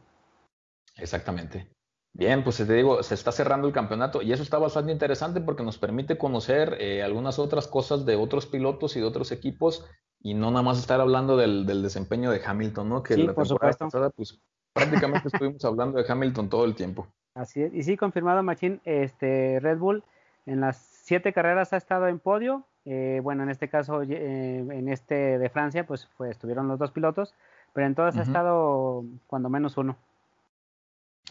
Exactamente. 0.97 1.67
Bien, 2.13 2.45
pues 2.45 2.59
te 2.59 2.73
digo, 2.73 3.03
se 3.03 3.15
está 3.15 3.33
cerrando 3.33 3.67
el 3.67 3.75
campeonato 3.75 4.23
y 4.23 4.33
eso 4.33 4.43
está 4.43 4.59
bastante 4.59 4.93
interesante 4.93 5.41
porque 5.41 5.65
nos 5.65 5.79
permite 5.79 6.17
conocer 6.17 6.77
eh, 6.79 7.03
algunas 7.03 7.41
otras 7.41 7.67
cosas 7.67 8.07
de 8.07 8.15
otros 8.15 8.47
pilotos 8.47 8.97
y 8.97 9.01
de 9.01 9.07
otros 9.07 9.33
equipos 9.33 9.85
y 10.23 10.35
no 10.35 10.51
nada 10.51 10.63
más 10.63 10.79
estar 10.79 11.01
hablando 11.01 11.37
del, 11.37 11.67
desempeño 11.67 12.31
de 12.31 12.41
Hamilton, 12.45 12.89
¿no? 12.89 13.03
Que 13.03 13.15
sí, 13.15 13.25
la 13.25 13.35
por 13.35 13.47
supuesto. 13.47 13.85
pasada, 13.87 14.11
pues 14.11 14.41
prácticamente 14.73 15.29
estuvimos 15.29 15.65
hablando 15.65 16.01
de 16.01 16.11
Hamilton 16.11 16.49
todo 16.49 16.65
el 16.65 16.75
tiempo. 16.75 17.09
Así 17.35 17.63
es, 17.63 17.75
y 17.75 17.83
sí, 17.83 17.97
confirmado, 17.97 18.43
Machín, 18.43 18.81
este 18.85 19.59
Red 19.61 19.79
Bull 19.79 20.05
en 20.47 20.61
las 20.61 20.77
siete 20.77 21.33
carreras 21.33 21.73
ha 21.73 21.77
estado 21.77 22.09
en 22.09 22.19
podio. 22.19 22.67
Eh, 22.85 23.21
bueno, 23.23 23.43
en 23.43 23.51
este 23.51 23.69
caso, 23.69 24.03
eh, 24.03 24.59
en 24.59 24.89
este 24.89 25.39
de 25.39 25.49
Francia, 25.49 25.87
pues 25.87 26.07
fue, 26.17 26.31
estuvieron 26.31 26.69
los 26.69 26.79
dos 26.79 26.91
pilotos, 26.91 27.35
pero 27.73 27.87
en 27.87 27.95
todas 27.95 28.17
ha 28.17 28.23
estado 28.23 29.05
cuando 29.27 29.49
menos 29.49 29.77
uno. 29.77 29.97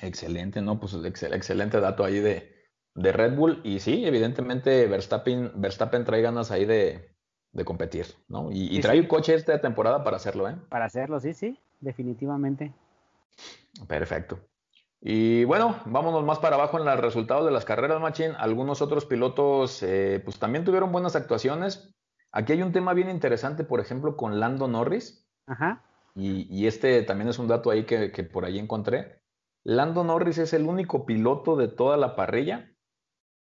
Excelente, 0.01 0.61
¿no? 0.61 0.79
Pues 0.79 0.95
excelente 1.03 1.79
dato 1.79 2.03
ahí 2.03 2.19
de, 2.19 2.51
de, 2.95 3.11
Red 3.11 3.35
Bull. 3.35 3.61
Y 3.63 3.79
sí, 3.79 4.05
evidentemente 4.05 4.87
Verstappen, 4.87 5.51
Verstappen 5.55 6.03
trae 6.03 6.21
ganas 6.21 6.49
ahí 6.51 6.65
de, 6.65 7.15
de 7.51 7.65
competir, 7.65 8.07
¿no? 8.27 8.49
Y, 8.51 8.79
trae 8.81 8.99
un 8.99 9.07
coche 9.07 9.35
esta 9.35 9.61
temporada 9.61 10.03
para 10.03 10.17
hacerlo, 10.17 10.49
¿eh? 10.49 10.55
Para 10.69 10.85
hacerlo, 10.85 11.19
sí, 11.19 11.33
sí, 11.33 11.59
definitivamente. 11.79 12.73
Perfecto. 13.87 14.39
Y 15.05 15.43
bueno, 15.43 15.81
vámonos 15.85 16.23
más 16.23 16.39
para 16.39 16.55
abajo 16.55 16.79
en 16.79 16.85
los 16.85 16.97
resultados 16.97 17.43
de 17.43 17.51
las 17.51 17.65
carreras, 17.65 17.99
Machine. 17.99 18.35
Algunos 18.37 18.81
otros 18.81 19.05
pilotos 19.05 19.83
eh, 19.83 20.21
pues 20.23 20.39
también 20.39 20.63
tuvieron 20.63 20.93
buenas 20.93 21.17
actuaciones. 21.17 21.93
Aquí 22.31 22.53
hay 22.53 22.61
un 22.61 22.71
tema 22.71 22.93
bien 22.93 23.09
interesante, 23.09 23.65
por 23.65 23.81
ejemplo, 23.81 24.15
con 24.15 24.39
Lando 24.39 24.69
Norris, 24.69 25.29
Ajá. 25.45 25.83
Y, 26.15 26.67
este 26.67 27.01
también 27.03 27.27
es 27.27 27.39
un 27.39 27.47
dato 27.47 27.69
ahí 27.71 27.85
que, 27.85 28.11
que 28.11 28.23
por 28.23 28.45
ahí 28.45 28.59
encontré. 28.59 29.19
Lando 29.63 30.05
Norris 30.05 30.37
es 30.37 30.53
el 30.53 30.67
único 30.67 31.05
piloto 31.05 31.57
de 31.57 31.67
toda 31.67 31.97
la 31.97 32.15
parrilla 32.15 32.71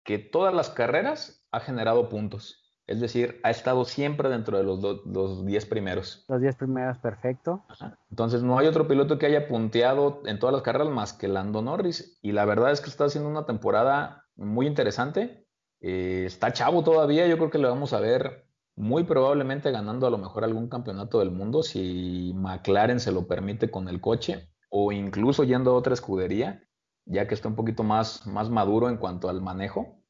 que 0.04 0.20
todas 0.20 0.54
las 0.54 0.70
carreras 0.70 1.46
ha 1.52 1.60
generado 1.60 2.10
puntos. 2.10 2.65
Es 2.88 3.00
decir, 3.00 3.40
ha 3.44 3.50
estado 3.50 3.84
siempre 3.84 4.30
dentro 4.30 4.58
de 4.58 4.64
los 4.64 5.46
10 5.46 5.66
primeros. 5.66 6.24
Los 6.28 6.40
10 6.40 6.56
primeros, 6.56 6.98
perfecto. 7.00 7.66
Entonces, 8.12 8.44
no 8.44 8.60
hay 8.60 8.68
otro 8.68 8.88
piloto 8.88 9.18
que 9.18 9.26
haya 9.26 9.48
punteado 9.48 10.22
en 10.26 10.38
todas 10.38 10.54
las 10.54 10.62
carreras 10.62 10.90
más 10.90 11.14
que 11.14 11.28
Lando 11.28 11.64
Norris. 11.64 12.20
Y 12.22 12.32
la 12.32 12.46
verdad 12.46 12.72
es 12.72 12.82
que 12.82 12.90
está 12.90 13.06
haciendo 13.06 13.30
una 13.30 13.46
temporada 13.46 14.26
muy 14.36 14.68
interesante. 14.68 15.48
Eh, 15.82 16.26
está 16.26 16.54
chavo 16.54 16.84
todavía, 16.84 17.28
yo 17.28 17.38
creo 17.38 17.50
que 17.50 17.58
lo 17.58 17.70
vamos 17.70 17.94
a 17.94 18.00
ver 18.00 18.46
muy 18.76 19.04
probablemente 19.06 19.72
ganando 19.72 20.06
a 20.06 20.10
lo 20.10 20.18
mejor 20.18 20.44
algún 20.44 20.68
campeonato 20.68 21.20
del 21.20 21.32
mundo 21.32 21.64
si 21.64 22.34
McLaren 22.36 23.00
se 23.00 23.12
lo 23.12 23.26
permite 23.26 23.72
con 23.72 23.88
el 23.88 24.02
coche 24.02 24.50
o 24.70 24.92
incluso 24.92 25.44
yendo 25.44 25.72
a 25.72 25.76
otra 25.76 25.94
escudería, 25.94 26.68
ya 27.06 27.28
que 27.28 27.34
está 27.34 27.48
un 27.48 27.56
poquito 27.56 27.84
más, 27.84 28.28
más 28.28 28.50
maduro 28.50 28.90
en 28.90 28.98
cuanto 28.98 29.30
al 29.30 29.42
manejo. 29.42 30.02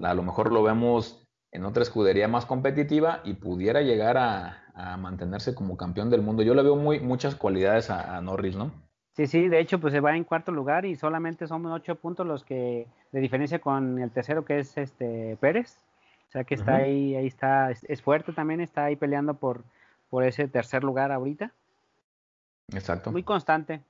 A 0.00 0.14
lo 0.14 0.22
mejor 0.22 0.52
lo 0.52 0.62
vemos 0.62 1.28
en 1.52 1.66
otra 1.66 1.82
escudería 1.82 2.28
más 2.28 2.46
competitiva 2.46 3.20
y 3.24 3.34
pudiera 3.34 3.82
llegar 3.82 4.16
a, 4.16 4.58
mantenerse 4.98 5.54
como 5.54 5.76
campeón 5.76 6.08
del 6.08 6.22
mundo. 6.22 6.42
Yo 6.42 6.54
le 6.54 6.62
veo 6.62 6.76
muy, 6.76 6.98
muchas 6.98 7.34
cualidades 7.34 7.90
a, 7.90 8.18
Norris, 8.22 8.56
¿no? 8.56 8.72
Sí, 9.12 9.26
sí, 9.26 9.48
de 9.48 9.60
hecho, 9.60 9.78
pues 9.78 9.92
se 9.92 10.00
va 10.00 10.16
en 10.16 10.24
cuarto 10.24 10.50
lugar 10.50 10.86
y 10.86 10.96
solamente 10.96 11.46
son 11.46 11.66
ocho 11.66 11.96
puntos 11.96 12.26
los 12.26 12.42
que 12.42 12.86
de 13.12 13.20
diferencia 13.20 13.58
con 13.58 13.98
el 13.98 14.10
tercero 14.10 14.46
que 14.46 14.60
es 14.60 14.78
este 14.78 15.36
Pérez. 15.40 15.76
O 16.28 16.32
sea 16.32 16.44
que 16.44 16.54
está 16.54 16.76
ahí, 16.76 17.14
ahí 17.14 17.26
está, 17.26 17.70
es, 17.70 18.00
fuerte 18.00 18.32
también, 18.32 18.62
está 18.62 18.86
ahí 18.86 18.96
peleando 18.96 19.34
por, 19.34 19.62
por 20.08 20.24
ese 20.24 20.48
tercer 20.48 20.82
lugar 20.82 21.12
ahorita. 21.12 21.52
Exacto. 22.72 23.12
Muy 23.12 23.22
constante. 23.22 23.82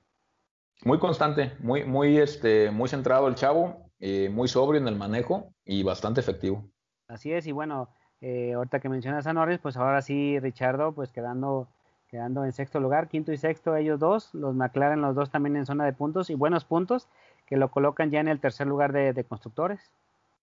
Muy 0.83 0.99
constante, 0.99 1.53
muy, 1.59 1.85
muy, 1.85 2.17
este, 2.17 2.69
muy 2.71 2.89
centrado 2.89 3.29
el 3.29 3.35
chavo, 3.35 3.89
eh, 4.01 4.27
muy 4.29 4.49
sobrio 4.49 4.81
en 4.81 4.89
el 4.89 4.97
manejo 4.97 5.53
y 5.63 5.83
bastante 5.83 6.19
efectivo. 6.19 6.69
Así 7.13 7.31
es, 7.31 7.45
y 7.45 7.51
bueno, 7.51 7.89
eh, 8.21 8.53
ahorita 8.53 8.79
que 8.79 8.89
mencionas 8.89 9.27
a 9.27 9.33
Norris, 9.33 9.59
pues 9.59 9.77
ahora 9.77 10.01
sí, 10.01 10.39
Richardo, 10.39 10.93
pues 10.93 11.11
quedando, 11.11 11.67
quedando 12.09 12.43
en 12.43 12.51
sexto 12.51 12.79
lugar, 12.79 13.07
quinto 13.07 13.31
y 13.31 13.37
sexto 13.37 13.75
ellos 13.75 13.99
dos, 13.99 14.33
los 14.33 14.55
McLaren 14.55 14.99
los 14.99 15.13
dos 15.13 15.29
también 15.29 15.55
en 15.55 15.67
zona 15.67 15.85
de 15.85 15.93
puntos 15.93 16.31
y 16.31 16.33
buenos 16.33 16.65
puntos 16.65 17.07
que 17.45 17.55
lo 17.55 17.69
colocan 17.69 18.09
ya 18.09 18.19
en 18.19 18.29
el 18.29 18.39
tercer 18.39 18.65
lugar 18.65 18.93
de, 18.93 19.23
constructores. 19.25 19.91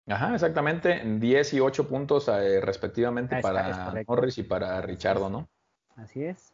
Ajá, 0.06 0.36
exactamente, 0.36 1.02
10 1.04 1.54
y 1.54 1.60
8 1.60 1.88
puntos 1.88 2.28
eh, 2.28 2.62
respectivamente 2.62 3.42
para 3.42 4.04
Norris 4.08 4.38
y 4.38 4.44
para 4.44 4.80
Richardo, 4.82 5.30
¿no? 5.32 5.48
Así 5.96 6.24
es. 6.24 6.54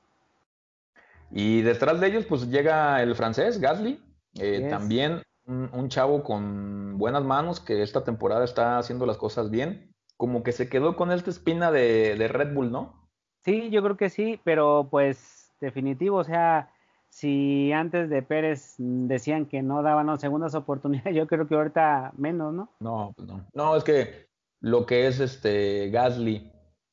Y 1.30 1.62
detrás 1.62 2.00
de 2.00 2.08
ellos, 2.08 2.26
pues 2.26 2.48
llega 2.48 3.02
el 3.04 3.16
francés, 3.16 3.60
Gasly, 3.60 4.02
eh, 4.36 4.68
también 4.70 5.24
un, 5.50 5.90
chavo 5.90 6.24
con 6.24 6.98
buenas 6.98 7.24
manos 7.24 7.60
que 7.60 7.82
esta 7.82 8.04
temporada 8.04 8.46
está 8.46 8.78
haciendo 8.78 9.06
las 9.06 9.18
cosas 9.18 9.50
bien. 9.50 9.89
Como 10.20 10.44
que 10.44 10.52
se 10.52 10.68
quedó 10.68 10.98
con 10.98 11.14
esta 11.14 11.30
espina 11.30 11.72
de, 11.72 12.28
Red 12.30 12.54
Bull, 12.54 12.74
¿no? 12.74 13.08
Sí, 13.46 13.70
yo 13.70 13.82
creo 13.82 13.96
que 13.96 14.10
sí, 14.10 14.38
pero 14.44 14.90
pues 14.92 15.54
definitivo, 15.62 16.18
o 16.18 16.24
sea, 16.26 16.74
si 17.08 17.72
antes 17.72 18.10
de 18.10 18.22
Pérez 18.22 18.76
decían 18.78 19.46
que 19.46 19.62
no 19.62 19.82
daban 19.82 20.20
segundas 20.20 20.56
oportunidades, 20.56 21.16
yo 21.16 21.26
creo 21.26 21.48
que 21.48 21.56
ahorita 21.56 22.12
menos, 22.18 22.54
¿no? 22.54 22.70
No, 22.82 23.14
pues 23.16 23.30
no. 23.30 23.48
No, 23.54 23.78
es 23.78 23.86
que 23.86 24.28
lo 24.60 24.86
que 24.86 25.08
es 25.08 25.22
este 25.22 25.90
Gasly 25.90 26.52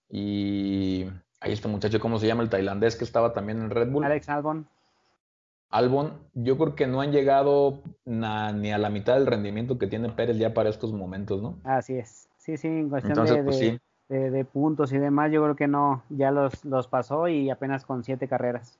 y 0.09 1.07
ahí 1.41 1.53
este 1.53 1.67
muchacho, 1.67 1.99
¿cómo 1.99 2.21
se 2.21 2.29
llama? 2.29 2.45
El 2.45 2.49
tailandés 2.49 2.95
que 2.95 3.03
estaba 3.03 3.33
también 3.33 3.59
en 3.59 3.71
Red 3.71 3.91
Bull. 3.91 4.05
Alex 4.05 4.29
Albon. 4.29 4.69
Albon, 5.71 6.13
yo 6.35 6.57
creo 6.57 6.77
que 6.77 6.87
no 6.87 7.01
han 7.01 7.11
llegado 7.11 7.83
ni 8.05 8.71
a 8.71 8.79
la 8.79 8.89
mitad 8.89 9.15
del 9.15 9.27
rendimiento 9.27 9.79
que 9.79 9.89
tiene 9.89 10.11
Pérez 10.11 10.39
ya 10.39 10.55
para 10.55 10.71
estos 10.71 10.93
momentos, 10.93 11.43
¿no? 11.43 11.59
Así 11.65 11.99
es. 11.99 12.26
Sí, 12.47 12.57
sí, 12.57 12.69
en 12.69 12.89
cuestión 12.89 13.17
pues 13.45 13.61
de, 14.09 14.45
puntos 14.45 14.93
y 14.93 14.99
demás, 14.99 15.33
yo 15.33 15.43
creo 15.43 15.57
que 15.57 15.67
no, 15.67 16.05
ya 16.11 16.31
los, 16.31 16.65
los 16.65 16.87
pasó 16.87 17.27
y 17.27 17.51
apenas 17.51 17.85
con 17.85 18.05
siete 18.05 18.29
carreras. 18.29 18.79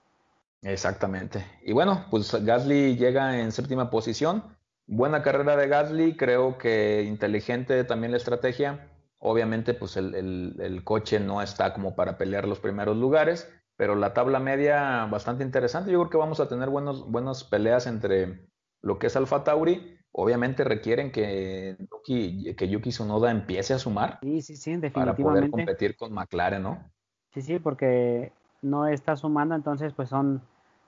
Exactamente. 0.63 1.45
Y 1.65 1.73
bueno, 1.73 2.07
pues 2.09 2.33
Gasly 2.45 2.97
llega 2.97 3.41
en 3.41 3.51
séptima 3.51 3.91
posición. 3.91 4.45
Buena 4.87 5.23
carrera 5.23 5.57
de 5.57 5.67
Gasly, 5.67 6.17
creo 6.17 6.59
que 6.59 7.03
inteligente 7.03 7.83
también 7.83 8.13
la 8.13 8.19
estrategia. 8.19 8.89
Obviamente, 9.19 9.75
pues 9.75 9.97
el, 9.97 10.55
el 10.61 10.85
coche 10.85 11.19
no 11.19 11.43
está 11.43 11.75
como 11.75 11.97
para 11.97 12.19
pelear 12.19 12.47
los 12.47 12.61
primeros 12.61 12.97
lugares, 12.97 13.53
pero 13.77 13.97
la 13.97 14.15
tabla 14.15 14.39
media 14.39 15.07
bastante 15.07 15.43
interesante. 15.43 15.91
Yo 15.91 15.99
creo 15.99 16.11
que 16.11 16.19
vamos 16.19 16.39
a 16.39 16.49
tener 16.49 16.69
buenos, 16.69 17.11
buenas 17.11 17.43
peleas 17.43 17.89
entre 17.89 18.47
lo 18.81 19.01
que 19.01 19.09
es 19.09 19.17
Alfa 19.17 19.43
Tauri. 19.43 19.96
Obviamente 20.19 20.65
requieren 20.65 21.13
que 21.13 21.77
Yuki, 21.79 22.55
que 22.55 22.69
Yuki 22.69 22.89
Tsunoda 22.89 23.31
empiece 23.31 23.75
a 23.75 23.79
sumar 23.79 24.19
sí, 24.23 24.41
sí, 24.41 24.57
sí, 24.57 24.79
para 24.89 25.15
poder 25.15 25.51
competir 25.51 25.95
con 25.95 26.15
McLaren, 26.15 26.63
¿no? 26.63 26.91
Sí, 27.35 27.43
sí, 27.43 27.59
porque 27.59 28.33
no 28.63 28.87
está 28.87 29.15
sumando, 29.17 29.55
entonces 29.55 29.93
pues 29.93 30.09
son 30.09 30.41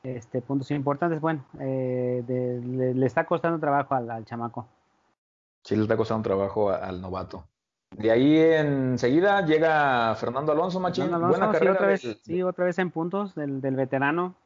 este, 0.03 0.41
puntos 0.41 0.71
importantes. 0.71 1.21
Bueno, 1.21 1.45
eh, 1.61 2.25
le, 2.27 3.05
está 3.05 3.27
costando 3.27 3.59
trabajo 3.59 3.95
al, 3.95 4.25
chamaco. 4.25 4.67
Sí, 5.63 5.77
le 5.77 5.83
está 5.83 5.99
costando 5.99 6.23
trabajo 6.23 6.71
al 6.71 6.99
novato. 7.03 7.45
De 7.99 8.11
ahí 8.11 8.39
enseguida 8.39 9.45
llega 9.45 10.15
Fernando 10.15 10.53
Alonso, 10.53 10.81
Machín. 10.81 11.11
Buena 11.11 11.53
carrera. 11.53 11.73
Otra, 11.73 11.87
vez, 11.89 12.19
sí, 12.23 12.43
otra 12.43 12.65
vez 12.65 12.79
en 12.79 12.91
puntos 12.91 13.35
del, 13.35 13.61
veterano. 13.61 14.37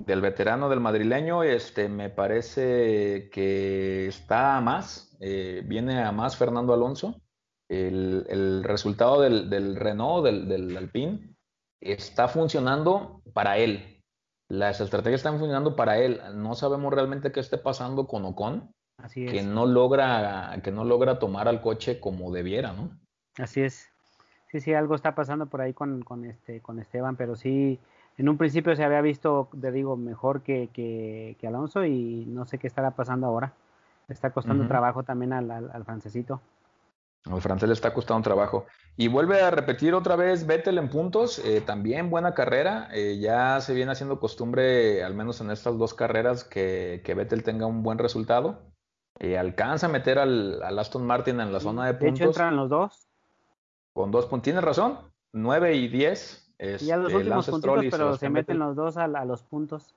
Del 0.00 0.20
veterano 0.20 0.68
del 0.68 0.80
madrileño, 0.80 1.42
este, 1.42 1.88
me 1.88 2.10
parece 2.10 3.30
que 3.30 4.06
está 4.06 4.56
a 4.56 4.60
más, 4.60 5.16
eh, 5.20 5.62
viene 5.64 6.02
a 6.02 6.12
más 6.12 6.36
Fernando 6.36 6.72
Alonso. 6.72 7.20
El, 7.68 8.64
resultado 8.64 9.20
del, 9.20 9.76
Renault, 9.76 10.24
del, 10.24 10.48
del, 10.48 10.76
Alpine, 10.76 11.36
está 11.80 12.26
funcionando 12.26 13.22
para 13.32 13.58
él. 13.58 14.02
Las 14.48 14.80
estrategias 14.80 15.20
están 15.20 15.38
funcionando 15.38 15.76
para 15.76 15.98
él. 15.98 16.20
No 16.34 16.54
sabemos 16.54 16.92
realmente 16.92 17.30
qué 17.30 17.38
esté 17.38 17.58
pasando 17.58 18.08
con 18.08 18.24
Ocon 18.24 18.74
que 19.08 19.42
no 19.42 19.66
logra, 19.66 20.58
que 20.62 20.70
no 20.70 20.84
logra 20.84 21.18
tomar 21.18 21.48
al 21.48 21.60
coche 21.60 22.00
como 22.00 22.32
debiera, 22.32 22.72
¿no? 22.72 22.98
Así 23.38 23.62
es. 23.62 23.88
Sí, 24.50 24.60
sí, 24.60 24.74
algo 24.74 24.94
está 24.94 25.14
pasando 25.14 25.46
por 25.46 25.60
ahí 25.60 25.72
con, 25.72 26.02
con 26.02 26.24
este, 26.24 26.60
con 26.60 26.78
Esteban, 26.80 27.16
pero 27.16 27.36
sí, 27.36 27.78
en 28.20 28.28
un 28.28 28.36
principio 28.36 28.76
se 28.76 28.84
había 28.84 29.00
visto, 29.00 29.48
te 29.58 29.72
digo, 29.72 29.96
mejor 29.96 30.42
que, 30.42 30.68
que, 30.74 31.46
Alonso 31.46 31.86
y 31.86 32.26
no 32.26 32.44
sé 32.44 32.58
qué 32.58 32.66
estará 32.66 32.90
pasando 32.90 33.26
ahora. 33.26 33.54
Le 34.08 34.12
está 34.12 34.30
costando 34.30 34.68
trabajo 34.68 35.04
también 35.04 35.32
al, 35.32 35.50
al, 35.50 35.84
francesito. 35.86 36.42
Al 37.24 37.40
francés 37.40 37.66
le 37.66 37.72
está 37.72 37.94
costando 37.94 38.22
trabajo. 38.22 38.66
Y 38.94 39.08
vuelve 39.08 39.40
a 39.40 39.50
repetir 39.50 39.94
otra 39.94 40.16
vez 40.16 40.46
Vettel 40.46 40.76
en 40.76 40.90
puntos, 40.90 41.38
eh, 41.38 41.62
también 41.62 42.10
buena 42.10 42.34
carrera. 42.34 42.90
Eh, 42.92 43.18
ya 43.18 43.58
se 43.62 43.72
viene 43.72 43.92
haciendo 43.92 44.20
costumbre, 44.20 45.02
al 45.02 45.14
menos 45.14 45.40
en 45.40 45.50
estas 45.50 45.78
dos 45.78 45.94
carreras, 45.94 46.44
que, 46.44 47.00
que 47.02 47.14
Vettel 47.14 47.42
tenga 47.42 47.64
un 47.64 47.82
buen 47.82 47.96
resultado. 47.96 48.70
Eh, 49.18 49.38
alcanza 49.38 49.86
a 49.86 49.90
meter 49.90 50.18
al, 50.18 50.62
Aston 50.78 51.06
Martin 51.06 51.40
en 51.40 51.54
la 51.54 51.60
zona 51.60 51.86
de 51.86 51.94
puntos. 51.94 52.18
De 52.18 52.24
hecho, 52.24 52.30
entran 52.32 52.56
los 52.56 52.68
dos. 52.68 53.08
Con 53.94 54.10
dos 54.10 54.26
puntos. 54.26 54.44
Tienes 54.44 54.62
razón. 54.62 54.98
9 55.32 55.74
y 55.74 55.88
10. 55.88 56.49
Es, 56.60 56.82
ya 56.82 56.98
los 56.98 57.14
últimos 57.14 57.48
puntos, 57.48 57.84
pero 57.90 58.16
se, 58.18 58.28
meten 58.28 58.58
los 58.58 58.76
dos 58.76 58.98
a, 58.98 59.06
los 59.08 59.42
puntos. 59.42 59.94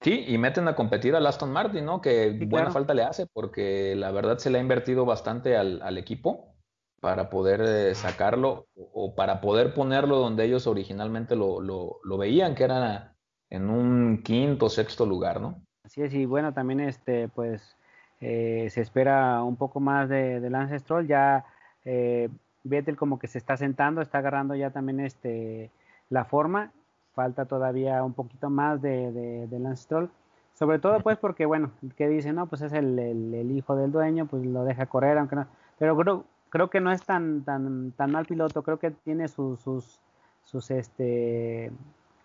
Sí, 0.00 0.24
y 0.28 0.38
meten 0.38 0.68
a 0.68 0.76
competir 0.76 1.16
al 1.16 1.26
Aston 1.26 1.50
Martin, 1.50 1.84
¿no? 1.84 2.00
Que 2.00 2.38
buena 2.46 2.70
falta 2.70 2.94
le 2.94 3.02
hace, 3.02 3.26
porque 3.26 3.96
la 3.96 4.12
verdad 4.12 4.38
se 4.38 4.48
le 4.50 4.58
ha 4.58 4.60
invertido 4.60 5.04
bastante 5.04 5.56
al, 5.56 5.98
equipo 5.98 6.54
para 7.00 7.30
poder 7.30 7.62
eh, 7.62 7.94
sacarlo 7.96 8.68
o 8.76 9.16
para 9.16 9.40
poder 9.40 9.74
ponerlo 9.74 10.18
donde 10.18 10.44
ellos 10.44 10.68
originalmente 10.68 11.34
lo, 11.34 11.60
lo, 11.60 11.98
lo 12.04 12.16
veían, 12.16 12.54
que 12.54 12.62
era 12.62 13.16
en 13.50 13.68
un 13.68 14.22
quinto, 14.22 14.68
sexto 14.68 15.04
lugar, 15.04 15.40
¿no? 15.40 15.62
Así 15.82 16.00
es, 16.00 16.14
y 16.14 16.26
bueno, 16.26 16.54
también 16.54 16.78
este, 16.78 17.28
pues 17.28 17.76
eh, 18.20 18.68
se 18.70 18.82
espera 18.82 19.42
un 19.42 19.56
poco 19.56 19.80
más 19.80 20.08
de, 20.08 20.38
de 20.38 20.50
Lance 20.50 20.78
Stroll, 20.78 21.08
ya 21.08 21.44
eh, 21.84 22.28
Vettel 22.68 22.96
como 22.96 23.18
que 23.18 23.28
se 23.28 23.38
está 23.38 23.56
sentando, 23.56 24.00
está 24.00 24.18
agarrando 24.18 24.54
ya 24.54 24.70
también 24.70 25.00
este, 25.00 25.70
la 26.10 26.24
forma, 26.24 26.72
falta 27.14 27.46
todavía 27.46 28.02
un 28.04 28.12
poquito 28.12 28.50
más 28.50 28.82
de, 28.82 29.46
de, 29.48 29.58
Lance 29.58 29.84
Stroll, 29.84 30.10
sobre 30.54 30.78
todo 30.78 31.00
pues 31.00 31.16
porque 31.18 31.46
bueno, 31.46 31.70
que 31.96 32.08
dice, 32.08 32.32
no, 32.32 32.46
pues 32.46 32.62
es 32.62 32.72
el, 32.72 32.98
el, 32.98 33.50
hijo 33.50 33.76
del 33.76 33.92
dueño, 33.92 34.26
pues 34.26 34.44
lo 34.44 34.64
deja 34.64 34.86
correr, 34.86 35.18
aunque 35.18 35.36
no, 35.36 35.46
pero 35.78 35.96
creo, 35.96 36.24
creo 36.50 36.70
que 36.70 36.80
no 36.80 36.92
es 36.92 37.02
tan, 37.04 37.42
tan, 37.42 37.92
tan 37.92 38.12
mal 38.12 38.26
piloto, 38.26 38.62
creo 38.62 38.78
que 38.78 38.90
tiene 38.90 39.28
sus, 39.28 39.60
sus, 39.60 40.00
sus, 40.42 40.70
este, 40.70 41.72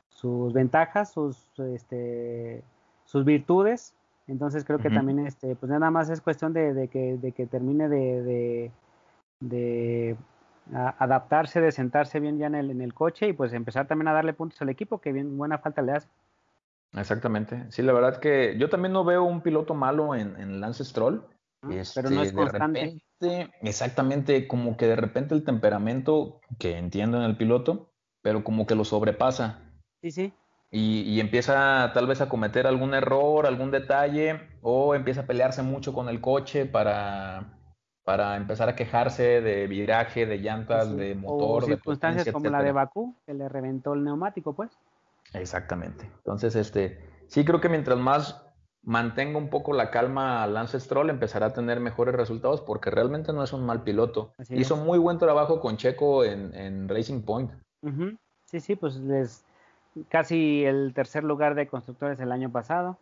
sus 0.10 0.54
ventajas, 0.54 1.12
sus, 1.12 1.48
este, 1.58 2.64
sus 3.06 3.26
virtudes, 3.26 3.96
entonces 4.28 4.64
creo 4.64 4.80
que 4.80 4.90
también 4.90 5.20
este, 5.20 5.56
pues 5.56 5.70
nada 5.70 5.92
más 5.92 6.10
es 6.10 6.22
cuestión 6.22 6.54
de, 6.54 6.88
que, 6.90 7.18
de 7.18 7.32
que 7.32 7.48
termine 7.48 7.90
de, 7.90 8.72
de, 9.40 10.16
adaptarse, 10.74 11.62
de 11.62 11.72
sentarse 11.72 12.20
bien 12.20 12.38
ya 12.38 12.48
en 12.48 12.56
el, 12.56 12.72
en 12.72 12.82
el 12.82 12.94
coche 12.94 13.28
y 13.28 13.34
pues 13.34 13.54
empezar 13.54 13.88
también 13.88 14.08
a 14.08 14.14
darle 14.14 14.34
puntos 14.34 14.62
al 14.62 14.70
equipo, 14.70 15.00
que 15.00 15.12
bien 15.12 15.38
buena 15.38 15.58
falta 15.58 15.82
le 15.82 15.94
hace. 15.94 16.08
Exactamente. 16.94 17.66
Sí, 17.70 17.82
la 17.82 17.94
verdad 17.94 18.20
que 18.20 18.58
yo 18.58 18.70
también 18.70 18.94
no 18.94 19.04
veo 19.04 19.24
un 19.24 19.42
piloto 19.42 19.74
malo 19.74 20.16
en, 20.16 20.40
en 20.40 20.60
Lance 20.60 20.84
Stroll. 20.84 21.24
pero 21.62 22.10
no 22.10 22.22
es 22.22 22.30
este, 22.30 22.36
constante. 22.36 23.02
exactamente, 23.62 24.48
como 24.48 24.78
que 24.78 24.88
de 24.88 24.96
repente 24.96 25.36
el 25.36 25.44
temperamento 25.44 26.42
que 26.58 26.78
entiendo 26.78 27.18
en 27.18 27.24
el 27.24 27.38
piloto, 27.38 27.92
pero 28.22 28.44
como 28.44 28.66
que 28.66 28.76
lo 28.76 28.86
sobrepasa. 28.86 29.60
Sí, 30.02 30.12
sí. 30.12 30.34
Y, 30.74 31.02
y, 31.02 31.20
empieza 31.20 31.92
tal 31.94 32.08
vez 32.08 32.22
a 32.22 32.30
cometer 32.30 32.66
algún 32.66 32.94
error, 32.94 33.46
algún 33.46 33.72
detalle, 33.72 34.40
o 34.62 34.96
empieza 34.96 35.22
a 35.22 35.26
pelearse 35.26 35.64
mucho 35.64 35.92
con 35.92 36.08
el 36.08 36.22
coche 36.22 36.66
para, 36.66 37.61
para 38.12 38.36
empezar 38.36 38.68
a 38.68 38.76
quejarse 38.76 39.40
de 39.40 39.68
viraje, 39.68 40.26
de 40.26 40.38
llantas, 40.40 40.94
de 40.98 41.16
motor. 41.16 41.64
O 41.64 41.66
circunstancias 41.66 42.30
como 42.30 42.50
la 42.50 42.62
de 42.62 42.74
Bakú, 42.74 43.16
que 43.26 43.34
le 43.34 43.48
reventó 43.48 43.94
el 43.94 44.04
neumático, 44.04 44.52
pues. 44.52 44.70
Exactamente. 45.32 46.12
Entonces, 46.18 46.58
este, 46.58 47.00
sí 47.28 47.46
creo 47.46 47.62
que 47.62 47.70
mientras 47.70 47.98
más 47.98 48.46
mantenga 48.84 49.38
un 49.38 49.50
poco 49.50 49.72
la 49.72 49.92
calma 49.92 50.46
Lance 50.46 50.78
Stroll, 50.78 51.10
empezará 51.10 51.46
a 51.46 51.54
tener 51.54 51.80
mejores 51.80 52.14
resultados 52.14 52.60
porque 52.60 52.92
realmente 52.92 53.32
no 53.32 53.46
es 53.46 53.54
un 53.54 53.66
mal 53.66 53.84
piloto. 53.84 54.34
Hizo 54.50 54.76
muy 54.76 55.00
buen 55.00 55.18
trabajo 55.18 55.62
con 55.62 55.78
Checo 55.78 56.26
en, 56.26 56.90
Racing 56.90 57.22
Point. 57.22 57.52
Sí, 58.44 58.60
sí, 58.60 58.76
pues 58.76 58.98
es 58.98 59.46
casi 60.10 60.66
el 60.66 60.94
tercer 60.94 61.24
lugar 61.24 61.56
de 61.56 61.66
constructores 61.70 62.20
el 62.20 62.34
año 62.34 62.52
pasado. 62.52 62.98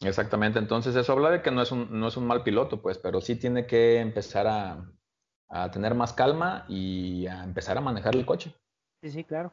Exactamente, 0.00 0.58
entonces 0.58 0.94
eso 0.94 1.12
habla 1.12 1.30
de 1.30 1.42
que 1.42 1.50
no 1.50 1.60
es 1.60 1.72
un, 1.72 1.88
no 1.98 2.08
es 2.08 2.16
un 2.16 2.26
mal 2.26 2.42
piloto, 2.44 2.80
pues, 2.80 2.98
pero 2.98 3.20
sí 3.20 3.36
tiene 3.36 3.66
que 3.66 3.98
empezar 3.98 4.46
a, 4.46 4.90
a 5.48 5.70
tener 5.70 5.94
más 5.94 6.12
calma 6.12 6.64
y 6.68 7.26
a 7.26 7.42
empezar 7.42 7.78
a 7.78 7.80
manejar 7.80 8.14
el 8.14 8.26
coche. 8.26 8.54
Sí, 9.02 9.10
sí, 9.10 9.24
claro. 9.24 9.52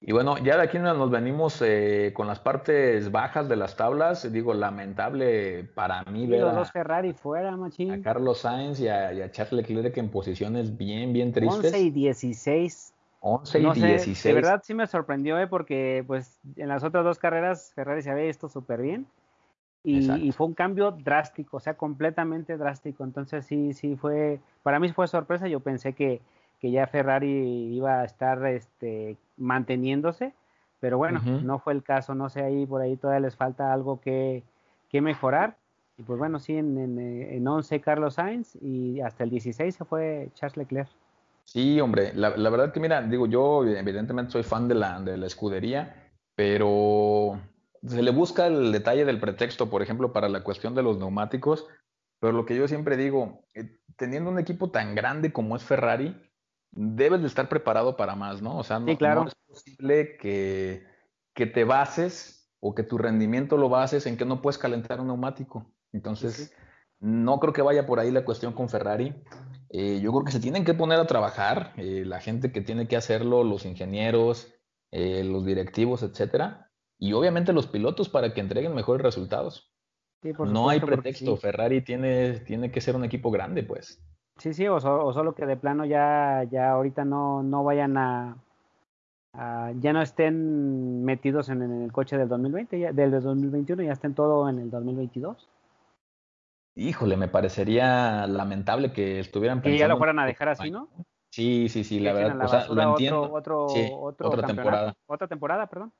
Y 0.00 0.12
bueno, 0.12 0.36
ya 0.38 0.56
de 0.56 0.62
aquí 0.62 0.78
nos 0.78 1.10
venimos 1.10 1.60
eh, 1.62 2.12
con 2.14 2.26
las 2.26 2.38
partes 2.38 3.10
bajas 3.10 3.48
de 3.48 3.56
las 3.56 3.76
tablas. 3.76 4.30
Digo, 4.30 4.52
lamentable 4.52 5.64
para 5.64 6.04
mí 6.04 6.26
ver 6.26 6.44
a, 6.44 6.64
Ferrari 6.66 7.14
fuera, 7.14 7.54
a 7.54 8.02
Carlos 8.02 8.38
Sainz 8.38 8.78
y 8.78 8.88
a, 8.88 9.30
Charles 9.32 9.68
Leclerc 9.68 9.96
en 9.96 10.10
posiciones 10.10 10.76
bien, 10.76 11.14
bien 11.14 11.32
tristes. 11.32 11.72
11 11.72 11.80
y 11.80 11.90
16. 11.90 12.85
11 13.20 13.58
y 13.58 13.62
16. 13.62 14.22
de 14.22 14.32
verdad 14.32 14.62
sí 14.64 14.74
me 14.74 14.86
sorprendió, 14.86 15.38
eh, 15.38 15.46
porque 15.46 16.04
pues 16.06 16.38
en 16.56 16.68
las 16.68 16.84
otras 16.84 17.04
dos 17.04 17.18
carreras 17.18 17.72
Ferrari 17.74 18.02
se 18.02 18.10
había 18.10 18.24
visto 18.24 18.48
súper 18.48 18.82
bien. 18.82 19.06
Y, 19.82 20.10
y, 20.10 20.32
fue 20.32 20.48
un 20.48 20.54
cambio 20.54 20.90
drástico, 20.90 21.58
o 21.58 21.60
sea, 21.60 21.74
completamente 21.74 22.56
drástico. 22.56 23.04
Entonces 23.04 23.46
sí, 23.46 23.72
sí 23.72 23.94
fue, 23.94 24.40
para 24.64 24.80
mí 24.80 24.92
fue 24.92 25.06
sorpresa. 25.06 25.46
Yo 25.46 25.60
pensé 25.60 25.92
que, 25.92 26.20
que 26.58 26.72
ya 26.72 26.88
Ferrari 26.88 27.72
iba 27.72 28.00
a 28.00 28.04
estar 28.04 28.44
este, 28.46 29.16
manteniéndose, 29.36 30.34
pero 30.80 30.98
bueno, 30.98 31.20
no 31.20 31.60
fue 31.60 31.72
el 31.72 31.84
caso, 31.84 32.16
no 32.16 32.28
sé, 32.28 32.42
ahí 32.42 32.66
por 32.66 32.80
ahí 32.80 32.96
todavía 32.96 33.20
les 33.20 33.36
falta 33.36 33.72
algo 33.72 34.00
que, 34.00 34.42
que 34.88 35.00
mejorar. 35.00 35.56
Y 35.98 36.02
pues 36.02 36.18
bueno, 36.18 36.40
sí, 36.40 36.56
en, 36.56 36.76
en, 36.78 36.98
en, 36.98 37.46
11 37.46 37.80
Carlos 37.80 38.14
Sainz 38.14 38.56
y 38.60 39.00
hasta 39.00 39.24
el 39.24 39.30
16 39.30 39.74
se 39.74 39.84
fue 39.84 40.30
Charles 40.34 40.56
Leclerc. 40.56 40.90
Sí, 41.46 41.80
hombre, 41.80 42.12
la, 42.14 42.36
la 42.36 42.50
verdad 42.50 42.72
que 42.72 42.80
mira, 42.80 43.00
digo, 43.02 43.26
yo 43.26 43.64
evidentemente 43.64 44.32
soy 44.32 44.42
fan 44.42 44.68
de 44.68 44.74
la, 44.74 45.00
de 45.00 45.16
la 45.16 45.26
escudería, 45.26 46.12
pero 46.34 47.40
se 47.86 48.02
le 48.02 48.10
busca 48.10 48.46
el 48.46 48.72
detalle 48.72 49.04
del 49.04 49.20
pretexto, 49.20 49.70
por 49.70 49.80
ejemplo, 49.80 50.12
para 50.12 50.28
la 50.28 50.42
cuestión 50.42 50.74
de 50.74 50.82
los 50.82 50.98
neumáticos, 50.98 51.66
pero 52.20 52.32
lo 52.32 52.46
que 52.46 52.56
yo 52.56 52.66
siempre 52.66 52.96
digo, 52.96 53.44
eh, 53.54 53.78
teniendo 53.96 54.30
un 54.30 54.38
equipo 54.38 54.70
tan 54.70 54.94
grande 54.94 55.32
como 55.32 55.56
es 55.56 55.62
Ferrari, 55.62 56.16
debes 56.72 57.20
de 57.20 57.28
estar 57.28 57.48
preparado 57.48 57.96
para 57.96 58.16
más, 58.16 58.42
¿no? 58.42 58.58
O 58.58 58.64
sea, 58.64 58.78
no, 58.80 58.90
es 59.26 59.34
posible 59.46 60.16
que, 60.16 60.84
que, 61.34 61.46
te 61.46 61.64
bases 61.64 62.52
o 62.60 62.74
que 62.74 62.82
tu 62.82 62.98
rendimiento 62.98 63.56
lo 63.56 63.68
bases 63.68 64.06
en 64.06 64.16
que 64.16 64.24
no 64.24 64.42
puedes 64.42 64.58
calentar 64.58 65.00
un 65.00 65.06
neumático. 65.06 65.72
Entonces, 65.92 66.54
no 66.98 67.38
creo 67.38 67.52
que 67.52 67.62
vaya 67.62 67.86
por 67.86 68.00
ahí 68.00 68.10
la 68.10 68.24
cuestión 68.24 68.52
con 68.52 68.68
Ferrari. 68.68 69.14
Eh, 69.78 70.00
yo 70.00 70.10
creo 70.10 70.24
que 70.24 70.32
se 70.32 70.40
tienen 70.40 70.64
que 70.64 70.72
poner 70.72 70.98
a 70.98 71.06
trabajar, 71.06 71.74
eh, 71.76 72.02
la 72.06 72.18
gente 72.18 72.50
que 72.50 72.62
tiene 72.62 72.88
que 72.88 72.96
hacerlo, 72.96 73.44
los 73.44 73.66
ingenieros, 73.66 74.54
eh, 74.90 75.22
los 75.22 75.44
directivos, 75.44 76.02
etcétera, 76.02 76.70
y 76.98 77.12
obviamente 77.12 77.52
los 77.52 77.66
pilotos 77.66 78.08
para 78.08 78.32
que 78.32 78.40
entreguen 78.40 78.74
mejores 78.74 79.02
resultados. 79.02 79.70
no 80.22 80.70
hay 80.70 80.80
pretexto, 80.80 81.36
Ferrari 81.36 81.82
tiene, 81.82 82.40
tiene 82.40 82.70
que 82.70 82.80
ser 82.80 82.96
un 82.96 83.04
equipo 83.04 83.30
grande, 83.30 83.64
pues. 83.64 84.02
Sí, 84.38 84.54
sí, 84.54 84.66
o, 84.66 84.80
solo 84.80 85.34
que 85.34 85.44
de 85.44 85.58
plano 85.58 85.84
ya, 85.84 86.42
ya 86.50 86.70
ahorita 86.70 87.04
no, 87.04 87.42
no 87.42 87.62
vayan 87.62 87.98
a, 87.98 88.38
ya 89.78 89.92
no 89.92 90.00
estén 90.00 91.04
metidos 91.04 91.50
en, 91.50 91.60
el 91.60 91.92
coche 91.92 92.16
del 92.16 92.28
2020, 92.30 92.78
ya, 92.80 92.92
del 92.94 93.10
2021, 93.10 93.82
ya 93.82 93.92
estén 93.92 94.14
todo 94.14 94.48
en 94.48 94.58
el 94.58 94.70
2022. 94.70 95.50
Híjole, 96.76 97.16
me 97.16 97.26
parecería 97.26 98.26
lamentable 98.26 98.92
que 98.92 99.18
estuvieran 99.18 99.62
pensando. 99.62 99.76
Que 99.76 99.80
ya 99.80 99.88
lo 99.88 99.98
fueran 99.98 100.18
a 100.18 100.26
dejar 100.26 100.50
así, 100.50 100.70
¿no? 100.70 100.88
Sí, 101.30 101.68
sí, 101.68 101.84
sí, 101.84 102.00
la 102.00 102.12
verdad. 102.12 102.44
O 102.44 102.48
sea, 102.48 102.68
lo 102.68 102.90
entiendo. 102.90 103.32
Otro, 103.32 103.66
otra 103.66 104.46
temporada. 104.46 104.94
Otra 105.06 105.26
temporada, 105.26 105.66
perdón. 105.66 105.92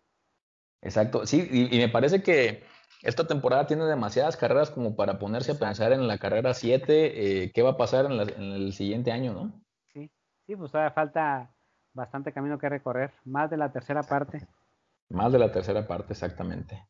Exacto, 0.82 1.26
sí, 1.26 1.48
y 1.50 1.78
me 1.78 1.88
parece 1.88 2.22
que 2.22 2.62
esta 3.02 3.26
temporada 3.26 3.66
tiene 3.66 3.84
demasiadas 3.84 4.36
carreras 4.36 4.70
como 4.70 4.96
para 4.96 5.18
ponerse 5.18 5.52
a 5.52 5.58
pensar 5.58 5.92
en 5.92 6.06
la 6.06 6.18
carrera 6.18 6.54
7, 6.54 7.44
eh, 7.44 7.52
qué 7.52 7.62
va 7.62 7.70
a 7.70 7.76
pasar 7.76 8.06
en, 8.06 8.20
el 8.20 8.72
siguiente 8.72 9.12
año, 9.12 9.32
¿no? 9.32 9.52
Sí, 9.92 10.10
sí, 10.46 10.56
pues 10.56 10.70
todavía 10.70 10.92
falta 10.92 11.54
bastante 11.92 12.32
camino 12.32 12.58
que 12.58 12.68
recorrer, 12.68 13.12
más 13.24 13.50
de 13.50 13.56
la 13.56 13.72
tercera 13.72 14.02
parte. 14.02 14.46
Más 15.08 15.32
de 15.32 15.38
la 15.38 15.50
tercera 15.50 15.86
parte, 15.86 16.12
exactamente. 16.12 16.86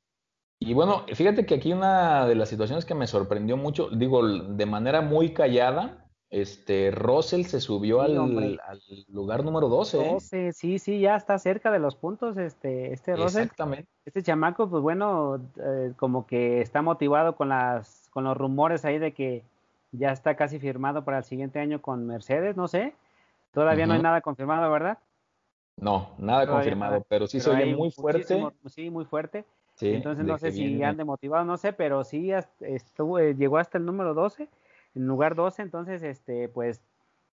Y 0.58 0.72
bueno, 0.72 1.04
fíjate 1.14 1.44
que 1.44 1.54
aquí 1.54 1.72
una 1.72 2.26
de 2.26 2.34
las 2.34 2.48
situaciones 2.48 2.84
que 2.84 2.94
me 2.94 3.06
sorprendió 3.06 3.56
mucho, 3.56 3.90
digo, 3.90 4.26
de 4.26 4.66
manera 4.66 5.02
muy 5.02 5.34
callada, 5.34 6.06
este, 6.30 6.90
Russell 6.90 7.44
se 7.44 7.60
subió 7.60 8.00
al, 8.00 8.14
lugar 9.08 9.44
número 9.44 9.68
12. 9.68 9.96
12, 9.98 10.48
¿eh? 10.48 10.52
sí, 10.52 10.78
sí, 10.78 11.00
ya 11.00 11.16
está 11.16 11.38
cerca 11.38 11.70
de 11.70 11.78
los 11.78 11.94
puntos, 11.94 12.36
este, 12.38 12.92
este 12.92 13.16
Russell. 13.16 13.42
Exactamente. 13.42 13.88
Este 14.04 14.22
chamaco, 14.22 14.68
pues 14.68 14.82
bueno, 14.82 15.40
eh, 15.56 15.92
como 15.96 16.26
que 16.26 16.62
está 16.62 16.80
motivado 16.82 17.36
con 17.36 17.50
las, 17.50 18.08
con 18.12 18.24
los 18.24 18.36
rumores 18.36 18.84
ahí 18.84 18.98
de 18.98 19.12
que 19.12 19.44
ya 19.92 20.10
está 20.10 20.36
casi 20.36 20.58
firmado 20.58 21.04
para 21.04 21.18
el 21.18 21.24
siguiente 21.24 21.58
año 21.60 21.82
con 21.82 22.06
Mercedes, 22.06 22.56
no 22.56 22.66
sé. 22.66 22.94
Todavía 23.52 23.86
no 23.86 23.94
hay 23.94 24.02
nada 24.02 24.20
confirmado, 24.20 24.70
¿verdad? 24.70 24.98
No, 25.76 26.10
nada 26.18 26.46
confirmado, 26.46 27.04
pero 27.08 27.26
sí 27.26 27.40
se 27.40 27.50
oye 27.50 27.74
muy 27.74 27.90
fuerte. 27.90 28.42
Sí, 28.66 28.90
muy 28.90 29.04
fuerte. 29.04 29.44
Entonces 29.80 30.24
no 30.24 30.38
sé 30.38 30.52
si 30.52 30.82
ande 30.82 31.04
motivado, 31.04 31.44
no 31.44 31.56
sé, 31.56 31.72
pero 31.72 32.02
sí 32.04 32.30
estuvo, 32.60 33.18
eh, 33.18 33.34
llegó 33.34 33.58
hasta 33.58 33.78
el 33.78 33.84
número 33.84 34.14
12 34.14 34.48
en 34.96 35.06
lugar 35.06 35.34
12, 35.34 35.62
entonces, 35.62 36.02
este, 36.02 36.48
pues, 36.48 36.80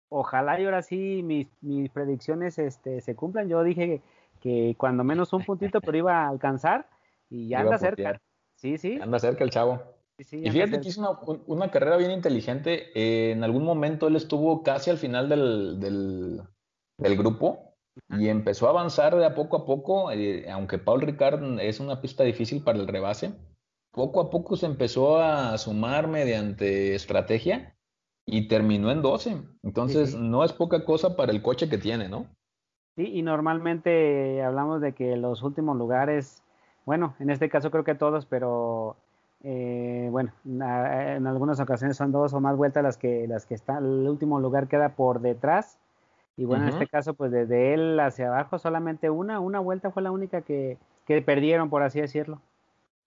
ojalá 0.10 0.60
y 0.60 0.66
ahora 0.66 0.82
sí 0.82 1.22
mis, 1.24 1.48
mis 1.62 1.89
predicciones 1.89 2.60
este, 2.60 3.00
se 3.02 3.16
cumplan. 3.16 3.48
Yo 3.48 3.64
dije 3.64 4.02
que, 4.41 4.76
cuando 4.78 5.04
menos 5.04 5.32
un 5.32 5.46
puntito, 5.46 5.80
pero 5.80 5.98
iba 5.98 6.26
a 6.26 6.28
alcanzar 6.28 6.88
y 7.30 7.48
ya 7.48 7.62
anda 7.62 7.78
cerca. 7.78 8.22
Sí, 8.56 8.78
sí. 8.78 9.00
Anda 9.02 9.18
cerca 9.18 9.46
el 9.46 9.50
chavo. 9.50 9.82
y 10.18 10.52
fíjate 10.52 10.82
que 10.82 10.89
hizo 10.89 11.20
una, 11.48 11.72
carrera 11.72 11.96
bien 11.96 12.12
inteligente. 12.12 12.91
Eh, 12.96 13.32
en 13.32 13.44
algún 13.46 13.64
momento 13.64 14.08
él 14.08 14.18
estuvo 14.18 14.62
casi 14.62 14.89
al 14.89 14.98
final 14.98 15.30
del, 15.30 15.80
del, 15.80 17.18
grupo 17.18 17.72
y 18.10 18.28
empezó 18.28 18.68
a 18.68 18.72
avanzar 18.72 19.16
de 19.16 19.26
a 19.26 19.36
poco 19.36 19.58
a 19.58 19.66
poco, 19.66 20.12
eh, 20.12 20.50
aunque 20.52 20.78
Paul 20.78 21.02
Ricard 21.02 21.60
es 21.60 21.80
una 21.80 22.02
pista 22.02 22.24
difícil 22.24 22.64
para 22.64 22.80
el 22.80 22.88
rebase 22.88 23.34
poco 23.94 24.22
a 24.22 24.30
poco 24.30 24.56
se 24.56 24.66
empezó 24.66 25.22
a 25.22 25.58
sumar 25.58 26.08
mediante 26.08 26.96
estrategia 26.96 27.76
y 28.26 28.48
terminó 28.48 28.91
en 28.91 29.02
12. 29.02 29.38
Entonces, 29.62 30.16
no 30.16 30.44
es 30.44 30.52
poca 30.52 30.84
cosa 30.84 31.16
para 31.16 31.32
el 31.32 31.41
coche 31.41 31.70
que 31.70 31.78
tiene, 31.78 32.10
¿no? 32.10 32.26
Sí, 32.96 33.08
y 33.14 33.22
normalmente 33.22 34.44
hablamos 34.44 34.82
de 34.82 34.94
que 34.94 35.16
los 35.16 35.44
últimos 35.44 35.78
lugares, 35.78 36.44
bueno, 36.86 37.16
en 37.20 37.30
este 37.30 37.50
caso 37.50 37.72
creo 37.72 37.84
que 37.84 37.96
todos, 37.96 38.26
pero 38.26 38.98
eh, 39.44 40.08
bueno, 40.12 40.32
en 40.46 41.28
algunas 41.28 41.60
ocasiones 41.60 41.98
son 41.98 42.12
dos 42.12 42.34
o 42.34 42.39
más 42.39 42.58
vueltas 42.58 42.84
las 42.84 42.98
que 42.98 43.28
las 43.28 43.46
que 43.46 43.56
están, 43.56 43.86
el 43.86 44.08
último 44.08 44.39
lugar 44.39 44.68
queda 44.68 44.89
por 44.89 45.22
detrás. 45.22 45.78
Y 46.36 46.45
bueno, 46.45 46.63
en 46.63 46.69
este 46.69 46.88
caso, 46.88 47.13
pues 47.13 47.31
desde 47.31 47.73
él 47.73 47.99
hacia 47.99 48.27
abajo 48.27 48.57
solamente 48.57 49.09
una, 49.09 49.39
una 49.39 49.59
vuelta 49.59 49.91
fue 49.91 50.01
la 50.01 50.11
única 50.11 50.41
que, 50.41 50.77
que 51.05 51.21
perdieron, 51.21 51.69
por 51.69 51.84
así 51.84 52.01
decirlo. 52.01 52.41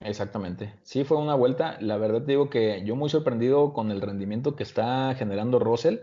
Exactamente. 0.00 0.74
Sí, 0.82 1.04
fue 1.04 1.16
una 1.18 1.34
vuelta. 1.34 1.76
La 1.80 1.96
verdad 1.96 2.22
te 2.22 2.32
digo 2.32 2.50
que 2.50 2.84
yo 2.84 2.96
muy 2.96 3.08
sorprendido 3.08 3.72
con 3.72 3.90
el 3.90 4.00
rendimiento 4.00 4.54
que 4.54 4.62
está 4.62 5.14
generando 5.14 5.58
Russell. 5.58 5.98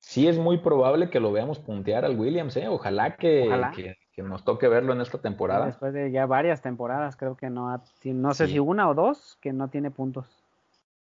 Sí 0.00 0.26
es 0.26 0.38
muy 0.38 0.58
probable 0.58 1.10
que 1.10 1.20
lo 1.20 1.30
veamos 1.30 1.58
puntear 1.58 2.04
al 2.04 2.18
Williams, 2.18 2.56
¿eh? 2.56 2.68
Ojalá 2.68 3.16
que, 3.16 3.48
Que, 3.74 4.22
nos 4.22 4.44
toque 4.44 4.68
verlo 4.68 4.92
en 4.92 5.00
esta 5.00 5.18
temporada. 5.18 5.66
Después 5.66 5.94
de 5.94 6.10
ya 6.10 6.26
varias 6.26 6.60
temporadas, 6.60 7.16
creo 7.16 7.36
que 7.36 7.48
no, 7.48 7.80
no 8.04 8.34
sé 8.34 8.48
si 8.48 8.58
una 8.58 8.88
o 8.88 8.94
dos, 8.94 9.38
que 9.40 9.52
no 9.52 9.68
tiene 9.68 9.90
puntos. 9.90 10.39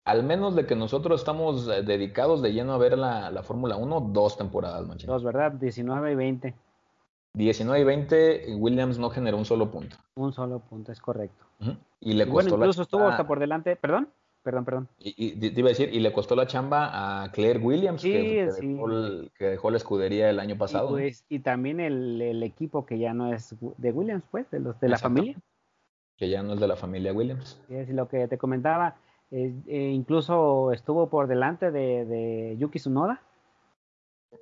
Al 0.08 0.22
menos 0.22 0.56
de 0.56 0.64
que 0.64 0.74
nosotros 0.74 1.20
estamos 1.20 1.68
eh, 1.68 1.82
dedicados 1.82 2.40
de 2.40 2.54
lleno 2.54 2.72
a 2.72 2.78
ver 2.78 2.96
la, 2.96 3.30
la 3.30 3.42
Fórmula 3.42 3.76
1, 3.76 4.10
dos 4.12 4.38
temporadas, 4.38 4.86
Manchín. 4.86 5.06
Dos, 5.06 5.22
¿verdad? 5.22 5.52
19 5.52 6.12
y 6.12 6.14
20. 6.14 6.54
19 7.34 7.80
y 7.80 7.84
20, 7.84 8.54
Williams 8.56 8.98
no 8.98 9.10
generó 9.10 9.36
un 9.36 9.44
solo 9.44 9.70
punto. 9.70 9.96
Un 10.14 10.32
solo 10.32 10.60
punto, 10.60 10.92
es 10.92 11.00
correcto. 11.00 11.44
Y 12.00 12.14
le 12.14 12.24
costó 12.24 12.50
bueno, 12.50 12.56
incluso 12.56 12.82
estuvo 12.82 13.06
hasta 13.06 13.26
por 13.26 13.38
delante, 13.38 13.76
perdón, 13.76 14.08
perdón, 14.42 14.64
perdón. 14.64 14.88
Y, 14.98 15.32
te 15.32 15.60
iba 15.60 15.68
a 15.68 15.72
decir, 15.72 15.90
y 15.92 16.00
le 16.00 16.10
costó 16.10 16.34
la 16.34 16.46
chamba 16.46 17.22
a 17.22 17.30
Claire 17.30 17.58
Williams, 17.58 18.00
que, 18.00 18.48
dejó 19.38 19.70
la 19.70 19.76
escudería 19.76 20.30
el 20.30 20.40
año 20.40 20.56
pasado. 20.56 20.88
Pues, 20.88 21.26
y, 21.28 21.40
también 21.40 21.80
el, 21.80 22.42
equipo 22.42 22.86
que 22.86 22.98
ya 22.98 23.12
no 23.12 23.34
es 23.34 23.54
de 23.76 23.92
Williams, 23.92 24.24
pues, 24.30 24.50
de 24.50 24.60
los 24.60 24.80
de 24.80 24.88
la 24.88 24.96
familia. 24.96 25.36
Que 26.16 26.30
ya 26.30 26.42
no 26.42 26.54
es 26.54 26.60
de 26.60 26.66
la 26.66 26.76
familia 26.76 27.12
Williams. 27.12 27.60
Es 27.68 27.90
lo 27.90 28.08
que 28.08 28.26
te 28.26 28.38
comentaba, 28.38 28.96
eh, 29.30 29.54
eh, 29.66 29.90
incluso 29.92 30.72
estuvo 30.72 31.10
por 31.10 31.26
delante 31.26 31.70
de, 31.70 32.56
Yuki 32.58 32.78
Tsunoda. 32.78 33.22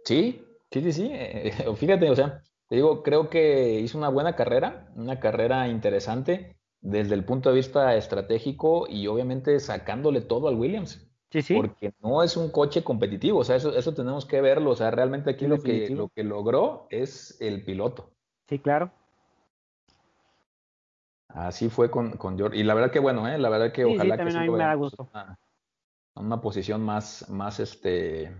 Sí, 0.04 0.44
sí, 0.70 0.82
sí, 0.82 0.92
sí. 0.92 1.10
Eh, 1.12 1.52
fíjate, 1.76 2.10
o 2.10 2.14
sea, 2.14 2.42
te 2.68 2.76
digo, 2.76 3.02
creo 3.02 3.28
que 3.28 3.80
hizo 3.80 3.98
una 3.98 4.08
buena 4.08 4.36
carrera, 4.36 4.88
una 4.96 5.18
carrera 5.18 5.68
interesante 5.68 6.56
desde 6.80 7.14
el 7.14 7.24
punto 7.24 7.48
de 7.48 7.56
vista 7.56 7.96
estratégico 7.96 8.86
y 8.88 9.06
obviamente 9.08 9.58
sacándole 9.58 10.20
todo 10.20 10.48
al 10.48 10.56
Williams. 10.56 11.02
Sí, 11.30 11.42
sí. 11.42 11.54
Porque 11.54 11.92
no 12.00 12.22
es 12.22 12.36
un 12.36 12.50
coche 12.50 12.84
competitivo, 12.84 13.40
o 13.40 13.44
sea, 13.44 13.56
eso, 13.56 13.76
eso 13.76 13.92
tenemos 13.92 14.24
que 14.24 14.40
verlo. 14.40 14.70
O 14.70 14.76
sea, 14.76 14.92
realmente 14.92 15.30
aquí 15.30 15.46
lo 15.46 15.60
que, 15.60 15.90
lo 15.90 16.08
que 16.08 16.22
logró 16.22 16.86
es 16.90 17.40
el 17.40 17.64
piloto. 17.64 18.12
Sí, 18.48 18.60
claro. 18.60 18.92
Así 21.28 21.68
fue 21.68 21.90
con, 21.90 22.12
con 22.12 22.36
George. 22.36 22.58
Y 22.58 22.62
la 22.62 22.74
verdad 22.74 22.90
que 22.90 22.98
bueno, 22.98 23.28
¿eh? 23.28 23.38
la 23.38 23.48
verdad 23.48 23.72
que 23.72 23.84
ojalá 23.84 24.16
que 24.16 24.30
sí 24.30 24.38
me 24.38 24.58
da 24.58 24.74
gusto. 24.74 25.08
Una, 25.12 25.38
una, 26.14 26.40
posición 26.40 26.82
más, 26.82 27.28
más 27.28 27.60
este, 27.60 28.34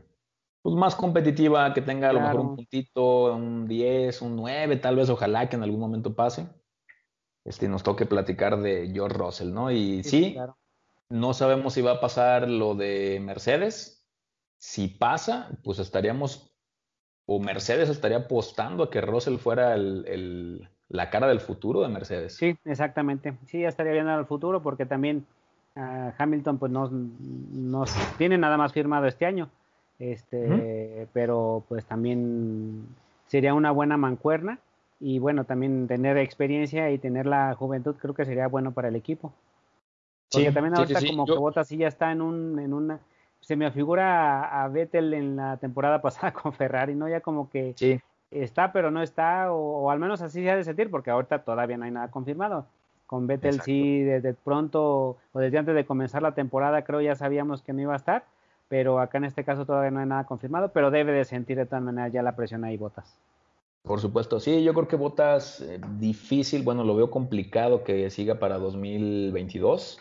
pues 0.63 0.75
más 0.75 0.95
competitiva, 0.95 1.75
que 1.75 1.83
tenga 1.83 2.11
a 2.11 2.13
lo 2.13 2.21
mejor 2.21 2.41
un 2.41 2.57
puntito, 2.57 3.35
un 3.35 3.67
10, 3.67 4.23
un 4.23 4.37
9, 4.37 4.77
tal 4.77 4.97
vez 4.97 5.11
ojalá 5.11 5.49
que 5.49 5.57
en 5.57 5.63
algún 5.63 5.81
momento 5.81 6.15
pase. 6.15 6.49
Este, 7.45 7.69
nos 7.69 7.83
toque 7.83 8.07
platicar 8.07 8.61
de 8.61 8.91
George 8.93 9.19
Russell, 9.19 9.53
¿no? 9.53 9.71
Y 9.71 10.03
sí, 10.03 10.37
no 11.09 11.35
sabemos 11.35 11.75
si 11.75 11.83
va 11.83 11.93
a 11.93 12.01
pasar 12.01 12.49
lo 12.49 12.75
de 12.75 13.21
Mercedes. 13.23 14.05
Si 14.59 14.89
pasa, 14.89 15.51
pues 15.63 15.79
estaríamos, 15.79 16.53
o 17.27 17.39
Mercedes 17.41 17.89
estaría 17.89 18.19
apostando 18.19 18.85
a 18.85 18.91
que 18.91 19.01
Russell 19.01 19.37
fuera 19.37 19.75
el 19.75 20.69
la 20.89 21.11
cara 21.11 21.27
del 21.27 21.41
futuro 21.41 21.83
de 21.83 21.89
Mercedes. 21.89 22.35
Sí, 22.35 22.57
exactamente. 22.65 23.35
Sí, 23.47 23.61
ya 23.61 23.69
estaría 23.69 23.93
bien 23.93 24.09
al 24.09 24.27
futuro 24.27 24.63
porque 24.63 24.87
también 24.87 25.27
ah, 25.75 26.13
Hamilton 26.17 26.59
pues 26.59 26.71
no, 26.71 26.89
no, 26.91 27.85
tiene 28.19 28.39
nada 28.39 28.57
más 28.57 28.73
firmado 28.73 29.07
este 29.07 29.27
año. 29.27 29.49
Este, 29.99 31.09
pero 31.15 31.65
pues 31.69 31.85
también 31.87 32.87
sería 33.27 33.55
una 33.55 33.71
buena 33.71 33.97
mancuerna 33.97 34.59
y 35.01 35.19
bueno, 35.19 35.45
también 35.45 35.89
tener 35.89 36.19
experiencia 36.19 36.91
y 36.91 36.99
tener 36.99 37.27
la 37.27 37.55
juventud 37.55 37.97
creo 37.97 38.15
que 38.15 38.27
sería 38.27 38.47
bueno 38.47 38.73
para 38.73 38.89
el 38.89 38.97
equipo. 38.97 39.33
Porque 40.31 40.53
también 40.53 40.77
ahorita 40.77 41.01
como 41.07 41.25
que 41.25 41.33
Bottas 41.33 41.69
sí 41.69 41.79
ya 41.79 41.89
está 41.89 42.13
en 42.13 42.21
un 42.21 42.59
en 42.59 42.75
una 42.75 43.01
se 43.41 43.57
me 43.57 43.71
figura 43.71 44.45
a, 44.45 44.65
a 44.65 44.69
Vettel 44.69 45.15
en 45.15 45.37
la 45.37 45.57
temporada 45.57 46.03
pasada 46.03 46.33
con 46.33 46.53
Ferrari, 46.53 46.95
¿no? 46.95 47.09
Ya 47.09 47.21
como 47.21 47.49
que 47.49 47.73
sí 47.77 48.01
está 48.31 48.73
pero 48.73 48.91
no 48.91 49.03
está, 49.03 49.53
o, 49.53 49.91
al 49.91 49.99
menos 49.99 50.23
así 50.23 50.43
se 50.43 50.51
ha 50.51 50.57
de 50.57 50.65
sentir, 50.65 50.91
porque 50.91 51.11
ahorita 51.11 51.41
todavía 51.41 51.77
no 51.77 51.85
hay 51.85 51.91
nada 51.91 52.11
confirmado. 52.11 52.67
Con 53.07 53.27
Vettel 53.29 53.61
sí, 53.61 54.03
desde 54.03 54.35
pronto, 54.35 55.17
o 55.33 55.39
desde 55.39 55.59
antes 55.59 55.75
de 55.75 55.87
comenzar 55.87 56.23
la 56.23 56.35
temporada, 56.35 56.83
creo 56.83 57.01
ya 57.01 57.15
sabíamos 57.15 57.63
que 57.63 57.73
no 57.73 57.81
iba 57.83 57.93
a 57.93 57.97
estar, 57.97 58.25
pero 58.69 58.99
acá 58.99 59.19
en 59.19 59.25
este 59.25 59.45
caso 59.45 59.65
todavía 59.65 59.93
no 59.93 60.01
hay 60.01 60.07
nada 60.07 60.25
confirmado, 60.25 60.71
pero 60.73 60.91
debe 60.91 61.13
de 61.13 61.25
sentir 61.25 61.57
de 61.57 61.67
todas 61.67 61.85
maneras 61.85 62.13
ya 62.13 62.23
la 62.23 62.35
presión 62.35 62.65
ahí 62.65 62.77
Botas. 62.77 63.17
Por 63.83 64.01
supuesto, 64.01 64.41
sí, 64.41 64.65
yo 64.65 64.75
creo 64.75 64.89
que 64.89 64.97
Botas 64.97 65.61
eh, 65.61 65.81
difícil, 65.99 66.63
bueno, 66.63 66.83
lo 66.83 66.97
veo 66.97 67.09
complicado 67.09 67.85
que 67.85 68.11
siga 68.11 68.41
para 68.41 68.59
2022. 68.59 70.01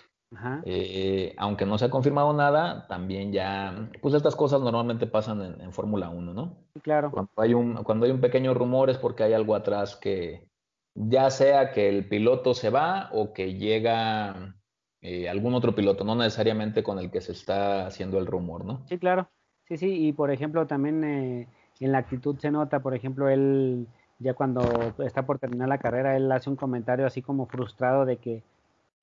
Eh, 0.65 1.33
aunque 1.37 1.65
no 1.65 1.77
se 1.77 1.85
ha 1.85 1.89
confirmado 1.89 2.33
nada, 2.33 2.87
también 2.87 3.31
ya, 3.31 3.89
pues 4.01 4.13
estas 4.13 4.35
cosas 4.35 4.61
normalmente 4.61 5.07
pasan 5.07 5.61
en, 5.61 5.71
Fórmula 5.71 6.09
1, 6.09 6.33
¿no? 6.33 6.57
Claro. 6.81 7.11
Cuando 7.11 7.31
hay, 7.37 7.53
un, 7.53 7.75
cuando 7.83 8.05
hay 8.05 8.11
un 8.11 8.21
pequeño 8.21 8.53
rumor 8.53 8.89
es 8.89 8.97
porque 8.97 9.23
hay 9.23 9.33
algo 9.33 9.55
atrás 9.55 9.95
que, 9.95 10.47
ya 10.95 11.29
sea 11.29 11.71
que 11.71 11.89
el 11.89 12.07
piloto 12.07 12.53
se 12.53 12.69
va 12.69 13.09
o 13.11 13.33
que 13.33 13.53
llega 13.55 14.55
eh, 15.01 15.29
algún 15.29 15.53
otro 15.53 15.75
piloto, 15.75 16.03
no 16.03 16.15
necesariamente 16.15 16.83
con 16.83 16.99
el 16.99 17.11
que 17.11 17.21
se 17.21 17.33
está 17.33 17.85
haciendo 17.85 18.17
el 18.17 18.25
rumor, 18.25 18.65
¿no? 18.65 18.85
Sí, 18.87 18.97
claro. 18.97 19.29
Sí, 19.67 19.77
sí, 19.77 20.07
y 20.07 20.13
por 20.13 20.31
ejemplo 20.31 20.67
también 20.67 21.03
eh, 21.03 21.47
en 21.79 21.91
la 21.91 21.99
actitud 21.99 22.37
se 22.39 22.51
nota, 22.51 22.79
por 22.79 22.95
ejemplo, 22.95 23.29
él 23.29 23.87
ya 24.19 24.33
cuando 24.33 24.61
está 24.99 25.25
por 25.25 25.39
terminar 25.39 25.67
la 25.67 25.77
carrera, 25.77 26.15
él 26.15 26.31
hace 26.31 26.49
un 26.49 26.55
comentario 26.55 27.05
así 27.05 27.21
como 27.21 27.47
frustrado 27.47 28.05
de 28.05 28.17
que 28.17 28.43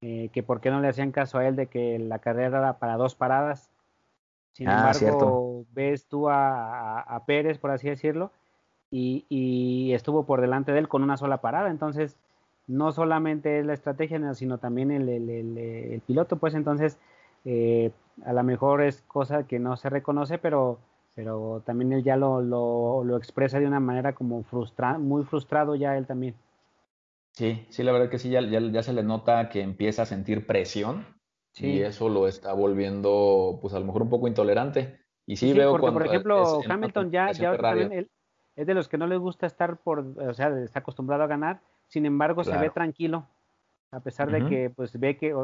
eh, 0.04 0.30
que 0.32 0.42
por 0.42 0.60
qué 0.60 0.68
no 0.68 0.80
le 0.80 0.88
hacían 0.88 1.12
caso 1.12 1.38
a 1.38 1.46
él 1.46 1.54
de 1.54 1.68
que 1.68 1.96
la 2.00 2.18
carrera 2.18 2.58
era 2.58 2.78
para 2.80 2.96
dos 2.96 3.14
paradas. 3.14 3.70
Sin 4.50 4.68
ah, 4.68 4.90
embargo, 4.92 5.64
ves 5.72 6.06
tú 6.06 6.28
a, 6.28 7.22
Pérez, 7.24 7.58
por 7.58 7.70
así 7.70 7.88
decirlo, 7.88 8.32
y, 8.90 9.92
estuvo 9.94 10.24
por 10.24 10.40
delante 10.40 10.72
de 10.72 10.80
él 10.80 10.88
con 10.88 11.04
una 11.04 11.16
sola 11.16 11.40
parada. 11.40 11.70
Entonces, 11.70 12.16
no 12.66 12.90
solamente 12.90 13.60
es 13.60 13.64
la 13.64 13.74
estrategia, 13.74 14.34
sino 14.34 14.58
también 14.58 14.90
el, 14.90 16.02
piloto, 16.04 16.36
pues 16.36 16.54
entonces, 16.54 16.98
eh, 17.44 17.92
a 18.26 18.32
lo 18.32 18.42
mejor 18.42 18.82
es 18.82 19.02
cosa 19.02 19.44
que 19.44 19.60
no 19.60 19.76
se 19.76 19.88
reconoce, 19.88 20.36
pero, 20.36 20.78
pero 21.14 21.62
también 21.64 21.92
él 21.92 22.02
ya 22.02 22.16
lo, 22.16 22.42
lo, 22.42 23.04
lo 23.04 23.16
expresa 23.16 23.60
de 23.60 23.68
una 23.68 23.80
manera 23.80 24.14
como 24.14 24.42
frustra, 24.42 24.98
muy 24.98 25.22
frustrado 25.22 25.76
ya 25.76 25.96
él 25.96 26.06
también. 26.06 26.34
Sí, 27.32 27.66
sí, 27.70 27.82
la 27.82 27.92
verdad 27.92 28.10
que 28.10 28.18
sí, 28.18 28.28
ya, 28.28 28.40
ya, 28.42 28.82
se 28.82 28.92
le 28.92 29.02
nota 29.02 29.48
que 29.48 29.62
empieza 29.62 30.02
a 30.02 30.06
sentir 30.06 30.46
presión 30.46 31.06
y 31.54 31.80
eso 31.80 32.08
lo 32.08 32.28
está 32.28 32.52
volviendo, 32.52 33.58
pues 33.60 33.74
a 33.74 33.80
lo 33.80 33.86
mejor 33.86 34.02
un 34.02 34.10
poco 34.10 34.28
intolerante. 34.28 35.00
Y 35.26 35.36
sí, 35.36 35.52
veo 35.52 35.72
porque, 35.72 35.92
por 35.92 36.06
ejemplo, 36.06 36.60
Hamilton 36.68 37.10
ya, 37.10 37.32
ya 37.32 37.56
también 37.56 38.08
es 38.54 38.66
de 38.66 38.74
los 38.74 38.88
que 38.88 38.98
no 38.98 39.06
les 39.06 39.18
gusta 39.18 39.46
estar 39.46 39.78
por, 39.78 40.00
o 40.00 40.34
sea, 40.34 40.48
está 40.60 40.80
acostumbrado 40.80 41.22
a 41.22 41.26
ganar, 41.26 41.60
sin 41.88 42.04
embargo 42.04 42.44
se 42.44 42.56
ve 42.56 42.70
tranquilo, 42.70 43.26
a 43.90 44.00
pesar 44.00 44.30
de 44.30 44.46
que 44.46 44.70
pues 44.70 44.98
ve 44.98 45.16
que 45.16 45.34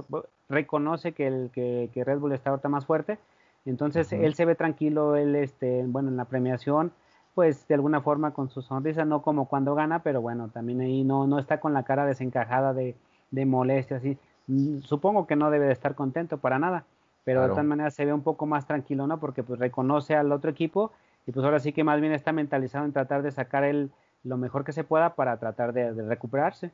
reconoce 0.49 1.13
que 1.13 1.27
el 1.27 1.51
que, 1.53 1.91
que, 1.93 2.05
Red 2.05 2.19
Bull 2.19 2.33
está 2.33 2.51
ahorita 2.51 2.69
más 2.69 2.85
fuerte, 2.85 3.19
entonces 3.65 4.13
él 4.13 4.35
se 4.35 4.45
ve 4.45 4.55
tranquilo, 4.55 5.17
él 5.17 5.37
este, 5.37 5.85
bueno, 5.87 6.11
en 6.11 6.17
la 6.17 6.27
premiación 6.27 6.93
pues 7.39 7.69
de 7.69 7.77
alguna 7.77 8.01
forma 8.01 8.33
con 8.33 8.51
su 8.51 8.63
sonrisa, 8.63 9.05
no 9.05 9.23
como 9.23 9.47
cuando 9.47 9.77
gana, 9.77 10.03
pero 10.03 10.21
bueno, 10.21 10.49
también 10.49 10.81
ahí 10.81 11.05
no, 11.05 11.29
no 11.29 11.39
está 11.39 11.61
con 11.61 11.73
la 11.73 11.85
cara 11.85 12.05
desencajada 12.05 12.75
de, 12.75 12.97
de 13.31 13.47
molestia, 13.47 13.99
así. 13.99 14.19
Mm, 14.49 14.81
supongo 14.81 15.29
que 15.29 15.37
no 15.37 15.49
debe 15.49 15.67
de 15.67 15.73
estar 15.73 15.95
contento 15.95 16.39
para 16.39 16.59
nada, 16.59 16.85
pero 17.23 17.47
de 17.47 17.55
tal 17.55 17.65
manera 17.65 17.93
se 17.93 18.05
ve 18.05 18.13
un 18.13 18.25
poco 18.25 18.45
más 18.47 18.67
tranquilo, 18.67 19.07
¿no? 19.07 19.21
Porque 19.21 19.45
pues 19.45 19.61
reconoce 19.61 20.17
al 20.17 20.33
otro 20.33 20.51
equipo 20.51 20.91
y 21.29 21.31
pues 21.31 21.45
ahora 21.45 21.61
sí 21.61 21.73
que 21.73 21.85
más 21.85 22.01
bien 22.01 22.13
está 22.13 22.33
mentalizado 22.33 22.85
en 22.85 22.93
tratar 22.93 23.23
de 23.23 23.31
sacar 23.31 23.63
el, 23.63 23.93
lo 24.25 24.37
mejor 24.37 24.65
que 24.65 24.73
se 24.73 24.83
pueda 24.83 25.15
para 25.15 25.37
tratar 25.37 25.73
de, 25.73 25.93
recuperarse. 25.93 26.73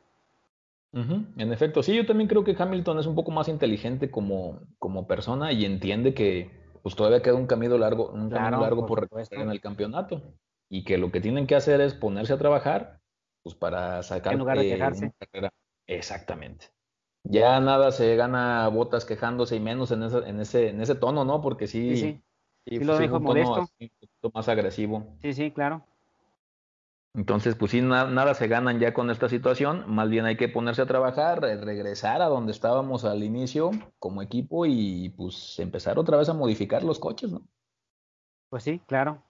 En 0.94 1.52
efecto, 1.52 1.82
sí, 1.82 1.94
yo 1.94 2.06
también 2.06 2.26
creo 2.26 2.42
que 2.42 2.56
Hamilton 2.58 3.00
es 3.00 3.06
un 3.06 3.14
poco 3.14 3.32
más 3.32 3.48
inteligente 3.48 4.10
como, 4.10 4.60
como 4.78 5.06
persona 5.06 5.52
y 5.52 5.66
entiende 5.66 6.14
que 6.14 6.50
pues 6.82 6.96
todavía 6.96 7.20
queda 7.20 7.34
un 7.34 7.46
camino 7.46 7.76
largo, 7.76 8.08
un 8.08 8.30
camino 8.30 8.62
largo 8.62 8.86
por, 8.86 9.10
por 9.10 9.22
en 9.30 9.50
el 9.50 9.60
campeonato 9.60 10.22
y 10.74 10.82
que 10.82 10.98
lo 10.98 11.12
que 11.12 11.20
tienen 11.20 11.46
que 11.46 11.54
hacer 11.54 11.80
es 11.80 11.94
ponerse 11.94 12.32
a 12.32 12.38
trabajar 12.38 13.00
pues 13.44 13.54
para 13.54 14.02
sacar 14.02 14.32
en 14.32 14.40
lugar 14.40 14.58
de 14.58 14.70
quejarse. 14.70 15.12
Exactamente. 15.86 16.66
Ya 17.22 17.60
nada 17.60 17.92
se 17.92 18.16
gana 18.16 18.66
botas 18.68 19.04
quejándose 19.04 19.54
y 19.54 19.60
menos 19.60 19.92
en 19.92 20.02
ese, 20.02 20.18
en 20.28 20.40
ese, 20.40 20.68
en 20.70 20.80
ese 20.80 20.96
tono, 20.96 21.24
¿no? 21.24 21.40
Porque 21.40 21.68
sí, 21.68 21.96
sí, 21.96 22.22
sí. 22.66 22.80
lo 22.80 22.98
dijo 22.98 23.20
modesto. 23.20 23.60
un 23.60 23.88
poquito 23.88 24.32
más 24.34 24.48
agresivo. 24.48 25.16
Sí, 25.22 25.32
sí, 25.32 25.52
claro. 25.52 25.86
Entonces, 27.14 27.54
pues 27.54 27.70
sí, 27.70 27.80
nada 27.80 28.34
se 28.34 28.48
ganan 28.48 28.80
ya 28.80 28.92
con 28.92 29.10
esta 29.10 29.28
situación, 29.28 29.84
más 29.86 30.10
bien 30.10 30.24
hay 30.24 30.36
que 30.36 30.48
ponerse 30.48 30.82
a 30.82 30.86
trabajar, 30.86 31.40
regresar 31.40 32.20
a 32.20 32.26
donde 32.26 32.50
estábamos 32.50 33.04
al 33.04 33.22
inicio 33.22 33.70
como 34.00 34.22
equipo 34.22 34.66
y 34.66 35.10
pues 35.10 35.56
empezar 35.60 36.00
otra 36.00 36.16
vez 36.16 36.28
a 36.28 36.34
modificar 36.34 36.82
los 36.82 36.98
coches, 36.98 37.30
¿no? 37.30 37.46
Pues 38.50 38.64
sí, 38.64 38.80
claro 38.88 39.22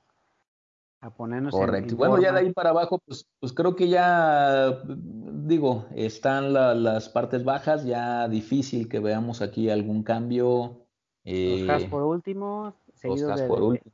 a 1.05 1.11
ponernos 1.11 1.53
Correcto. 1.53 1.97
bueno, 1.97 2.19
ya 2.19 2.33
de 2.33 2.41
ahí 2.41 2.53
para 2.53 2.71
abajo, 2.71 2.99
pues, 3.05 3.27
pues 3.39 3.53
creo 3.53 3.77
que 3.77 3.89
ya, 3.89 4.81
digo, 4.87 5.85
están 5.95 6.55
las 6.55 7.11
partes 7.11 7.45
bajas, 7.45 7.85
ya 7.85 8.27
difícil 8.27 8.89
que 8.89 9.01
veamos 9.01 9.43
aquí 9.43 9.69
algún 9.69 10.03
cambio. 10.03 10.87
Eh, 11.25 11.65
los 11.67 11.85
por 11.85 12.05
último, 12.05 12.73
seguido 12.95 13.37
de, 13.37 13.47
por 13.47 13.63
último. 13.63 13.93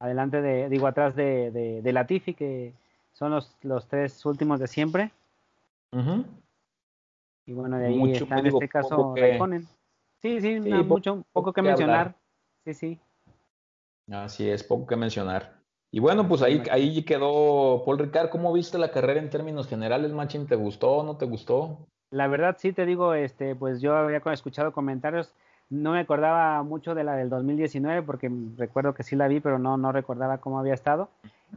adelante 0.00 0.42
de, 0.42 0.68
digo, 0.68 0.86
atrás 0.86 1.16
de, 1.16 1.50
de, 1.50 1.80
de, 1.80 1.92
Latifi, 1.94 2.34
que 2.34 2.74
son 3.14 3.30
los, 3.30 3.56
los 3.62 3.86
tres 3.88 4.26
últimos 4.26 4.60
de 4.60 4.66
siempre. 4.66 5.12
Y 7.46 7.52
bueno, 7.54 7.78
de 7.78 7.86
ahí 7.86 8.12
está 8.12 8.38
en 8.38 8.46
este 8.48 8.68
caso 8.68 9.14
que... 9.14 9.64
Sí, 10.18 10.42
sí, 10.42 10.60
mucho, 10.60 11.24
poco 11.32 11.54
que, 11.54 11.62
mencionar. 11.62 12.14
sí, 12.66 12.74
sí. 12.74 12.98
Así 14.10 14.50
es, 14.50 14.62
poco 14.62 14.86
que 14.86 14.96
mencionar. 14.96 15.59
Y 15.92 15.98
bueno, 15.98 16.28
pues 16.28 16.42
ahí, 16.42 16.62
ahí 16.70 17.02
quedó 17.02 17.82
Paul 17.84 17.98
Ricard. 17.98 18.30
¿Cómo 18.30 18.52
viste 18.52 18.78
la 18.78 18.92
carrera 18.92 19.20
en 19.20 19.30
términos 19.30 19.66
generales, 19.66 20.12
Machín? 20.12 20.46
¿Te 20.46 20.54
gustó 20.54 20.98
o 20.98 21.02
no 21.02 21.16
te 21.16 21.26
gustó? 21.26 21.78
La 22.10 22.28
verdad, 22.28 22.56
sí 22.58 22.72
te 22.72 22.86
digo, 22.86 23.14
este, 23.14 23.56
pues 23.56 23.80
yo 23.80 23.96
había 23.96 24.22
escuchado 24.32 24.72
comentarios. 24.72 25.32
No 25.68 25.92
me 25.92 26.00
acordaba 26.00 26.62
mucho 26.62 26.94
de 26.94 27.04
la 27.04 27.14
del 27.14 27.28
2019 27.28 28.02
porque 28.02 28.30
recuerdo 28.56 28.94
que 28.94 29.02
sí 29.02 29.16
la 29.16 29.28
vi, 29.28 29.40
pero 29.40 29.58
no, 29.58 29.76
no 29.76 29.92
recordaba 29.92 30.38
cómo 30.38 30.58
había 30.58 30.74
estado. 30.74 31.08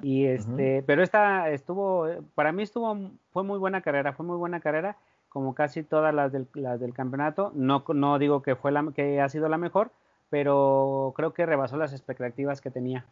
Y 0.02 0.26
este, 0.26 0.84
pero 0.86 1.04
esta 1.04 1.50
estuvo, 1.50 2.08
para 2.34 2.52
mí 2.52 2.64
estuvo, 2.64 2.96
fue 3.32 3.44
muy 3.44 3.60
buena 3.60 3.82
carrera, 3.82 4.14
fue 4.14 4.26
muy 4.26 4.38
buena 4.38 4.60
carrera, 4.60 4.98
como 5.30 5.54
casi 5.54 5.84
todas 5.84 6.14
las 6.14 6.32
del, 6.32 6.48
las 6.54 6.80
del 6.80 6.94
campeonato. 6.94 7.52
No, 7.56 7.84
no 7.94 8.20
digo 8.20 8.42
que 8.42 8.56
fue 8.56 8.72
la, 8.72 8.92
que 8.96 9.22
ha 9.22 9.30
sido 9.30 9.50
la 9.50 9.58
mejor, 9.58 9.92
pero 10.30 11.14
creo 11.16 11.34
que 11.34 11.46
rebasó 11.46 11.78
las 11.78 11.94
expectativas 11.94 12.62
que 12.62 12.72
tenía 12.72 13.06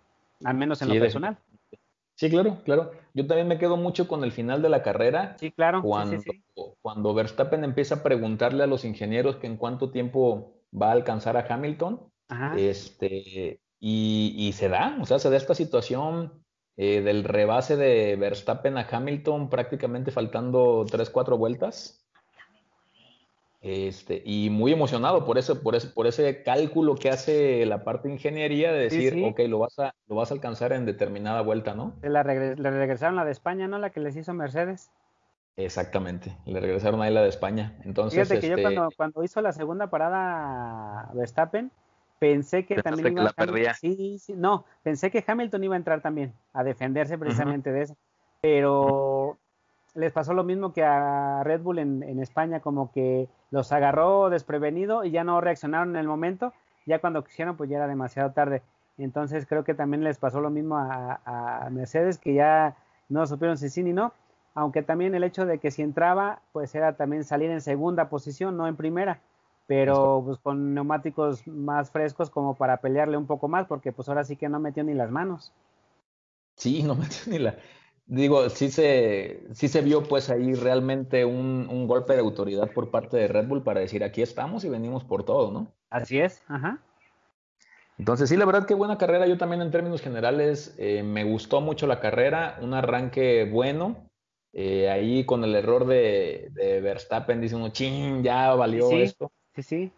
al 0.43 0.57
menos 0.57 0.81
en 0.81 0.89
lo 0.89 0.99
personal. 0.99 1.37
Sí, 2.15 2.29
claro, 2.29 2.59
claro. 2.63 2.91
Yo 3.13 3.25
también 3.25 3.47
me 3.47 3.57
quedo 3.57 3.77
mucho 3.77 4.07
con 4.07 4.23
el 4.23 4.31
final 4.31 4.61
de 4.61 4.69
la 4.69 4.83
carrera. 4.83 5.35
Sí, 5.39 5.51
claro. 5.51 5.81
Cuando, 5.81 6.21
cuando 6.81 7.13
Verstappen 7.13 7.63
empieza 7.63 7.95
a 7.95 8.03
preguntarle 8.03 8.63
a 8.63 8.67
los 8.67 8.85
ingenieros 8.85 9.37
que 9.37 9.47
en 9.47 9.57
cuánto 9.57 9.89
tiempo 9.89 10.53
va 10.79 10.89
a 10.89 10.91
alcanzar 10.91 11.37
a 11.37 11.45
Hamilton. 11.51 12.11
Este, 12.57 13.59
y, 13.79 14.51
se 14.53 14.69
da, 14.69 14.97
o 15.01 15.05
sea, 15.05 15.19
se 15.19 15.29
da 15.29 15.37
esta 15.37 15.55
situación 15.55 16.43
eh, 16.77 17.01
del 17.01 17.23
rebase 17.23 17.75
de 17.75 18.15
Verstappen 18.15 18.77
a 18.77 18.87
Hamilton 18.89 19.49
prácticamente 19.49 20.11
faltando 20.11 20.85
3, 20.89 21.09
4 21.09 21.37
vueltas. 21.37 22.00
Este, 23.61 24.23
y 24.25 24.49
muy 24.49 24.73
emocionado 24.73 25.23
por 25.23 25.37
eso, 25.37 25.61
por 25.61 25.75
ese, 25.75 25.89
por 25.89 26.07
ese 26.07 26.41
cálculo 26.41 26.95
que 26.95 27.11
hace 27.11 27.63
la 27.67 27.83
parte 27.83 28.07
de 28.07 28.15
ingeniería 28.15 28.71
de 28.71 28.89
decir, 28.89 29.23
ok, 29.23 29.39
lo 29.47 29.59
vas, 29.59 29.77
a, 29.77 29.93
lo 30.07 30.15
vas 30.15 30.31
a 30.31 30.33
alcanzar 30.33 30.73
en 30.73 30.87
determinada 30.87 31.41
vuelta, 31.41 31.75
¿no? 31.75 31.93
Le, 32.01 32.23
regresaron 32.23 33.15
la 33.15 33.23
de 33.23 33.31
España, 33.31 33.67
¿no? 33.67 33.77
La 33.77 33.91
que 33.91 33.99
les 33.99 34.15
hizo 34.15 34.33
Mercedes. 34.33 34.89
Exactamente, 35.57 36.35
le 36.45 36.59
regresaron 36.59 37.03
ahí 37.03 37.13
la 37.13 37.21
de 37.21 37.29
España. 37.29 37.77
Entonces, 37.85 38.27
Fíjate 38.27 38.41
que 38.41 38.47
yo 38.47 38.55
este 38.55 38.63
cuando, 38.63 38.89
cuando 38.97 39.23
hizo 39.23 39.41
la 39.41 39.51
segunda 39.51 39.91
parada 39.91 41.11
Verstappen, 41.13 41.69
pensé 42.17 42.65
que 42.65 42.81
también 42.81 43.13
iba 43.13 43.31
a 43.35 43.73
Sí, 43.75 44.17
sí, 44.17 44.33
no, 44.35 44.65
pensé 44.81 45.11
que 45.11 45.23
Hamilton 45.25 45.63
iba 45.63 45.75
a 45.75 45.77
entrar 45.77 46.01
también 46.01 46.33
a 46.53 46.63
defenderse 46.63 47.15
precisamente 47.15 47.71
de 47.71 47.83
eso. 47.83 47.97
Pero 48.41 49.37
les 49.93 50.11
pasó 50.11 50.33
lo 50.33 50.43
mismo 50.43 50.73
que 50.73 50.83
a 50.83 51.43
Red 51.43 51.61
Bull 51.61 51.79
en, 51.79 52.19
España, 52.19 52.61
como 52.61 52.91
que 52.91 53.27
los 53.49 53.71
agarró 53.71 54.29
desprevenido 54.29 55.03
y 55.03 55.11
ya 55.11 55.23
no 55.23 55.41
reaccionaron 55.41 55.91
en 55.91 55.97
el 55.97 56.07
momento, 56.07 56.53
ya 56.85 56.99
cuando 56.99 57.23
quisieron 57.23 57.57
pues 57.57 57.69
ya 57.69 57.77
era 57.77 57.87
demasiado 57.87 58.31
tarde. 58.31 58.61
Entonces 58.97 59.45
creo 59.45 59.63
que 59.63 59.73
también 59.73 60.03
les 60.03 60.17
pasó 60.17 60.41
lo 60.41 60.49
mismo 60.49 60.77
a, 60.77 61.67
Mercedes, 61.71 62.17
que 62.17 62.33
ya 62.33 62.75
no 63.09 63.25
supieron 63.27 63.57
si 63.57 63.69
sí 63.69 63.83
ni 63.83 63.93
no, 63.93 64.13
aunque 64.53 64.81
también 64.81 65.15
el 65.15 65.23
hecho 65.23 65.45
de 65.45 65.59
que 65.59 65.71
si 65.71 65.81
entraba, 65.81 66.41
pues 66.51 66.75
era 66.75 66.95
también 66.95 67.23
salir 67.23 67.49
en 67.49 67.61
segunda 67.61 68.09
posición, 68.09 68.57
no 68.57 68.67
en 68.67 68.75
primera, 68.75 69.19
pero 69.67 70.21
pues 70.25 70.37
con 70.37 70.73
neumáticos 70.73 71.47
más 71.47 71.91
frescos 71.91 72.29
como 72.29 72.55
para 72.55 72.77
pelearle 72.77 73.17
un 73.17 73.27
poco 73.27 73.47
más, 73.47 73.65
porque 73.67 73.91
pues 73.91 74.07
ahora 74.09 74.23
sí 74.23 74.35
que 74.35 74.49
no 74.49 74.59
metió 74.59 74.83
ni 74.83 74.93
las 74.93 75.11
manos. 75.11 75.53
Sí, 76.55 76.83
no 76.83 76.95
metió 76.95 77.31
ni 77.31 77.39
la 77.39 77.55
digo, 78.11 78.49
sí 78.49 78.69
se, 78.69 79.41
sí 79.53 79.69
se 79.69 79.81
vio 79.81 80.03
pues 80.03 80.29
ahí 80.29 80.53
realmente 80.53 81.23
un, 81.23 81.67
un, 81.69 81.87
golpe 81.87 82.13
de 82.13 82.19
autoridad 82.19 82.69
por 82.71 82.91
parte 82.91 83.15
de 83.17 83.27
Red 83.27 83.47
Bull 83.47 83.63
para 83.63 83.79
decir 83.79 84.03
aquí 84.03 84.21
estamos 84.21 84.65
y 84.65 84.69
venimos 84.69 85.03
por 85.05 85.23
todo, 85.23 85.51
¿no? 85.51 85.71
Así 85.89 86.19
es, 86.19 86.43
ajá. 86.47 86.79
Entonces 87.97 88.29
sí, 88.29 88.35
la 88.35 88.45
verdad 88.45 88.65
que 88.65 88.73
buena 88.73 88.97
carrera. 88.97 89.27
Yo 89.27 89.37
también 89.37 89.61
en 89.61 89.71
términos 89.71 90.01
generales 90.01 90.75
eh, 90.77 91.03
me 91.03 91.23
gustó 91.23 91.61
mucho 91.61 91.87
la 91.87 91.99
carrera, 91.99 92.57
un 92.61 92.73
arranque 92.73 93.47
bueno. 93.49 94.09
Eh, 94.53 94.89
ahí 94.89 95.25
con 95.25 95.45
el 95.45 95.55
error 95.55 95.85
de, 95.85 96.49
de 96.51 96.81
Verstappen 96.81 97.39
dice 97.39 97.55
uno, 97.55 97.69
ching, 97.69 98.23
ya 98.23 98.53
valió 98.55 98.91
esto. 98.91 99.31
Sí, 99.55 99.63
sí 99.63 99.91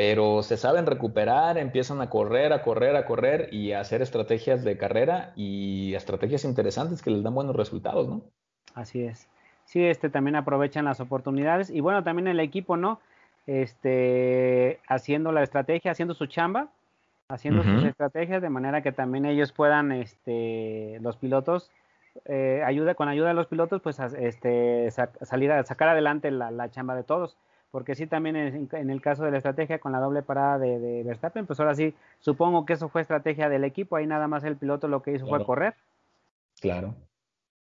pero 0.00 0.42
se 0.42 0.56
saben 0.56 0.86
recuperar, 0.86 1.58
empiezan 1.58 2.00
a 2.00 2.08
correr, 2.08 2.54
a 2.54 2.62
correr, 2.62 2.96
a 2.96 3.04
correr 3.04 3.52
y 3.52 3.72
a 3.72 3.80
hacer 3.80 4.00
estrategias 4.00 4.64
de 4.64 4.78
carrera 4.78 5.34
y 5.36 5.92
estrategias 5.94 6.46
interesantes 6.46 7.02
que 7.02 7.10
les 7.10 7.22
dan 7.22 7.34
buenos 7.34 7.54
resultados, 7.54 8.08
¿no? 8.08 8.22
Así 8.74 9.02
es. 9.02 9.28
Sí, 9.66 9.84
este 9.84 10.08
también 10.08 10.36
aprovechan 10.36 10.86
las 10.86 11.00
oportunidades 11.00 11.68
y 11.68 11.80
bueno, 11.80 12.02
también 12.02 12.28
el 12.28 12.40
equipo, 12.40 12.78
¿no? 12.78 12.98
Este, 13.46 14.80
haciendo 14.88 15.32
la 15.32 15.42
estrategia, 15.42 15.90
haciendo 15.90 16.14
su 16.14 16.24
chamba, 16.24 16.68
haciendo 17.28 17.62
sus 17.62 17.84
estrategias 17.84 18.40
de 18.40 18.48
manera 18.48 18.82
que 18.82 18.92
también 18.92 19.26
ellos 19.26 19.52
puedan, 19.52 19.92
este, 19.92 20.96
los 21.02 21.18
pilotos, 21.18 21.70
eh, 22.24 22.62
ayuda, 22.64 22.94
con 22.94 23.10
ayuda 23.10 23.28
de 23.28 23.34
los 23.34 23.48
pilotos, 23.48 23.82
pues, 23.82 24.00
este, 24.00 24.90
salir 24.92 25.52
a 25.52 25.62
sacar 25.64 25.88
adelante 25.88 26.30
la 26.30 26.70
chamba 26.70 26.94
de 26.94 27.02
todos 27.02 27.36
porque 27.70 27.94
sí 27.94 28.06
también 28.06 28.36
en, 28.36 28.90
el 28.90 29.00
caso 29.00 29.24
de 29.24 29.30
la 29.30 29.36
estrategia 29.38 29.78
con 29.78 29.92
la 29.92 30.00
doble 30.00 30.22
parada 30.22 30.58
de, 30.58 31.02
Verstappen, 31.04 31.46
pues 31.46 31.60
ahora 31.60 31.74
sí, 31.74 31.94
supongo 32.18 32.66
que 32.66 32.72
eso 32.72 32.88
fue 32.88 33.02
estrategia 33.02 33.48
del 33.48 33.64
equipo, 33.64 33.96
ahí 33.96 34.06
nada 34.06 34.28
más 34.28 34.44
el 34.44 34.56
piloto 34.56 34.88
lo 34.88 35.02
que 35.02 35.12
hizo 35.12 35.26
fue 35.26 35.44
correr. 35.44 35.74
Claro. 36.60 36.94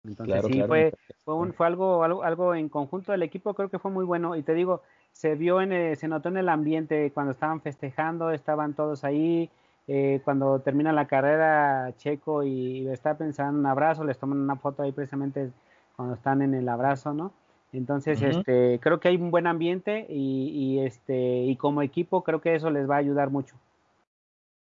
Entonces 0.03 0.43
sí, 0.47 0.63
fue, 0.67 0.95
fue, 1.25 1.35
un, 1.35 1.53
fue 1.53 1.67
algo, 1.67 2.03
algo, 2.03 2.23
algo 2.23 2.55
en 2.55 2.71
conjunto 2.71 3.13
del 3.13 3.23
equipo, 3.23 3.53
creo 3.53 3.69
que 3.69 3.79
fue 3.79 3.91
muy 3.91 4.05
bueno, 4.05 4.35
y 4.37 4.43
te 4.43 4.55
digo, 4.55 4.83
se 5.13 5.35
vio 5.35 5.61
en 5.61 5.97
se 5.97 6.09
notó 6.09 6.31
en 6.31 6.39
el 6.39 6.49
ambiente 6.49 7.11
cuando 7.13 7.33
estaban 7.33 7.61
festejando, 7.61 8.31
estaban 8.31 8.73
todos 8.73 9.05
ahí, 9.05 9.51
eh, 9.87 10.21
cuando 10.25 10.61
termina 10.61 10.93
la 10.93 11.07
carrera, 11.07 11.93
Checo 11.99 12.43
y 12.43 12.85
Verstappen 12.85 13.35
se 13.35 13.43
dan 13.43 13.57
un 13.57 13.67
abrazo, 13.67 14.05
les 14.05 14.19
toman 14.19 14.39
una 14.39 14.57
foto 14.57 14.83
ahí 14.83 14.93
precisamente 14.93 15.51
cuando 15.97 16.15
están 16.15 16.41
en 16.41 16.55
el 16.55 16.69
abrazo, 16.69 17.13
¿no? 17.13 17.33
Entonces, 17.73 18.21
este, 18.21 18.81
creo 18.81 18.99
que 18.99 19.09
hay 19.09 19.17
un 19.17 19.31
buen 19.31 19.47
ambiente 19.47 20.07
y, 20.09 20.81
este, 20.81 21.45
y 21.45 21.57
como 21.57 21.83
equipo 21.83 22.25
creo 22.25 22.41
que 22.41 22.55
eso 22.55 22.71
les 22.71 22.89
va 22.89 22.97
a 22.97 22.99
ayudar 22.99 23.31
mucho. 23.31 23.55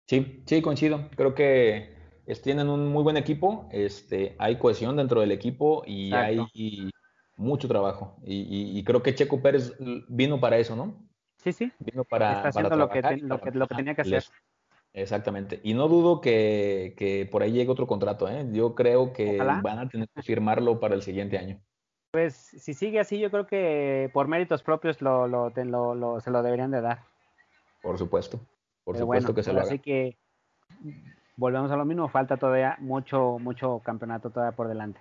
Sí, 0.06 0.42
sí, 0.44 0.60
coincido. 0.60 1.08
Creo 1.16 1.34
que 1.34 2.00
tienen 2.38 2.68
un 2.68 2.88
muy 2.88 3.02
buen 3.02 3.16
equipo, 3.16 3.68
este, 3.72 4.36
hay 4.38 4.56
cohesión 4.56 4.96
dentro 4.96 5.20
del 5.20 5.32
equipo 5.32 5.82
y 5.86 6.12
hay 6.12 6.38
mucho 7.36 7.66
trabajo. 7.66 8.16
Y, 8.24 8.82
creo 8.84 9.02
que 9.02 9.14
Checo 9.14 9.40
Pérez 9.40 9.74
vino 10.08 10.38
para 10.38 10.58
eso, 10.58 10.76
¿no? 10.76 10.94
Sí, 11.38 11.52
sí. 11.52 11.72
Vino 11.78 12.04
para, 12.04 12.36
Está 12.36 12.48
haciendo 12.50 12.76
lo, 12.76 12.90
que 12.90 13.00
lo, 13.22 13.40
que, 13.40 13.74
tenía 13.74 13.94
que 13.94 14.02
hacer. 14.02 14.24
Exactamente. 14.92 15.60
Y 15.62 15.74
no 15.74 15.88
dudo 15.88 16.20
que, 16.20 16.94
que, 16.96 17.26
por 17.30 17.42
ahí 17.42 17.52
llegue 17.52 17.70
otro 17.70 17.86
contrato. 17.86 18.28
¿eh? 18.28 18.46
Yo 18.52 18.74
creo 18.74 19.12
que 19.12 19.38
van 19.38 19.78
a 19.78 19.88
tener 19.88 20.08
que 20.14 20.22
firmarlo 20.22 20.78
para 20.78 20.94
el 20.94 21.02
siguiente 21.02 21.38
año. 21.38 21.60
Pues 22.12 22.34
si 22.34 22.74
sigue 22.74 22.98
así, 22.98 23.18
yo 23.20 23.30
creo 23.30 23.46
que 23.46 24.10
por 24.12 24.26
méritos 24.26 24.62
propios 24.62 25.00
lo, 25.00 25.28
lo, 25.28 25.50
lo, 25.94 26.20
se 26.20 26.30
lo 26.30 26.42
deberían 26.42 26.72
de 26.72 26.80
dar. 26.80 27.04
Por 27.82 27.98
supuesto, 27.98 28.40
por 28.84 28.96
supuesto 28.98 29.34
que 29.34 29.42
se 29.42 29.52
lo 29.52 29.60
haga. 29.60 29.68
Así 29.68 29.78
que 29.78 30.16
volvemos 31.36 31.70
a 31.70 31.76
lo 31.76 31.84
mismo, 31.84 32.08
falta 32.08 32.36
todavía 32.36 32.76
mucho, 32.80 33.38
mucho 33.38 33.80
campeonato 33.84 34.30
todavía 34.30 34.56
por 34.56 34.68
delante. 34.68 35.00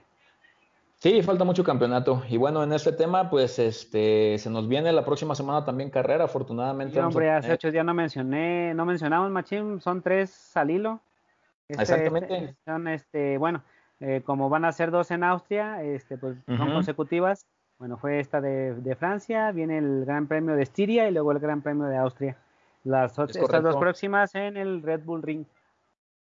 Sí, 0.97 1.23
falta 1.23 1.45
mucho 1.45 1.63
campeonato. 1.63 2.23
Y 2.29 2.37
bueno, 2.37 2.61
en 2.61 2.73
este 2.73 2.91
tema, 2.91 3.29
pues 3.29 3.57
este 3.57 4.37
se 4.37 4.49
nos 4.49 4.67
viene 4.67 4.91
la 4.91 5.05
próxima 5.05 5.33
semana 5.33 5.65
también 5.65 5.89
carrera, 5.89 6.25
afortunadamente. 6.25 6.93
Sí, 6.93 6.99
hombre, 6.99 7.31
hace 7.31 7.53
ocho 7.53 7.71
días 7.71 7.85
no 7.85 7.93
mencioné, 7.93 8.73
no 8.75 8.85
mencionamos 8.85 9.31
Machín, 9.31 9.81
son 9.81 10.01
tres 10.01 10.55
al 10.57 10.69
hilo. 10.69 10.99
Este, 11.69 11.83
Exactamente. 11.83 12.35
Este, 12.35 12.55
son 12.65 12.87
este, 12.87 13.37
bueno, 13.37 13.63
eh, 14.01 14.21
como 14.23 14.49
van 14.49 14.63
a 14.63 14.71
ser 14.71 14.91
dos 14.91 15.11
en 15.11 15.23
Austria, 15.23 15.83
este, 15.83 16.17
pues 16.17 16.37
son 16.47 16.71
consecutivas. 16.71 17.45
Bueno, 17.77 17.97
fue 17.97 18.19
esta 18.19 18.39
de, 18.39 18.95
Francia, 18.97 19.51
viene 19.51 19.77
el 19.77 20.05
Gran 20.05 20.27
Premio 20.27 20.55
de 20.55 20.63
Estiria 20.63 21.07
y 21.07 21.11
luego 21.11 21.31
el 21.31 21.39
Gran 21.39 21.61
Premio 21.61 21.85
de 21.85 21.97
Austria. 21.97 22.37
Las 22.83 23.17
estas 23.19 23.63
dos 23.63 23.75
próximas 23.75 24.35
en 24.35 24.55
el 24.55 24.81
Red 24.81 25.03
Bull 25.03 25.21
Ring. 25.21 25.45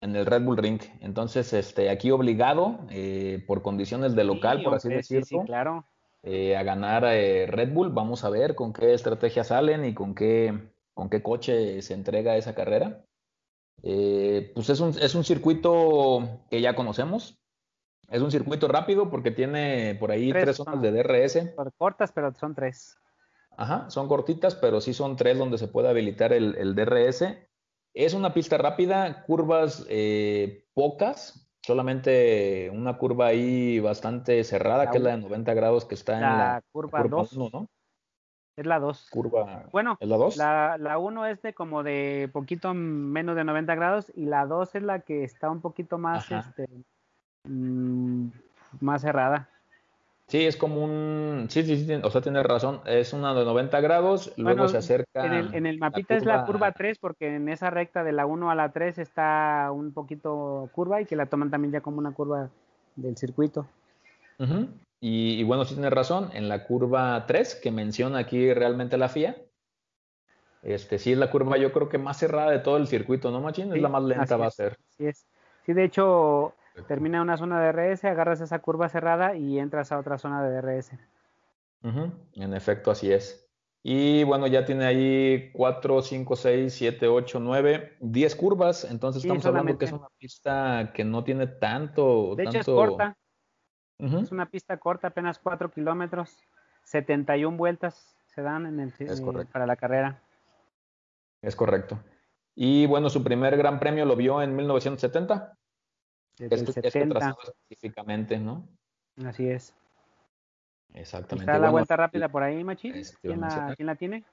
En 0.01 0.15
el 0.15 0.25
Red 0.25 0.43
Bull 0.43 0.57
Ring. 0.57 0.81
Entonces, 1.01 1.53
este, 1.53 1.89
aquí 1.89 2.09
obligado 2.09 2.79
eh, 2.89 3.43
por 3.45 3.61
condiciones 3.61 4.15
de 4.15 4.23
local, 4.23 4.63
por 4.63 4.75
así 4.75 4.89
decirlo. 4.89 5.25
Sí, 5.25 5.37
claro. 5.45 5.85
Eh, 6.23 6.55
a 6.55 6.63
ganar 6.63 7.03
Red 7.03 7.71
Bull. 7.71 7.89
Vamos 7.89 8.23
a 8.23 8.29
ver 8.29 8.55
con 8.55 8.73
qué 8.73 8.93
estrategia 8.93 9.43
salen 9.43 9.85
y 9.85 9.93
con 9.93 10.15
qué, 10.15 10.71
con 10.93 11.09
qué 11.09 11.21
coche 11.21 11.81
se 11.81 11.93
entrega 11.93 12.35
esa 12.35 12.55
carrera. 12.55 13.03
pues 13.81 14.69
es 14.69 14.79
un, 14.79 14.89
es 14.89 15.13
un 15.15 15.23
circuito 15.23 16.41
que 16.49 16.61
ya 16.61 16.75
conocemos, 16.75 17.38
es 18.11 18.21
un 18.21 18.31
circuito 18.31 18.67
rápido 18.67 19.09
porque 19.09 19.31
tiene 19.31 19.95
por 19.99 20.11
ahí 20.11 20.31
tres, 20.31 20.57
zonas 20.57 20.81
de 20.81 20.91
DRS. 20.91 21.53
Cortas, 21.77 22.11
pero 22.11 22.33
son 22.33 22.55
tres. 22.55 22.97
Ajá, 23.57 23.89
son 23.89 24.07
cortitas, 24.07 24.55
pero 24.55 24.81
sí 24.81 24.93
son 24.93 25.15
tres 25.15 25.37
donde 25.37 25.57
se 25.57 25.67
puede 25.67 25.89
habilitar 25.89 26.33
el, 26.33 26.75
DRS. 26.75 27.25
Es 27.93 28.13
una 28.13 28.33
pista 28.33 28.57
rápida, 28.57 29.23
curvas 29.23 29.85
eh, 29.89 30.65
pocas, 30.73 31.49
solamente 31.61 32.71
una 32.73 32.97
curva 32.97 33.27
ahí 33.27 33.79
bastante 33.79 34.43
cerrada, 34.43 34.89
que 34.89 34.97
es 34.97 35.03
la 35.03 35.11
de 35.11 35.17
90 35.17 35.53
grados 35.53 35.85
que 35.85 35.95
está 35.95 36.15
en 36.15 36.21
la 36.21 36.63
curva 36.71 37.03
2. 37.03 37.37
¿no? 37.37 37.67
Es 38.55 38.65
la 38.65 38.79
2. 38.79 39.09
Curva. 39.09 39.65
Bueno, 39.71 39.97
¿es 39.99 40.07
la 40.07 40.17
2? 40.17 40.37
La 40.37 40.97
1 40.97 41.25
es 41.27 41.41
de 41.41 41.53
como 41.53 41.83
de 41.83 42.29
poquito 42.31 42.73
menos 42.73 43.35
de 43.35 43.43
90 43.43 43.75
grados 43.75 44.11
y 44.15 44.25
la 44.25 44.45
2 44.45 44.75
es 44.75 44.83
la 44.83 44.99
que 44.99 45.23
está 45.23 45.49
un 45.49 45.61
poquito 45.61 45.97
más, 45.97 46.29
este, 46.31 46.67
mm, 47.49 48.29
más 48.81 49.01
cerrada. 49.01 49.49
Sí, 50.29 50.45
es 50.45 50.57
como 50.57 50.83
un. 50.83 51.47
Sí, 51.49 51.63
sí, 51.63 51.85
sí, 51.85 51.93
o 52.03 52.09
sea, 52.11 52.21
tienes 52.21 52.43
razón. 52.45 52.81
Es 52.85 53.13
una 53.13 53.33
de 53.33 53.43
90 53.43 53.81
grados, 53.81 54.31
luego 54.37 54.67
se 54.67 54.77
acerca. 54.77 55.25
En 55.25 55.33
el, 55.33 55.55
en 55.55 55.65
el 55.65 55.79
mapita 55.79 56.15
es 56.15 56.23
la 56.23 56.45
curva 56.45 56.71
3, 56.71 56.99
porque 56.99 57.35
en 57.35 57.49
esa 57.49 57.71
recta 57.71 58.03
de 58.03 58.11
la 58.11 58.27
1 58.27 58.51
a 58.51 58.55
la 58.55 58.71
3 58.71 58.99
está 58.99 59.71
un 59.73 59.91
poquito 59.91 60.69
curva 60.71 61.01
y 61.01 61.05
que 61.05 61.15
la 61.15 61.25
toman 61.25 61.49
también 61.49 61.71
ya 61.73 61.81
como 61.81 61.97
una 61.97 62.11
curva 62.11 62.47
del 62.95 63.17
circuito. 63.17 63.65
y, 65.01 65.43
bueno, 65.45 65.65
sí 65.65 65.73
tienes 65.73 65.93
razón. 65.93 66.29
En 66.33 66.47
la 66.47 66.63
curva 66.63 67.25
3, 67.25 67.55
que 67.55 67.71
menciona 67.71 68.19
aquí 68.19 68.53
realmente 68.53 68.99
la 68.99 69.09
FIA, 69.09 69.35
este, 70.61 70.99
sí 70.99 71.11
es 71.11 71.17
la 71.17 71.31
curva, 71.31 71.57
yo 71.57 71.71
creo 71.71 71.89
que 71.89 71.97
más 71.97 72.17
cerrada 72.17 72.51
de 72.51 72.59
todo 72.59 72.77
el 72.77 72.87
circuito, 72.87 73.31
¿no, 73.31 73.41
Machín? 73.41 73.73
es 73.73 73.81
la 73.81 73.89
más 73.89 74.03
lenta, 74.03 74.37
va 74.37 74.47
a 74.47 74.51
ser. 74.51 74.77
Sí, 74.89 75.07
es. 75.07 75.25
Sí, 75.65 75.73
de 75.73 75.83
hecho, 75.85 76.53
termina 76.87 77.21
una 77.21 77.37
zona 77.37 77.61
de 77.61 77.71
DRS, 77.71 78.05
agarras 78.05 78.41
esa 78.41 78.59
curva 78.59 78.89
cerrada 78.89 79.35
y 79.35 79.59
entras 79.59 79.91
a 79.91 79.99
otra 79.99 80.17
zona 80.17 80.43
de 80.43 80.61
DRS. 80.61 80.91
En 81.83 82.53
efecto, 82.53 82.91
así 82.91 83.11
es. 83.11 83.49
Y 83.81 84.23
bueno, 84.25 84.47
ya 84.47 84.65
tiene 84.65 84.85
ahí 84.85 85.51
4, 85.53 86.01
5, 86.01 86.35
6, 86.35 86.73
7, 86.73 87.07
8, 87.07 87.39
9, 87.39 87.97
10 88.01 88.35
curvas. 88.35 88.83
Entonces 88.83 89.23
estamos 89.23 89.45
hablando 89.45 89.77
que 89.77 89.85
es 89.85 89.91
una 89.93 90.09
pista 90.17 90.91
que 90.93 91.05
no 91.05 91.23
tiene 91.23 91.47
tanto. 91.47 92.35
De 92.35 92.43
hecho, 92.43 92.59
es 92.59 92.65
corta. 92.65 93.17
Es 93.97 94.31
una 94.31 94.45
pista 94.47 94.77
corta, 94.77 95.07
apenas 95.07 95.39
4 95.39 95.71
kilómetros. 95.71 96.37
71 96.83 97.55
vueltas 97.57 98.15
se 98.27 98.41
dan 98.41 98.65
en 98.65 98.79
el, 98.79 98.93
eh, 98.99 99.45
para 99.51 99.65
la 99.65 99.75
carrera. 99.75 100.21
Es 101.41 101.55
correcto. 101.55 101.99
Y 102.55 102.85
bueno, 102.87 103.09
su 103.09 103.23
primer 103.23 103.55
gran 103.57 103.79
premio 103.79 104.05
lo 104.05 104.15
vio 104.15 104.41
en 104.41 104.55
1970 104.55 105.58
este, 106.39 106.87
este 106.87 107.03
específicamente, 107.67 108.39
¿no? 108.39 108.67
Así 109.25 109.49
es. 109.49 109.75
Exactamente. 110.93 111.51
¿Está 111.51 111.59
la 111.59 111.69
vuelta 111.69 111.95
rápida 111.95 112.29
por 112.29 112.43
ahí, 112.43 112.63
Machín? 112.63 112.95
Este, 112.95 113.17
¿Quién, 113.27 113.41
la, 113.41 113.95
tiene? 113.95 114.23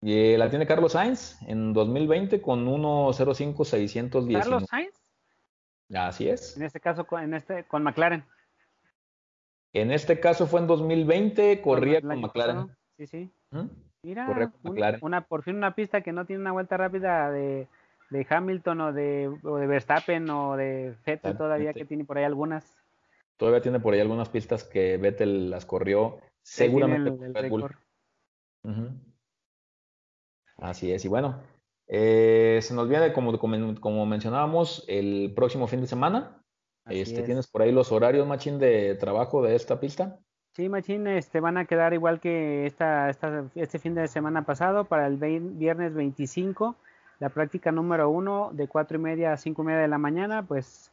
Y, 0.00 0.36
la 0.36 0.50
tiene 0.50 0.66
Carlos 0.66 0.92
Sainz 0.92 1.40
en 1.42 1.72
2020 1.72 2.40
con 2.40 2.66
1.05.610. 2.66 4.38
¿Carlos 4.38 4.64
Sainz? 4.68 4.94
Así 5.94 6.28
es. 6.28 6.56
En 6.56 6.64
este 6.64 6.80
caso, 6.80 7.06
en 7.18 7.34
este, 7.34 7.64
con 7.64 7.82
McLaren. 7.82 8.24
En 9.72 9.92
este 9.92 10.18
caso 10.18 10.46
fue 10.46 10.60
en 10.60 10.66
2020, 10.66 11.60
corría 11.60 12.00
con, 12.00 12.20
McLaren. 12.20 12.74
Sí, 12.96 13.06
sí. 13.06 13.30
Mira, 14.02 14.52
una, 15.00 15.20
por 15.22 15.42
fin 15.42 15.56
una 15.56 15.74
pista 15.74 16.00
que 16.00 16.12
no 16.12 16.24
tiene 16.24 16.40
una 16.40 16.52
vuelta 16.52 16.76
rápida 16.76 17.30
de 17.30 17.68
de 18.10 18.26
Hamilton 18.28 18.80
o 18.80 18.92
de, 18.92 19.28
de 19.42 19.66
Verstappen 19.66 20.28
o 20.30 20.56
de 20.56 20.94
Vettel 21.04 21.36
todavía 21.36 21.72
que 21.72 21.84
tiene 21.84 22.04
por 22.04 22.18
ahí 22.18 22.24
algunas. 22.24 22.76
Todavía 23.36 23.60
tiene 23.60 23.80
por 23.80 23.94
ahí 23.94 24.00
algunas 24.00 24.28
pistas 24.28 24.64
que 24.64 24.96
Vettel 24.96 25.50
las 25.50 25.66
corrió. 25.66 26.18
Seguramente 26.42 27.10
Así 30.58 30.90
es, 30.90 31.04
y 31.04 31.08
bueno, 31.08 31.42
eh, 31.86 32.60
se 32.62 32.74
nos 32.74 32.88
viene, 32.88 33.12
como, 33.12 33.38
como, 33.38 34.06
mencionábamos, 34.06 34.84
el 34.88 35.32
próximo 35.34 35.66
fin 35.66 35.82
de 35.82 35.86
semana. 35.86 36.42
este, 36.86 37.22
¿Tienes 37.22 37.46
por 37.46 37.62
ahí 37.62 37.72
los 37.72 37.92
horarios, 37.92 38.26
Machín, 38.26 38.58
de 38.58 38.94
trabajo 38.94 39.42
de 39.42 39.54
esta 39.54 39.78
pista? 39.80 40.18
Sí, 40.54 40.70
Machín, 40.70 41.06
este, 41.06 41.40
van 41.40 41.58
a 41.58 41.66
quedar 41.66 41.92
igual 41.92 42.20
que 42.20 42.64
esta, 42.64 43.10
esta, 43.10 43.44
este 43.54 43.78
fin 43.78 43.94
de 43.94 44.08
semana 44.08 44.46
pasado, 44.46 44.86
para 44.86 45.06
el 45.06 45.16
viernes 45.18 45.94
25 45.94 46.76
la 47.18 47.28
práctica 47.30 47.72
número 47.72 48.10
uno 48.10 48.50
de 48.52 48.68
cuatro 48.68 48.98
y 48.98 49.00
media 49.00 49.32
a 49.32 49.36
cinco 49.36 49.62
y 49.62 49.66
media 49.66 49.80
de 49.80 49.88
la 49.88 49.98
mañana, 49.98 50.42
pues 50.42 50.90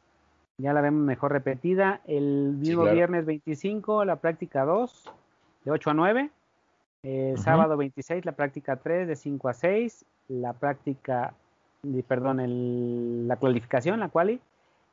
ya 0.58 0.74
la 0.74 0.82
vemos 0.82 1.04
mejor 1.04 1.32
repetida. 1.32 2.02
El 2.06 2.54
mismo 2.54 2.84
viernes 2.86 3.26
25, 3.26 4.06
la 4.06 4.18
práctica 4.18 4.66
2, 4.66 5.12
de 5.66 5.72
8 5.72 5.90
a 5.90 5.94
9. 5.94 6.30
El 7.04 7.38
sábado 7.38 7.76
26, 7.76 8.24
la 8.24 8.32
práctica 8.32 8.78
3, 8.78 9.08
de 9.08 9.16
5 9.16 9.50
a 9.50 9.54
6. 9.54 10.06
La 10.30 10.54
práctica, 10.54 11.34
perdón, 12.08 12.40
el, 12.40 13.28
la 13.28 13.36
cualificación, 13.36 14.00
la 14.00 14.10
quali. 14.10 14.40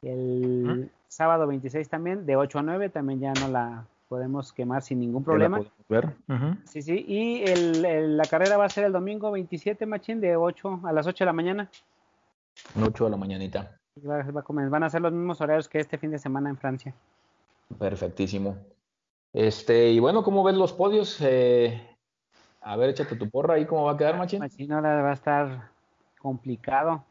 El 0.02 0.90
sábado 1.08 1.46
26 1.46 1.88
también, 1.88 2.26
de 2.26 2.36
8 2.36 2.58
a 2.58 2.62
9, 2.62 2.88
también 2.88 3.20
ya 3.20 3.32
no 3.34 3.48
la 3.48 3.84
podemos 4.10 4.52
quemar 4.52 4.82
sin 4.82 4.98
ningún 4.98 5.22
problema. 5.22 5.60
Ver. 5.88 6.16
Sí, 6.64 6.82
sí, 6.82 7.04
y 7.06 7.44
el, 7.44 8.16
la 8.16 8.24
carrera 8.24 8.56
va 8.56 8.64
a 8.64 8.68
ser 8.68 8.82
el 8.84 8.92
domingo 8.92 9.30
27, 9.30 9.86
machín, 9.86 10.20
de 10.20 10.34
8 10.34 10.80
a 10.82 10.92
las 10.92 11.06
8 11.06 11.22
de 11.22 11.26
la 11.26 11.32
mañana. 11.32 11.70
8 12.82 13.04
de 13.04 13.10
la 13.10 13.16
mañanita. 13.16 13.78
Van 14.02 14.82
a 14.82 14.90
ser 14.90 15.00
los 15.00 15.12
mismos 15.12 15.40
horarios 15.40 15.68
que 15.68 15.78
este 15.78 15.96
fin 15.96 16.10
de 16.10 16.18
semana 16.18 16.50
en 16.50 16.56
Francia. 16.56 16.92
Perfectísimo. 17.78 18.56
Este, 19.32 19.92
y 19.92 20.00
bueno, 20.00 20.24
¿cómo 20.24 20.42
ves 20.42 20.56
los 20.56 20.72
podios? 20.72 21.20
Eh, 21.20 21.80
a 22.62 22.76
ver, 22.76 22.90
échate 22.90 23.14
tu 23.14 23.30
porra 23.30 23.54
ahí, 23.54 23.64
¿cómo 23.64 23.84
va 23.84 23.92
a 23.92 23.96
quedar, 23.96 24.18
Machín? 24.18 24.40
Machín 24.40 24.72
ahora 24.72 25.02
va 25.02 25.10
a 25.10 25.14
estar 25.14 25.70
complicado. 26.18 27.04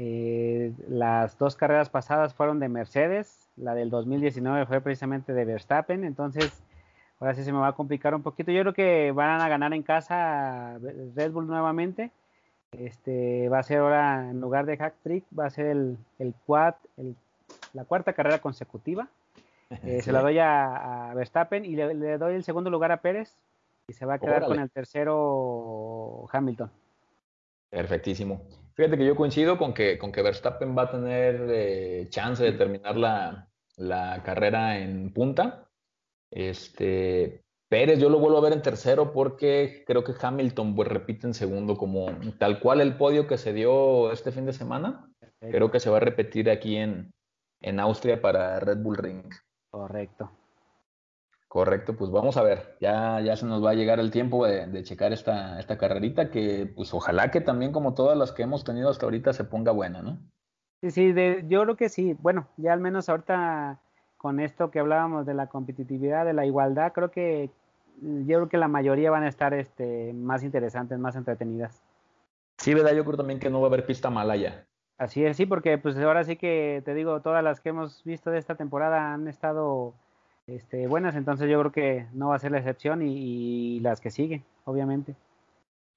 Eh, 0.00 0.72
las 0.88 1.36
dos 1.38 1.56
carreras 1.56 1.90
pasadas 1.90 2.32
fueron 2.32 2.60
de 2.60 2.68
Mercedes, 2.68 3.48
la 3.56 3.74
del 3.74 3.90
2019 3.90 4.64
fue 4.66 4.80
precisamente 4.80 5.32
de 5.32 5.44
Verstappen, 5.44 6.04
entonces 6.04 6.52
ahora 7.18 7.34
sí 7.34 7.42
se 7.42 7.52
me 7.52 7.58
va 7.58 7.68
a 7.68 7.72
complicar 7.72 8.14
un 8.14 8.22
poquito. 8.22 8.52
Yo 8.52 8.62
creo 8.62 8.74
que 8.74 9.10
van 9.10 9.40
a 9.40 9.48
ganar 9.48 9.74
en 9.74 9.82
casa 9.82 10.78
Red 10.78 11.32
Bull 11.32 11.48
nuevamente. 11.48 12.12
Este 12.70 13.48
va 13.48 13.58
a 13.58 13.62
ser 13.64 13.78
ahora 13.78 14.30
en 14.30 14.40
lugar 14.40 14.66
de 14.66 14.76
hack 14.76 14.94
trick, 15.02 15.24
va 15.36 15.46
a 15.46 15.50
ser 15.50 15.66
el, 15.66 15.98
el 16.20 16.32
quad, 16.46 16.74
la 17.72 17.84
cuarta 17.84 18.12
carrera 18.12 18.40
consecutiva. 18.40 19.08
Eh, 19.84 20.00
se 20.00 20.12
la 20.12 20.22
doy 20.22 20.38
a, 20.38 21.12
Verstappen 21.14 21.66
y 21.66 21.76
le, 21.76 22.16
doy 22.16 22.34
el 22.34 22.42
segundo 22.42 22.70
lugar 22.70 22.90
a 22.90 23.02
Pérez 23.02 23.36
y 23.86 23.92
se 23.92 24.06
va 24.06 24.14
a 24.14 24.18
quedar 24.18 24.46
con 24.46 24.58
el 24.58 24.70
tercero 24.70 26.26
Hamilton. 26.32 26.70
Perfectísimo. 27.68 28.40
Fíjate 28.78 28.96
que 28.96 29.06
yo 29.06 29.16
coincido 29.16 29.58
con 29.58 29.74
que, 29.74 29.98
con 29.98 30.12
que 30.12 30.22
Verstappen 30.22 30.78
va 30.78 30.82
a 30.82 30.90
tener 30.92 31.48
eh, 31.50 32.06
chance 32.10 32.44
de 32.44 32.52
terminar 32.52 32.96
la, 32.96 33.50
la 33.76 34.22
carrera 34.22 34.78
en 34.78 35.12
punta. 35.12 35.68
Este, 36.30 37.42
Pérez 37.68 37.98
yo 37.98 38.08
lo 38.08 38.20
vuelvo 38.20 38.38
a 38.38 38.42
ver 38.42 38.52
en 38.52 38.62
tercero 38.62 39.12
porque 39.12 39.82
creo 39.84 40.04
que 40.04 40.14
Hamilton 40.20 40.76
pues, 40.76 40.86
repite 40.86 41.26
en 41.26 41.34
segundo 41.34 41.76
como 41.76 42.06
tal 42.38 42.60
cual 42.60 42.80
el 42.80 42.96
podio 42.96 43.26
que 43.26 43.36
se 43.36 43.52
dio 43.52 44.12
este 44.12 44.30
fin 44.30 44.46
de 44.46 44.52
semana. 44.52 45.12
Creo 45.40 45.72
que 45.72 45.80
se 45.80 45.90
va 45.90 45.96
a 45.96 46.00
repetir 46.00 46.48
aquí 46.48 46.76
en, 46.76 47.12
en 47.60 47.80
Austria 47.80 48.22
para 48.22 48.60
Red 48.60 48.78
Bull 48.78 48.96
Ring. 48.96 49.24
Correcto. 49.72 50.30
Correcto, 51.48 51.96
pues 51.96 52.10
vamos 52.10 52.36
a 52.36 52.42
ver, 52.42 52.76
ya, 52.78 53.20
ya 53.22 53.34
se 53.34 53.46
nos 53.46 53.64
va 53.64 53.70
a 53.70 53.74
llegar 53.74 54.00
el 54.00 54.10
tiempo 54.10 54.46
de, 54.46 54.82
checar 54.82 55.14
esta, 55.14 55.58
esta 55.58 55.78
carrerita 55.78 56.30
que 56.30 56.70
pues 56.76 56.92
ojalá 56.92 57.30
que 57.30 57.40
también 57.40 57.72
como 57.72 57.94
todas 57.94 58.18
las 58.18 58.32
que 58.32 58.42
hemos 58.42 58.64
tenido 58.64 58.90
hasta 58.90 59.06
ahorita 59.06 59.32
se 59.32 59.44
ponga 59.44 59.72
buena, 59.72 60.02
¿no? 60.02 60.18
Sí, 60.82 60.90
sí, 60.90 61.12
de, 61.12 61.44
yo 61.48 61.62
creo 61.62 61.76
que 61.76 61.88
sí. 61.88 62.14
Bueno, 62.20 62.48
ya 62.58 62.74
al 62.74 62.80
menos 62.80 63.08
ahorita 63.08 63.80
con 64.18 64.40
esto 64.40 64.70
que 64.70 64.78
hablábamos 64.78 65.24
de 65.24 65.32
la 65.32 65.46
competitividad, 65.46 66.26
de 66.26 66.34
la 66.34 66.44
igualdad, 66.44 66.92
creo 66.92 67.10
que 67.10 67.50
yo 68.02 68.36
creo 68.36 68.48
que 68.48 68.58
la 68.58 68.68
mayoría 68.68 69.10
van 69.10 69.22
a 69.22 69.28
estar 69.28 69.54
este, 69.54 70.12
más 70.12 70.44
interesantes, 70.44 70.98
más 70.98 71.16
entretenidas. 71.16 71.82
Sí, 72.58 72.74
verdad, 72.74 72.92
yo 72.92 73.04
creo 73.04 73.16
también 73.16 73.40
que 73.40 73.48
no 73.48 73.60
va 73.60 73.68
a 73.68 73.70
haber 73.70 73.86
pista 73.86 74.10
mala 74.10 74.36
ya. 74.36 74.66
Así 74.98 75.24
es, 75.24 75.36
sí, 75.36 75.46
porque 75.46 75.78
pues 75.78 75.96
ahora 75.96 76.24
sí 76.24 76.36
que 76.36 76.82
te 76.84 76.92
digo, 76.92 77.22
todas 77.22 77.42
las 77.42 77.60
que 77.60 77.70
hemos 77.70 78.04
visto 78.04 78.30
de 78.30 78.38
esta 78.38 78.56
temporada 78.56 79.14
han 79.14 79.28
estado 79.28 79.94
este, 80.48 80.88
buenas, 80.88 81.14
entonces 81.14 81.48
yo 81.48 81.60
creo 81.60 81.72
que 81.72 82.06
no 82.12 82.28
va 82.28 82.36
a 82.36 82.40
ser 82.40 82.52
la 82.52 82.58
excepción 82.58 83.02
y, 83.02 83.76
y 83.76 83.80
las 83.80 84.00
que 84.00 84.10
siguen, 84.10 84.42
obviamente. 84.64 85.14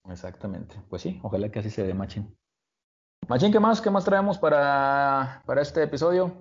Exactamente, 0.09 0.75
pues 0.89 1.01
sí, 1.01 1.19
ojalá 1.23 1.49
que 1.49 1.59
así 1.59 1.69
se 1.69 1.83
dé, 1.83 1.93
Machín. 1.93 2.35
Machín, 3.27 3.51
¿qué 3.51 3.59
más? 3.59 3.81
¿Qué 3.81 3.89
más 3.89 4.03
traemos 4.03 4.37
para, 4.37 5.41
para 5.45 5.61
este 5.61 5.83
episodio? 5.83 6.31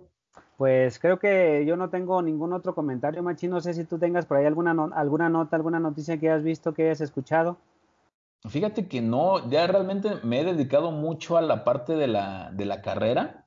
Pues 0.56 0.98
creo 0.98 1.18
que 1.18 1.64
yo 1.64 1.76
no 1.76 1.88
tengo 1.88 2.20
ningún 2.20 2.52
otro 2.52 2.74
comentario, 2.74 3.22
Machín. 3.22 3.50
No 3.50 3.61
sé 3.61 3.74
si 3.74 3.84
tú 3.84 3.98
tengas 3.98 4.26
por 4.26 4.36
ahí 4.36 4.44
alguna, 4.44 4.72
alguna 4.94 5.28
nota, 5.28 5.56
alguna 5.56 5.78
noticia 5.78 6.18
que 6.18 6.30
hayas 6.30 6.42
visto, 6.42 6.74
que 6.74 6.84
hayas 6.84 7.00
escuchado. 7.00 7.56
Fíjate 8.48 8.88
que 8.88 9.02
no, 9.02 9.48
ya 9.50 9.66
realmente 9.66 10.16
me 10.22 10.40
he 10.40 10.44
dedicado 10.44 10.90
mucho 10.90 11.36
a 11.36 11.42
la 11.42 11.64
parte 11.64 11.94
de 11.94 12.08
la, 12.08 12.50
de 12.52 12.64
la 12.64 12.82
carrera 12.82 13.46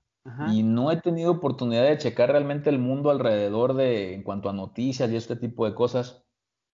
y 0.52 0.64
no 0.64 0.92
he 0.92 0.98
tenido 1.02 1.32
oportunidad 1.32 1.84
de 1.86 1.98
checar 1.98 2.32
realmente 2.32 2.70
el 2.70 2.80
mundo 2.80 3.10
alrededor 3.12 3.74
de 3.74 4.14
en 4.14 4.24
cuanto 4.24 4.50
a 4.50 4.54
noticias 4.54 5.10
y 5.12 5.16
este 5.16 5.36
tipo 5.36 5.66
de 5.66 5.76
cosas. 5.76 6.24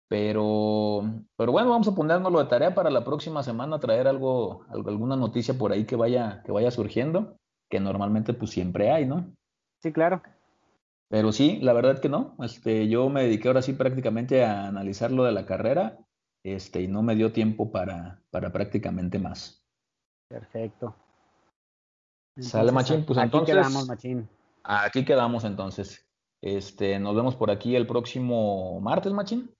Pero, 0.09 1.03
pero 1.37 1.53
bueno, 1.53 1.71
vamos 1.71 1.89
a 1.89 1.95
ponernoslo 1.95 2.39
de 2.39 2.47
tarea 2.49 2.75
para 2.75 2.91
la 2.91 3.05
próxima 3.05 3.43
semana, 3.43 3.81
traer 3.81 4.07
algo, 4.09 4.65
alguna 4.69 5.17
noticia 5.17 5.59
por 5.59 5.73
ahí 5.73 5.85
que 5.85 5.97
vaya, 5.97 6.43
que 6.45 6.53
vaya 6.53 6.71
surgiendo, 6.71 7.37
que 7.71 7.81
normalmente 7.81 8.33
pues 8.35 8.53
siempre 8.53 8.93
hay, 8.93 9.07
¿no? 9.07 9.33
Sí, 9.83 9.93
claro. 9.93 10.23
Pero 11.09 11.33
sí, 11.33 11.59
la 11.61 11.73
verdad 11.73 12.01
que 12.01 12.09
no. 12.09 12.37
Este, 12.41 12.89
yo 12.89 13.09
me 13.09 13.23
dediqué 13.25 13.49
ahora 13.49 13.63
sí 13.63 13.73
prácticamente 13.73 14.45
a 14.45 14.69
analizar 14.69 15.11
lo 15.13 15.25
de 15.25 15.33
la 15.33 15.47
carrera. 15.47 15.99
este, 16.45 16.83
y 16.83 16.89
no 16.89 17.03
me 17.03 17.17
dio 17.17 17.33
tiempo 17.33 17.73
para, 17.73 18.23
para 18.31 18.53
prácticamente 18.53 19.19
más. 19.19 19.65
Perfecto. 20.29 20.95
Sale 22.39 22.73
Machín, 22.73 23.05
pues 23.05 23.19
aquí 23.19 23.27
entonces. 23.27 23.55
quedamos, 23.55 23.89
Machín. 23.89 24.29
Aquí 24.63 25.05
quedamos 25.05 25.45
entonces. 25.45 26.05
Este, 26.43 26.99
nos 26.99 27.17
vemos 27.17 27.35
por 27.35 27.51
aquí 27.51 27.75
el 27.77 27.87
próximo 27.87 28.81
martes, 28.81 29.13
Machín. 29.13 29.51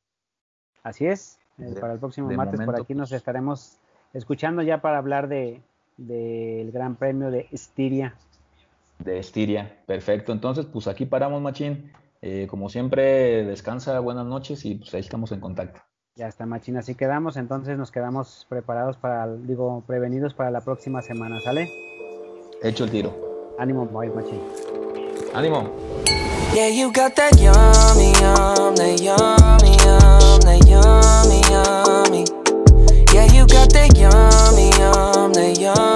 Así 0.83 1.07
es. 1.07 1.39
Eh, 1.59 1.75
para 1.81 1.95
el 1.95 1.99
próximo 1.99 2.31
martes 2.33 2.61
por 2.61 2.79
aquí 2.79 2.95
nos 2.95 3.09
pues. 3.09 3.19
estaremos 3.19 3.79
escuchando 4.13 4.61
ya 4.63 4.83
para 4.83 4.99
hablar 4.99 5.27
de 5.27 5.63
del 5.97 6.71
Gran 6.73 6.97
Premio 6.97 7.31
de 7.31 7.49
Estiria. 7.51 8.15
De 8.99 9.19
Estiria, 9.19 9.83
perfecto. 9.87 10.33
Entonces, 10.33 10.67
pues 10.67 10.87
aquí 10.87 11.07
paramos, 11.07 11.41
Machín. 11.41 11.93
Eh, 12.23 12.47
como 12.49 12.69
siempre, 12.69 13.45
descansa, 13.45 13.99
buenas 14.01 14.27
noches 14.27 14.65
y 14.65 14.77
pues 14.77 14.93
ahí 14.95 15.01
estamos 15.01 15.33
en 15.33 15.41
contacto. 15.41 15.81
Ya 16.15 16.29
está, 16.29 16.47
Machín. 16.47 16.77
Así 16.77 16.95
quedamos. 16.95 17.37
Entonces 17.37 17.77
nos 17.79 17.91
quedamos 17.91 18.47
preparados 18.49 18.97
para, 18.97 19.27
digo, 19.35 19.83
prevenidos 19.87 20.35
para 20.35 20.51
la 20.51 20.61
próxima 20.61 21.03
semana, 21.03 21.41
¿sale? 21.41 21.69
Hecho 22.63 22.85
el 22.85 22.91
tiro. 22.91 23.13
Ánimo, 23.59 23.87
Machín. 23.93 24.41
Ánimo. 25.35 25.71
Yeah, 26.55 26.69
you 26.69 26.91
got 26.91 27.15
that 27.17 27.39
yummy, 27.39 28.13
yum, 28.21 28.75
that 28.77 29.01
yummy, 29.01 29.77
yum, 29.85 30.41
that 30.41 30.65
yummy, 30.67 31.41
yummy. 31.51 32.25
Yeah, 33.13 33.27
you 33.33 33.47
got 33.47 33.71
that 33.73 33.97
yummy, 33.97 34.71
yum, 34.79 35.33
that 35.35 35.59
yummy, 35.61 35.96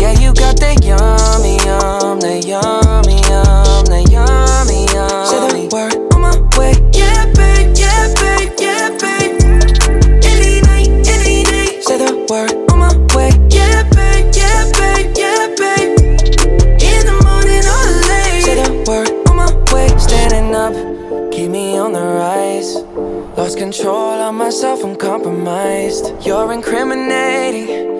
Yeah, 0.00 0.12
you 0.18 0.32
got 0.32 0.56
that 0.60 0.82
yummy, 0.82 1.60
yum, 1.60 2.20
that 2.20 2.46
yummy, 2.48 3.20
yum, 3.28 3.84
that 3.92 4.08
yummy, 4.08 4.88
yum. 4.96 5.26
Say 5.28 5.40
the 5.44 5.68
word 5.68 5.92
on 6.14 6.22
my 6.24 6.40
way. 6.56 6.72
Yeah, 6.96 7.28
babe, 7.36 7.76
yeah, 7.76 8.08
babe, 8.16 8.48
yeah, 8.56 8.88
babe. 8.96 9.36
Any 10.24 10.64
night, 10.64 10.88
any 11.04 11.44
day. 11.44 11.82
Say 11.84 11.98
the 12.00 12.24
word 12.32 12.56
on 12.72 12.78
my 12.80 12.96
way. 13.14 13.28
Yeah, 13.52 13.84
babe, 13.92 14.32
yeah, 14.32 14.72
babe, 14.72 15.12
yeah, 15.20 15.52
babe. 15.60 15.92
In 16.80 17.04
the 17.04 17.20
morning 17.20 17.60
or 17.60 17.84
late. 18.08 18.40
Say 18.40 18.56
the 18.56 18.72
word 18.88 19.12
on 19.28 19.36
my 19.36 19.52
way. 19.68 19.92
Standing 20.00 20.56
up, 20.56 20.72
keep 21.30 21.50
me 21.50 21.76
on 21.76 21.92
the 21.92 22.00
rise. 22.00 22.72
Lost 23.36 23.58
control 23.58 24.16
of 24.16 24.32
myself, 24.32 24.82
I'm 24.82 24.96
compromised. 24.96 26.24
You're 26.24 26.54
incriminating 26.54 27.99